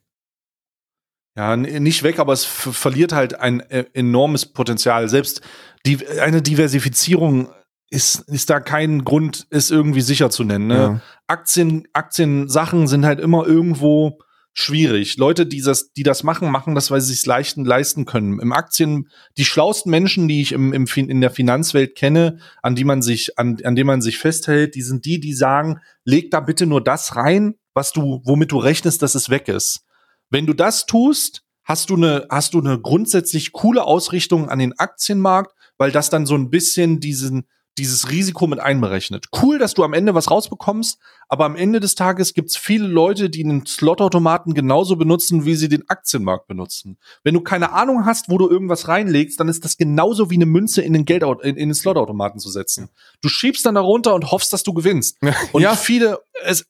[1.36, 5.10] Ja, nicht weg, aber es verliert halt ein äh, enormes Potenzial.
[5.10, 5.42] Selbst
[5.86, 7.50] die, eine Diversifizierung
[7.90, 10.68] ist, ist da kein Grund, es irgendwie sicher zu nennen.
[10.68, 10.76] Ne?
[10.76, 11.02] Ja.
[11.28, 14.20] Aktien, Aktiensachen sind halt immer irgendwo
[14.54, 15.18] schwierig.
[15.18, 18.40] Leute, die das, die das machen, machen das, weil sie es leisten, leisten können.
[18.40, 22.84] Im Aktien, die schlausten Menschen, die ich im, im, in der Finanzwelt kenne, an die
[22.84, 26.40] man sich, an, an denen man sich festhält, die sind die, die sagen, leg da
[26.40, 29.86] bitte nur das rein, was du, womit du rechnest, dass es weg ist.
[30.30, 34.78] Wenn du das tust, hast du eine, hast du eine grundsätzlich coole Ausrichtung an den
[34.78, 37.48] Aktienmarkt, weil das dann so ein bisschen diesen,
[37.78, 39.28] dieses Risiko mit einberechnet.
[39.42, 43.30] Cool, dass du am Ende was rausbekommst, aber am Ende des Tages gibt's viele Leute,
[43.30, 46.98] die einen Slotautomaten genauso benutzen, wie sie den Aktienmarkt benutzen.
[47.24, 50.46] Wenn du keine Ahnung hast, wo du irgendwas reinlegst, dann ist das genauso wie eine
[50.46, 52.90] Münze in den Geldaut in, in den Slotautomaten zu setzen.
[53.22, 55.18] Du schiebst dann da runter und hoffst, dass du gewinnst.
[55.52, 56.66] Und ja, viele, es,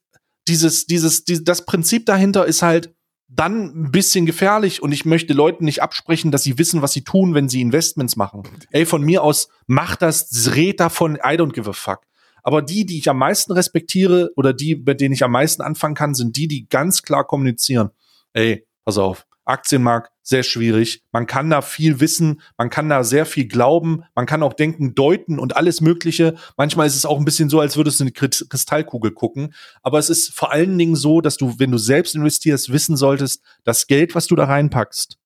[0.47, 2.93] dieses, dieses, die, das Prinzip dahinter ist halt
[3.27, 7.03] dann ein bisschen gefährlich und ich möchte Leuten nicht absprechen, dass sie wissen, was sie
[7.03, 8.43] tun, wenn sie Investments machen.
[8.71, 12.01] Ey, von mir aus, mach das, red davon, I don't give a fuck.
[12.43, 15.95] Aber die, die ich am meisten respektiere oder die, bei denen ich am meisten anfangen
[15.95, 17.89] kann, sind die, die ganz klar kommunizieren.
[18.33, 21.03] Ey, pass auf, Aktienmarkt, sehr schwierig.
[21.11, 24.95] Man kann da viel wissen, man kann da sehr viel glauben, man kann auch denken,
[24.95, 26.35] deuten und alles Mögliche.
[26.55, 29.53] Manchmal ist es auch ein bisschen so, als würdest du eine Kri- Kristallkugel gucken.
[29.81, 33.43] Aber es ist vor allen Dingen so, dass du, wenn du selbst investierst, wissen solltest,
[33.63, 35.17] das Geld, was du da reinpackst,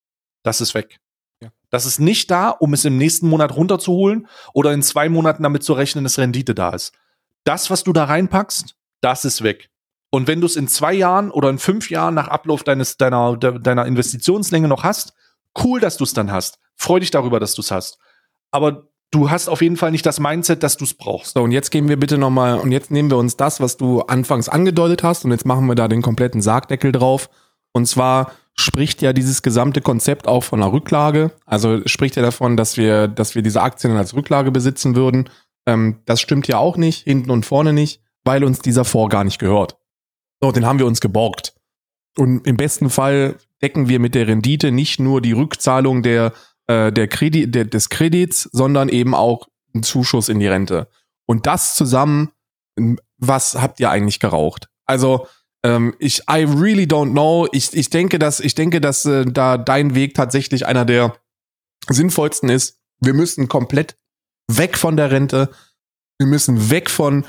[0.43, 0.99] das ist weg.
[1.41, 1.51] Ja.
[1.69, 5.63] Das ist nicht da, um es im nächsten Monat runterzuholen oder in zwei Monaten damit
[5.63, 6.93] zu rechnen, dass Rendite da ist.
[7.43, 9.69] Das, was du da reinpackst, das ist weg.
[10.09, 13.35] Und wenn du es in zwei Jahren oder in fünf Jahren nach Ablauf deines, deiner,
[13.37, 15.13] de, deiner Investitionslänge noch hast,
[15.63, 16.59] cool, dass du es dann hast.
[16.75, 17.99] Freu dich darüber, dass du es hast.
[18.51, 21.33] aber du hast auf jeden Fall nicht das Mindset, dass du es brauchst.
[21.33, 24.01] So, und jetzt gehen wir bitte nochmal, und jetzt nehmen wir uns das, was du
[24.01, 27.29] anfangs angedeutet hast, und jetzt machen wir da den kompletten Sargdeckel drauf.
[27.71, 31.31] Und zwar spricht ja dieses gesamte Konzept auch von einer Rücklage.
[31.45, 35.29] Also spricht ja davon, dass wir, dass wir diese Aktien als Rücklage besitzen würden.
[35.65, 39.23] Ähm, das stimmt ja auch nicht, hinten und vorne nicht, weil uns dieser Fonds gar
[39.23, 39.77] nicht gehört.
[40.41, 41.53] So, den haben wir uns geborgt.
[42.17, 46.33] Und im besten Fall decken wir mit der Rendite nicht nur die Rückzahlung der,
[46.67, 50.87] äh, der Kredit, der, des Kredits, sondern eben auch einen Zuschuss in die Rente.
[51.25, 52.31] Und das zusammen,
[53.17, 54.69] was habt ihr eigentlich geraucht?
[54.85, 55.27] Also,
[55.63, 57.47] ähm, ich, I really don't know.
[57.51, 61.15] Ich, ich denke, dass, ich denke, dass äh, da dein Weg tatsächlich einer der
[61.89, 62.79] sinnvollsten ist.
[62.99, 63.97] Wir müssen komplett
[64.47, 65.49] weg von der Rente.
[66.19, 67.25] Wir müssen weg von,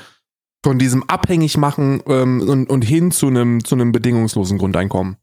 [0.63, 5.17] von diesem abhängig machen ähm, und, und hin zu einem, zu einem bedingungslosen Grundeinkommen.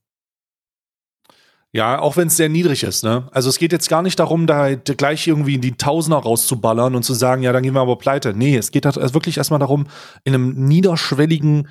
[1.72, 3.28] Ja, auch wenn es sehr niedrig ist, ne?
[3.32, 6.94] Also es geht jetzt gar nicht darum, da halt gleich irgendwie in die Tausender rauszuballern
[6.94, 8.32] und zu sagen, ja, dann gehen wir aber pleite.
[8.32, 9.86] Nee, es geht halt wirklich erstmal darum,
[10.24, 11.68] in einem niederschwelligen,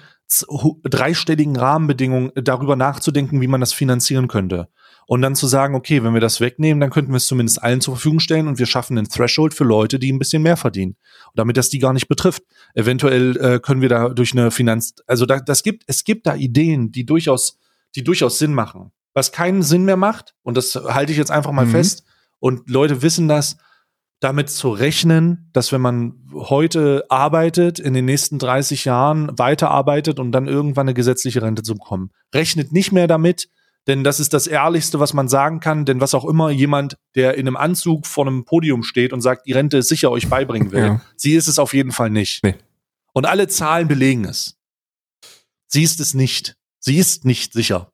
[0.83, 4.67] dreistelligen Rahmenbedingungen darüber nachzudenken, wie man das finanzieren könnte.
[5.07, 7.81] Und dann zu sagen, okay, wenn wir das wegnehmen, dann könnten wir es zumindest allen
[7.81, 10.95] zur Verfügung stellen und wir schaffen einen Threshold für Leute, die ein bisschen mehr verdienen.
[11.27, 12.43] Und damit das die gar nicht betrifft.
[12.73, 16.35] Eventuell äh, können wir da durch eine Finanz, also da, das gibt, es gibt da
[16.35, 17.59] Ideen, die durchaus,
[17.95, 21.53] die durchaus Sinn machen was keinen Sinn mehr macht, und das halte ich jetzt einfach
[21.53, 21.71] mal mhm.
[21.71, 22.03] fest,
[22.39, 23.57] und Leute wissen das,
[24.19, 30.31] damit zu rechnen, dass wenn man heute arbeitet, in den nächsten 30 Jahren weiterarbeitet und
[30.31, 32.11] dann irgendwann eine gesetzliche Rente zu bekommen.
[32.33, 33.49] Rechnet nicht mehr damit,
[33.87, 37.35] denn das ist das Ehrlichste, was man sagen kann, denn was auch immer jemand, der
[37.35, 40.71] in einem Anzug vor einem Podium steht und sagt, die Rente ist sicher euch beibringen
[40.71, 41.01] will, ja.
[41.15, 42.43] sie ist es auf jeden Fall nicht.
[42.43, 42.55] Nee.
[43.13, 44.55] Und alle Zahlen belegen es.
[45.67, 46.55] Sie ist es nicht.
[46.79, 47.91] Sie ist nicht sicher.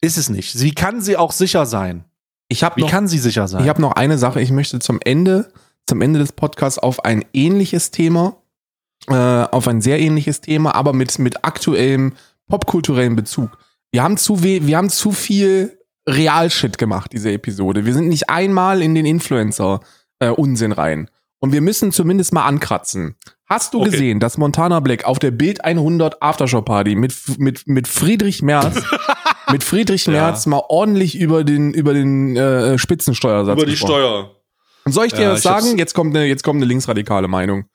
[0.00, 0.52] Ist es nicht.
[0.52, 2.04] Sie kann sie auch sicher sein.
[2.48, 3.62] Ich hab Wie noch, kann sie sicher sein?
[3.62, 4.40] Ich habe noch eine Sache.
[4.40, 5.52] Ich möchte zum Ende,
[5.86, 8.36] zum Ende des Podcasts auf ein ähnliches Thema,
[9.08, 12.14] äh, auf ein sehr ähnliches Thema, aber mit, mit aktuellem
[12.48, 13.56] popkulturellen Bezug.
[13.94, 17.86] Wir haben zu we wir haben zu viel Realshit gemacht, diese Episode.
[17.86, 21.10] Wir sind nicht einmal in den Influencer-Unsinn äh, rein.
[21.38, 23.14] Und wir müssen zumindest mal ankratzen.
[23.46, 23.90] Hast du okay.
[23.90, 28.82] gesehen, dass Montana Black auf der Bild 100 Aftershow Party mit, mit, mit Friedrich Merz
[29.52, 30.50] mit Friedrich Merz ja.
[30.50, 33.92] mal ordentlich über den, über den äh, Spitzensteuersatz Über die gesprochen.
[33.92, 34.36] Steuer.
[34.86, 35.78] Und soll ich dir ja, was sagen?
[35.78, 37.66] Jetzt kommt eine, jetzt kommt eine linksradikale Meinung.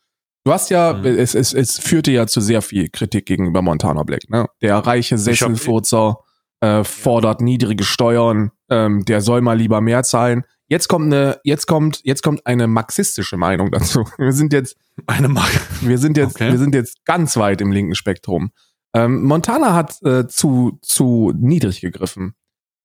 [0.45, 1.05] Du hast ja, mhm.
[1.05, 4.47] es, es, es führte ja zu sehr viel Kritik gegenüber Montana Black, ne?
[4.61, 6.19] Der reiche Sesselfurzer
[6.61, 10.43] äh, fordert niedrige Steuern, ähm, der soll mal lieber mehr zahlen.
[10.67, 14.05] Jetzt kommt eine, jetzt kommt, jetzt kommt eine marxistische Meinung dazu.
[14.17, 14.77] Wir sind jetzt
[15.07, 15.49] eine Mark
[15.81, 16.51] wir sind jetzt, okay.
[16.51, 18.51] wir sind jetzt ganz weit im linken Spektrum.
[18.93, 22.35] Ähm, Montana hat äh, zu, zu niedrig gegriffen.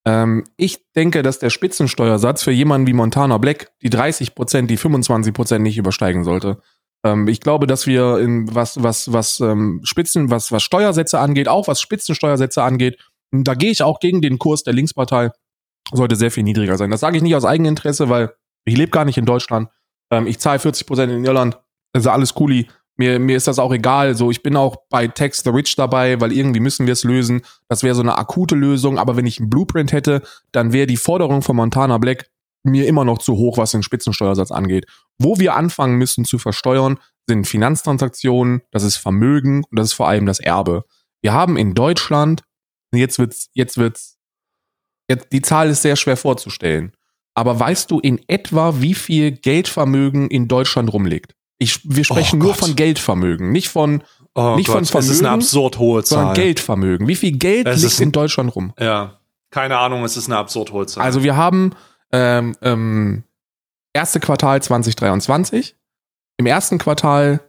[0.05, 4.77] Ähm, ich denke, dass der Spitzensteuersatz für jemanden wie Montana Black die 30 Prozent, die
[4.77, 6.61] 25 Prozent nicht übersteigen sollte.
[7.05, 11.47] Ähm, ich glaube, dass wir in was, was, was ähm, Spitzen, was, was Steuersätze angeht,
[11.47, 12.97] auch was Spitzensteuersätze angeht,
[13.31, 15.29] da gehe ich auch gegen den Kurs der Linkspartei,
[15.93, 16.89] sollte sehr viel niedriger sein.
[16.89, 18.33] Das sage ich nicht aus Eigeninteresse, weil
[18.65, 19.69] ich lebe gar nicht in Deutschland.
[20.11, 21.59] Ähm, ich zahle 40 Prozent in Irland.
[21.93, 22.67] Also alles cooli.
[22.97, 24.15] Mir, mir ist das auch egal.
[24.15, 27.41] So, ich bin auch bei Tax the Rich dabei, weil irgendwie müssen wir es lösen.
[27.67, 28.97] Das wäre so eine akute Lösung.
[28.97, 32.29] Aber wenn ich einen Blueprint hätte, dann wäre die Forderung von Montana Black
[32.65, 34.85] mir immer noch zu hoch, was den Spitzensteuersatz angeht.
[35.17, 40.07] Wo wir anfangen müssen zu versteuern, sind Finanztransaktionen, das ist Vermögen und das ist vor
[40.07, 40.83] allem das Erbe.
[41.21, 42.43] Wir haben in Deutschland,
[42.93, 44.17] jetzt wird's, jetzt wird's,
[45.09, 46.93] jetzt, die Zahl ist sehr schwer vorzustellen.
[47.33, 51.33] Aber weißt du in etwa, wie viel Geldvermögen in Deutschland rumliegt?
[51.57, 54.03] Ich, wir sprechen oh nur von Geldvermögen, nicht von,
[54.35, 55.11] oh nicht Gott, von Vermögen.
[55.11, 56.19] Es ist eine absurd hohe Zahl.
[56.19, 57.07] Sondern Geldvermögen.
[57.07, 58.73] Wie viel Geld es liegt in Deutschland rum?
[58.79, 59.19] Ja,
[59.51, 61.03] keine Ahnung, es ist eine absurd hohe Zahl.
[61.03, 61.71] Also wir haben
[62.15, 63.23] ähm, ähm,
[63.93, 65.75] erste Quartal 2023.
[66.37, 67.41] Im ersten Quartal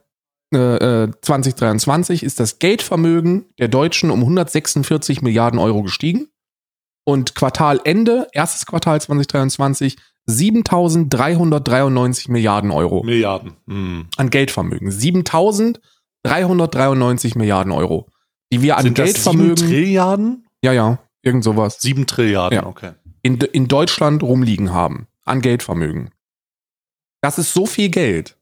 [0.53, 6.29] äh, 2023 äh, ist das Geldvermögen der Deutschen um 146 Milliarden Euro gestiegen.
[7.05, 9.97] Und Quartalende, erstes Quartal 2023,
[10.29, 13.05] 7.393 Milliarden Euro.
[13.05, 13.53] Milliarden.
[13.69, 14.09] Hm.
[14.17, 14.91] An Geldvermögen.
[14.91, 18.09] 7.393 Milliarden Euro.
[18.53, 19.55] Die wir an Sind Geldvermögen.
[19.55, 20.49] Das 7 Trilliarden?
[20.63, 20.99] Ja, ja.
[21.23, 21.81] Irgend sowas.
[21.81, 22.67] 7 Trilliarden, ja.
[22.67, 22.95] okay.
[23.27, 25.09] In, in Deutschland rumliegen haben.
[25.25, 26.11] An Geldvermögen.
[27.21, 28.37] Das ist so viel Geld.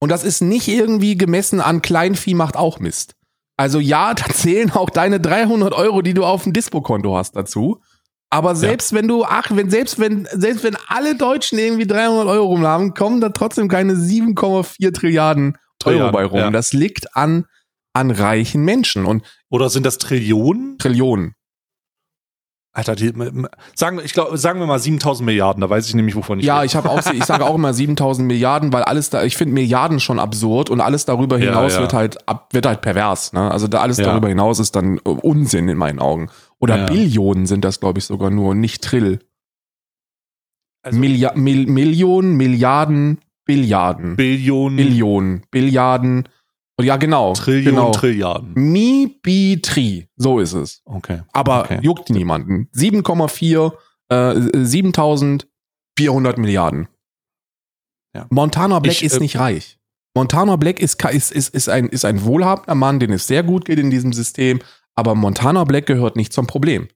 [0.00, 3.14] Und das ist nicht irgendwie gemessen an Kleinvieh macht auch Mist.
[3.56, 7.82] Also ja, da zählen auch deine 300 Euro, die du auf dem Dispo-Konto hast dazu.
[8.30, 8.98] Aber selbst ja.
[8.98, 12.94] wenn du, ach, wenn, selbst wenn, selbst wenn alle Deutschen irgendwie 300 Euro rum haben,
[12.94, 16.38] kommen da trotzdem keine 7,4 Trilliarden Euro bei rum.
[16.38, 16.50] Ja.
[16.50, 17.44] Das liegt an,
[17.92, 19.04] an reichen Menschen.
[19.04, 20.78] Und Oder sind das Trillionen?
[20.78, 21.34] Trillionen.
[22.76, 23.12] Alter, die,
[23.76, 26.56] sagen, ich glaube, sagen wir mal 7000 Milliarden, da weiß ich nämlich, wovon ich Ja,
[26.56, 26.66] rede.
[26.66, 30.00] ich habe auch, ich sage auch immer 7000 Milliarden, weil alles da, ich finde Milliarden
[30.00, 31.80] schon absurd und alles darüber Ja, hinaus ja.
[31.82, 33.32] wird halt ab, wird halt pervers.
[33.32, 33.48] Ne?
[33.48, 34.06] Also da alles Ja.
[34.06, 36.30] darüber hinaus ist dann äh, Unsinn in meinen Augen.
[36.58, 36.86] Oder Ja.
[36.86, 39.20] Billionen sind das, glaube ich, sogar nur, nicht Trill.
[40.82, 44.16] Also Millia Mil Millionen, Milliarden, Billiarden.
[44.16, 46.28] Billionen, Billionen, Billiarden.
[46.80, 47.34] Ja, genau.
[47.34, 47.90] Trillionen, genau.
[47.92, 48.52] Trilliarden.
[48.54, 50.08] Mi, bi, tri.
[50.16, 50.82] So ist es.
[50.84, 51.22] Okay.
[51.32, 51.78] Aber Okay.
[51.82, 52.68] juckt niemanden.
[52.72, 53.72] 7,4,
[54.08, 56.88] äh, 7400 Milliarden.
[58.14, 58.26] Ja.
[58.30, 59.78] Montana Black Ich, ist äh, nicht reich.
[60.16, 63.64] Montana Black ist, ist, ist, ist, ein, ist ein wohlhabender Mann, den es sehr gut
[63.64, 64.60] geht in diesem System.
[64.94, 66.88] Aber Montana Black gehört nicht zum Problem.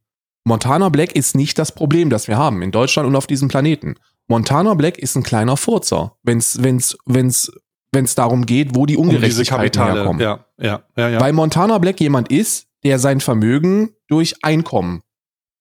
[0.44, 3.96] Montana Black ist nicht das Problem, das wir haben in Deutschland und auf diesem Planeten.
[4.28, 7.50] Montana Black ist ein kleiner Furzer, wenn's, wenn's, wenn's,
[7.92, 10.00] wenn's darum geht, wo die Um Ungerechtigkeiten Kapitale.
[10.00, 10.20] herkommen.
[10.20, 11.20] Ja, ja, ja, ja.
[11.20, 15.02] Weil Montana Black jemand ist, der sein Vermögen durch Einkommen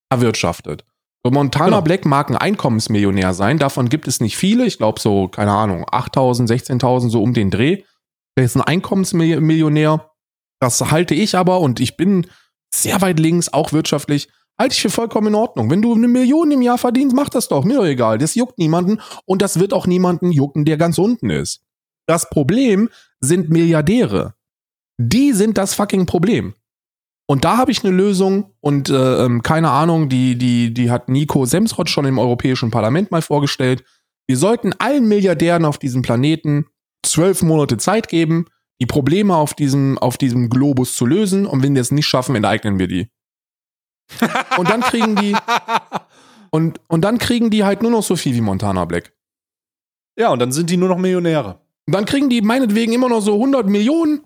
[0.09, 0.85] erwirtschaftet.
[1.23, 1.81] So Montana Genau.
[1.81, 5.85] Black mag ein Einkommensmillionär sein, davon gibt es nicht viele, ich glaube so, keine Ahnung,
[5.91, 7.83] 8000, 16.000, so um den Dreh.
[8.37, 10.11] Der ist ein Einkommensmillionär.
[10.59, 12.27] Das halte ich aber, und ich bin
[12.73, 15.69] sehr weit links, auch wirtschaftlich, halte ich für vollkommen in Ordnung.
[15.69, 18.17] Wenn du eine Million im Jahr verdienst, mach das doch, mir doch egal.
[18.17, 21.61] Das juckt niemanden und das wird auch niemanden jucken, der ganz unten ist.
[22.07, 22.89] Das Problem
[23.19, 24.33] sind Milliardäre.
[24.97, 26.55] Die sind das fucking Problem.
[27.29, 31.09] Und da habe ich eine Lösung und äh, ähm, keine Ahnung, die, die, die hat
[31.09, 33.83] Nico Semsrott schon im Europäischen Parlament mal vorgestellt.
[34.27, 36.67] Wir sollten allen Milliardären auf diesem Planeten
[37.05, 38.45] zwölf Monate Zeit geben,
[38.79, 41.45] die Probleme auf diesem, auf diesem Globus zu lösen.
[41.45, 43.09] Und wenn wir es nicht schaffen, enteignen wir die.
[44.57, 45.35] Und dann kriegen die,
[46.51, 49.13] und, und dann kriegen die halt nur noch so viel wie Montana Black.
[50.17, 51.59] ja, und dann sind die nur noch Millionäre.
[51.87, 54.21] Und dann kriegen die meinetwegen immer noch so 100 Millionen.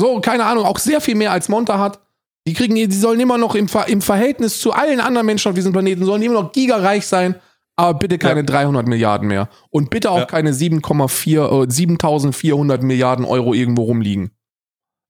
[0.00, 2.00] So, keine Ahnung, auch sehr viel mehr als Monta hat.
[2.46, 5.54] Die kriegen, die sollen immer noch im, Ver im Verhältnis zu allen anderen Menschen auf
[5.54, 7.36] diesem Planeten, sollen immer noch gigareich sein.
[7.76, 8.46] Aber bitte keine Ja.
[8.46, 9.48] 300 Milliarden mehr.
[9.70, 10.24] Und bitte auch Ja.
[10.26, 14.30] keine 7,4, äh, 7400 Milliarden Euro irgendwo rumliegen.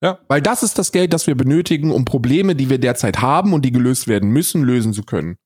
[0.02, 0.18] Ja.
[0.28, 3.64] Weil das ist das Geld, das wir benötigen, um Probleme, die wir derzeit haben und
[3.64, 5.36] die gelöst werden müssen, lösen zu können.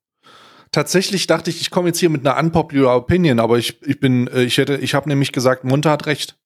[0.76, 4.26] Tatsächlich dachte ich, ich komme jetzt hier mit einer unpopular Opinion, aber ich, ich bin,
[4.26, 6.36] äh, ich hätte, ich habe nämlich gesagt, Monte hat recht.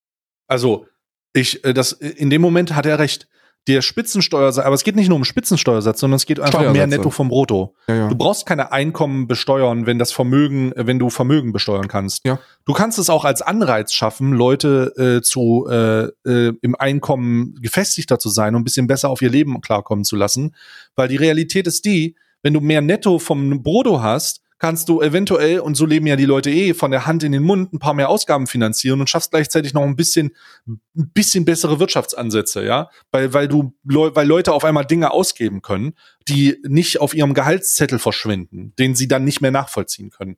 [0.47, 0.87] Also,
[1.33, 3.27] ich, äh, das, in dem Moment hat er recht.
[3.67, 6.87] Der Spitzensteuersatz, aber es geht nicht nur um Spitzensteuersatz, sondern es geht einfach um mehr.
[6.87, 7.75] Netto vom Brutto.
[7.89, 8.09] Ja, ja.
[8.09, 12.25] Du brauchst keine Einkommen besteuern, wenn das Vermögen, äh, wenn du Vermögen besteuern kannst.
[12.25, 12.39] Ja.
[12.65, 18.21] Du kannst es auch als Anreiz schaffen, Leute äh, zu äh, äh, im Einkommen gefestigter
[18.21, 20.55] zu sein und ein bisschen besser auf ihr Leben klarkommen zu lassen.
[20.95, 25.61] Weil die Realität ist die, wenn du mehr Netto vom Brutto hast, kannst du eventuell,
[25.61, 27.95] und so leben ja die Leute eh, von der Hand in den Mund ein paar
[27.95, 30.37] mehr Ausgaben finanzieren und schaffst gleichzeitig noch ein bisschen,
[30.67, 35.95] ein bisschen bessere Wirtschaftsansätze, ja, weil, weil du, weil Leute auf einmal Dinge ausgeben können,
[36.29, 40.37] die nicht auf ihrem Gehaltszettel verschwinden, den sie dann nicht mehr nachvollziehen können.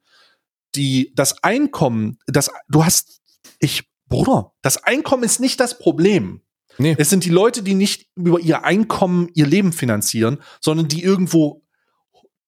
[0.76, 3.20] Die, das Einkommen, das, du hast,
[3.58, 6.42] ich, Bruder, das Einkommen ist nicht das Problem.
[6.78, 6.94] Nee.
[6.96, 11.61] Es sind die Leute, die nicht über ihr Einkommen ihr Leben finanzieren, sondern die irgendwo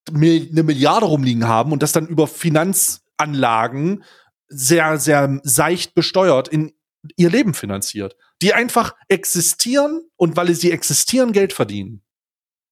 [0.08, 4.04] eine Milliarde rumliegen haben und das dann über Finanzanlagen
[4.48, 6.72] sehr, sehr seicht besteuert in
[7.16, 8.16] ihr Leben finanziert.
[8.42, 12.02] Die einfach existieren und weil sie existieren, Geld verdienen.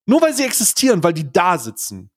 [0.06, 2.10] Nur weil sie existieren, weil die da sitzen.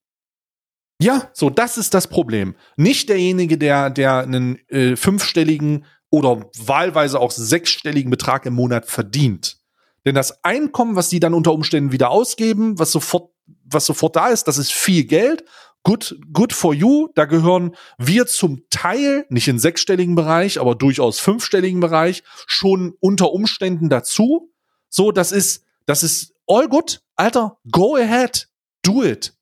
[1.02, 2.56] Ja, So, das ist das Problem.
[2.78, 9.58] Nicht derjenige, der, der einen äh, fünfstelligen oder wahlweise auch sechsstelligen Betrag im Monat verdient.
[10.06, 13.32] Denn das Einkommen, was die dann unter Umständen wieder ausgeben, was sofort,
[13.66, 15.44] was sofort da ist, das ist viel Geld.
[15.84, 17.10] Good, good for you.
[17.14, 23.32] Da gehören wir zum Teil, nicht in sechsstelligen Bereich, aber durchaus fünfstelligen Bereich, schon unter
[23.32, 24.52] Umständen dazu.
[24.90, 27.02] So, das ist, das ist all good.
[27.16, 28.48] Alter, go ahead.
[28.84, 29.34] Do it.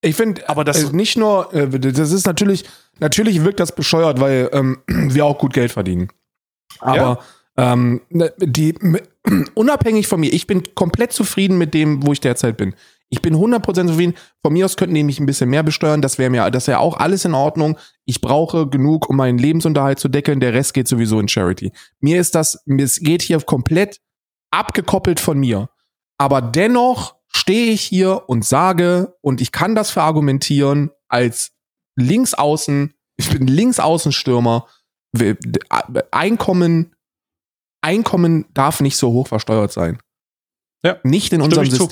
[0.00, 2.64] Ich finde, Aber das- äh, nicht nur, äh, das ist natürlich,
[2.98, 6.08] natürlich wirkt das bescheuert, weil ähm, wir auch gut Geld verdienen.
[6.80, 7.22] Aber
[7.56, 8.74] ähm, ne, die,
[9.54, 12.74] unabhängig von mir, ich bin komplett zufrieden mit dem, wo ich derzeit bin.
[13.10, 14.14] Ich bin 100% zufrieden.
[14.42, 16.02] Von mir aus könnten die mich ein bisschen mehr besteuern.
[16.02, 17.78] Das wäre mir, das wäre auch alles in Ordnung.
[18.04, 20.40] Ich brauche genug, um meinen Lebensunterhalt zu deckeln.
[20.40, 21.72] Der Rest geht sowieso in Charity.
[22.00, 24.00] Mir ist das, es geht hier komplett
[24.50, 25.70] abgekoppelt von mir.
[26.18, 31.52] Aber dennoch stehe ich hier und sage, und ich kann das verargumentieren, als
[31.96, 34.66] Linksaußen, ich bin Linksaußenstürmer,
[36.10, 36.94] Einkommen,
[37.80, 39.98] Einkommen darf nicht so hoch versteuert sein.
[40.84, 41.88] Ja, Nicht in unserem ich zu.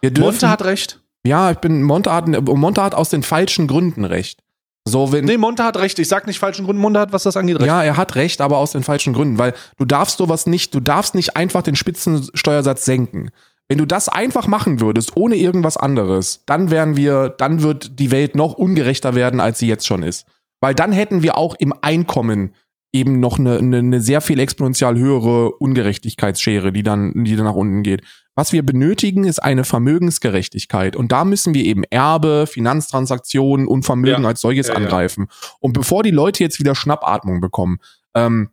[0.00, 1.00] Wir dürfen, Monte hat recht.
[1.24, 4.42] ja, ich bin, Monte hat, Monte hat aus den falschen Gründen recht.
[4.86, 5.98] So, wenn, Nee, Monte hat recht.
[5.98, 6.80] Ich sag nicht falschen Gründen.
[6.80, 7.66] Monte hat, was das angeht, recht.
[7.66, 10.80] Ja, er hat recht, aber aus den falschen Gründen, weil du darfst sowas nicht, du
[10.80, 13.30] darfst nicht einfach den Spitzensteuersatz senken.
[13.68, 18.10] Wenn du das einfach machen würdest, ohne irgendwas anderes, dann wären wir, dann wird die
[18.10, 20.26] Welt noch ungerechter werden, als sie jetzt schon ist.
[20.60, 22.54] Weil dann hätten wir auch im Einkommen
[22.92, 27.54] eben noch eine, eine, eine sehr viel exponentiell höhere Ungerechtigkeitsschere, die dann, die dann nach
[27.54, 28.02] unten geht.
[28.34, 30.96] Was wir benötigen, ist eine Vermögensgerechtigkeit.
[30.96, 34.28] Und da müssen wir eben Erbe, Finanztransaktionen und Vermögen Ja.
[34.28, 34.80] als solches Ja, ja.
[34.80, 35.28] angreifen.
[35.60, 37.78] Und bevor die Leute jetzt wieder Schnappatmung bekommen,
[38.14, 38.50] ähm,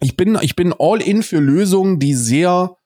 [0.00, 2.76] ich bin, ich bin all in für Lösungen, die sehr,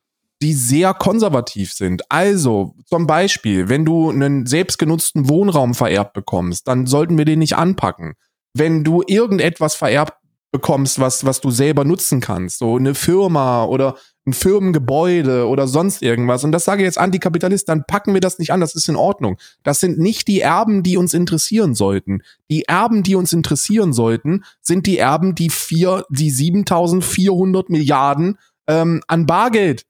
[0.42, 2.10] die sehr konservativ sind.
[2.10, 7.56] Also, zum Beispiel, wenn du einen selbstgenutzten Wohnraum vererbt bekommst, dann sollten wir den nicht
[7.56, 8.14] anpacken.
[8.54, 10.14] Wenn du irgendetwas vererbt
[10.56, 13.96] bekommst, was, was du selber nutzen kannst, so eine Firma oder
[14.26, 18.38] ein Firmengebäude oder sonst irgendwas, und das sage ich jetzt Antikapitalist, dann packen wir das
[18.38, 19.36] nicht an, das ist in Ordnung.
[19.64, 22.22] Das sind nicht die Erben, die uns interessieren sollten.
[22.50, 29.02] Die Erben, die uns interessieren sollten, sind die Erben, die vier, die 7400 Milliarden ähm,
[29.06, 29.84] an Bargeld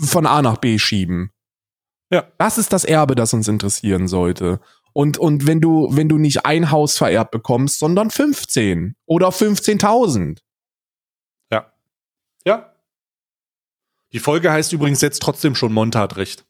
[0.00, 1.32] von A nach B schieben.
[2.10, 2.24] Ja.
[2.38, 4.60] Das ist das Erbe, das uns interessieren sollte.
[4.94, 10.38] Und, und wenn du, wenn du nicht ein Haus vererbt bekommst, sondern 15 oder 15.000.
[11.50, 11.72] Ja.
[12.46, 12.72] Ja.
[14.12, 16.46] Die Folge heißt übrigens jetzt trotzdem schon Monta hat recht.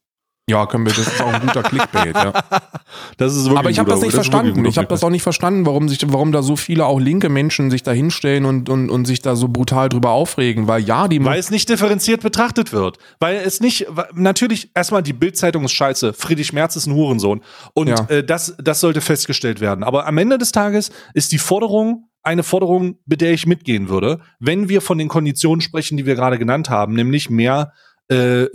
[0.48, 2.32] Ja, können wir, das ist auch ein guter Clickbait, ja.
[3.16, 4.64] Das ist wirklich Aber ich habe das nicht ein verstanden.
[4.66, 7.70] Ich habe das auch nicht verstanden, warum sich, warum da so viele auch linke Menschen
[7.70, 10.68] sich da hinstellen und, und, und sich da so brutal drüber aufregen.
[10.68, 12.98] Weil ja, die Weil es nicht differenziert betrachtet wird.
[13.20, 17.40] Weil es nicht, weil- natürlich, erstmal die Bildzeitung ist scheiße, Friedrich Merz ist ein Hurensohn.
[17.72, 18.04] Und Ja.
[18.08, 19.82] äh, das, das sollte festgestellt werden.
[19.82, 24.20] Aber am Ende des Tages ist die Forderung eine Forderung, mit der ich mitgehen würde,
[24.40, 27.72] wenn wir von den Konditionen sprechen, die wir gerade genannt haben, nämlich mehr
[28.08, 28.46] äh,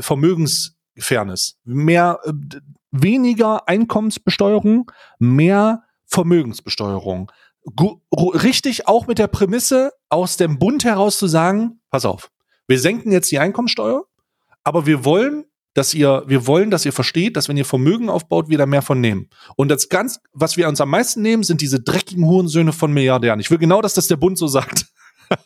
[0.95, 2.31] Vermögensfairness, mehr äh,
[2.91, 7.31] weniger Einkommensbesteuerung, mehr Vermögensbesteuerung.
[7.75, 12.31] Gu richtig auch mit der Prämisse aus dem Bund heraus zu sagen, pass auf,
[12.67, 14.05] wir senken jetzt die Einkommensteuer,
[14.63, 18.49] aber wir wollen, dass ihr, wir wollen, dass ihr versteht, dass wenn ihr Vermögen aufbaut,
[18.49, 19.29] wir da mehr von nehmen.
[19.55, 23.39] Und das ganz, was wir uns am meisten nehmen, sind diese dreckigen Hurensöhne von Milliardären.
[23.39, 24.87] Ich will genau, dass das der Bund so sagt.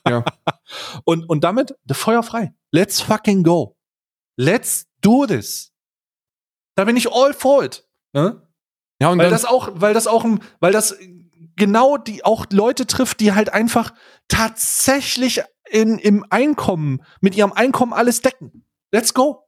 [0.07, 0.23] Ja.
[1.03, 2.53] Und, und damit, the Feuer frei.
[2.71, 3.75] Let's fucking go.
[4.37, 5.71] Let's do this.
[6.75, 7.87] Da bin ich all for it.
[8.13, 8.41] Ne?
[8.99, 10.25] ja, und Weil das auch, weil das auch,
[10.59, 10.97] weil das
[11.55, 13.93] genau die auch Leute trifft, die halt einfach
[14.27, 18.65] tatsächlich in, im Einkommen, mit ihrem Einkommen alles decken.
[18.91, 19.39] Let's go.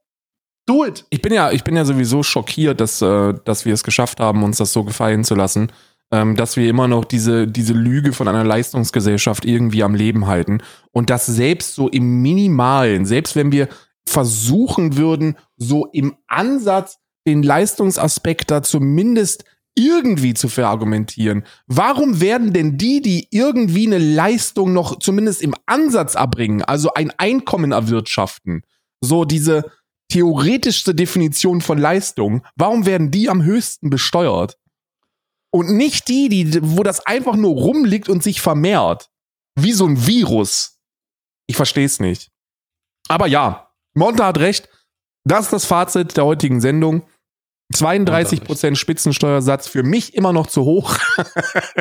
[0.68, 1.06] Do it.
[1.11, 4.44] ich bin ja, ich bin ja sowieso schockiert, dass, äh, dass wir es geschafft haben,
[4.44, 5.72] uns das so gefallen zu lassen,
[6.11, 10.64] ähm, dass wir immer noch diese, diese Lüge von einer Leistungsgesellschaft irgendwie am Leben halten
[10.91, 13.69] und das selbst so im Minimalen, selbst wenn wir
[14.07, 19.45] versuchen würden, so im Ansatz den Leistungsaspekt da zumindest
[19.76, 21.45] irgendwie zu verargumentieren.
[21.68, 27.11] Warum werden denn die, die irgendwie eine Leistung noch zumindest im Ansatz erbringen, also ein
[27.18, 28.64] Einkommen erwirtschaften,
[29.02, 29.72] so diese
[30.10, 34.57] theoretischste Definition von Leistung, warum werden die am höchsten besteuert?
[35.52, 39.10] Und nicht die, die, wo das einfach nur rumliegt und sich vermehrt.
[39.57, 40.80] Wie so ein Virus.
[41.48, 42.30] Ich verstehe es nicht.
[43.07, 44.69] Aber ja, Monta hat recht.
[45.26, 47.03] Das ist das Fazit der heutigen Sendung.
[47.73, 50.97] 32% Spitzensteuersatz für mich immer noch zu hoch.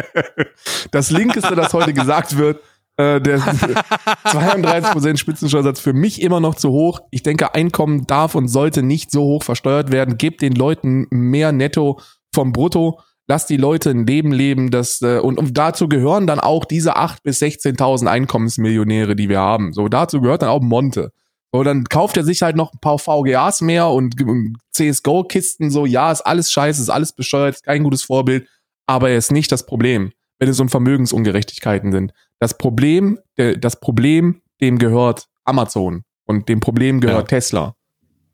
[0.90, 2.62] das Linkeste, das heute gesagt wird,
[2.96, 3.38] äh, der
[4.24, 7.00] 32% Spitzensteuersatz für mich immer noch zu hoch.
[7.10, 10.16] Ich denke, Einkommen darf und sollte nicht so hoch versteuert werden.
[10.16, 12.00] Gebt den Leuten mehr Netto
[12.34, 13.00] vom Brutto.
[13.26, 16.96] Lasst die Leute ein Leben leben, das äh, und, und dazu gehören dann auch diese
[16.96, 19.72] 8 bis 16.000 Einkommensmillionäre, die wir haben.
[19.72, 21.10] So dazu gehört dann auch Monte.
[21.54, 25.86] So, dann kauft er sich halt noch ein paar VGAs mehr und, und CSGO-Kisten, so,
[25.86, 28.48] ja, ist alles scheiße, ist alles bescheuert, ist kein gutes Vorbild,
[28.88, 30.10] aber er ist nicht das Problem,
[30.40, 32.12] wenn es um Vermögensungerechtigkeiten sind.
[32.40, 37.38] Das Problem, der, das Problem, dem gehört Amazon und dem Problem gehört Ja.
[37.38, 37.76] Tesla.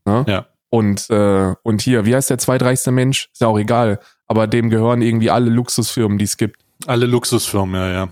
[0.07, 0.25] Ne?
[0.27, 0.47] Ja.
[0.71, 3.29] Und, äh, und hier, wie heißt der zweitreichste Mensch?
[3.35, 6.63] Ist ja auch egal, aber dem gehören irgendwie alle Luxusfirmen, die es gibt.
[6.87, 8.09] Alle Luxusfirmen, ja, ja.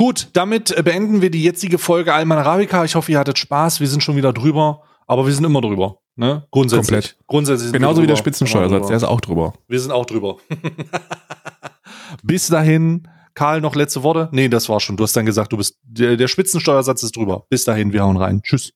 [0.00, 2.84] Gut, damit äh, beenden wir die jetzige Folge Alman Arabica.
[2.84, 3.80] Ich hoffe, ihr hattet Spaß.
[3.80, 5.98] Wir sind schon wieder drüber, aber wir sind immer drüber.
[6.14, 6.46] Ne?
[6.52, 6.86] Grundsätzlich.
[6.86, 7.16] Komplett.
[7.26, 8.14] Grundsätzlich Genauso wie der.
[8.14, 9.54] Spitzensteuersatz, der ist auch drüber.
[9.66, 10.36] Wir sind auch drüber.
[12.22, 14.28] Bis dahin, Karl, noch letzte Worte?
[14.30, 14.96] Nee, das war schon.
[14.96, 17.46] Du hast dann gesagt, du bist der, der Spitzensteuersatz ist drüber.
[17.50, 18.40] Bis dahin, wir hauen rein.
[18.42, 18.72] Tschüss.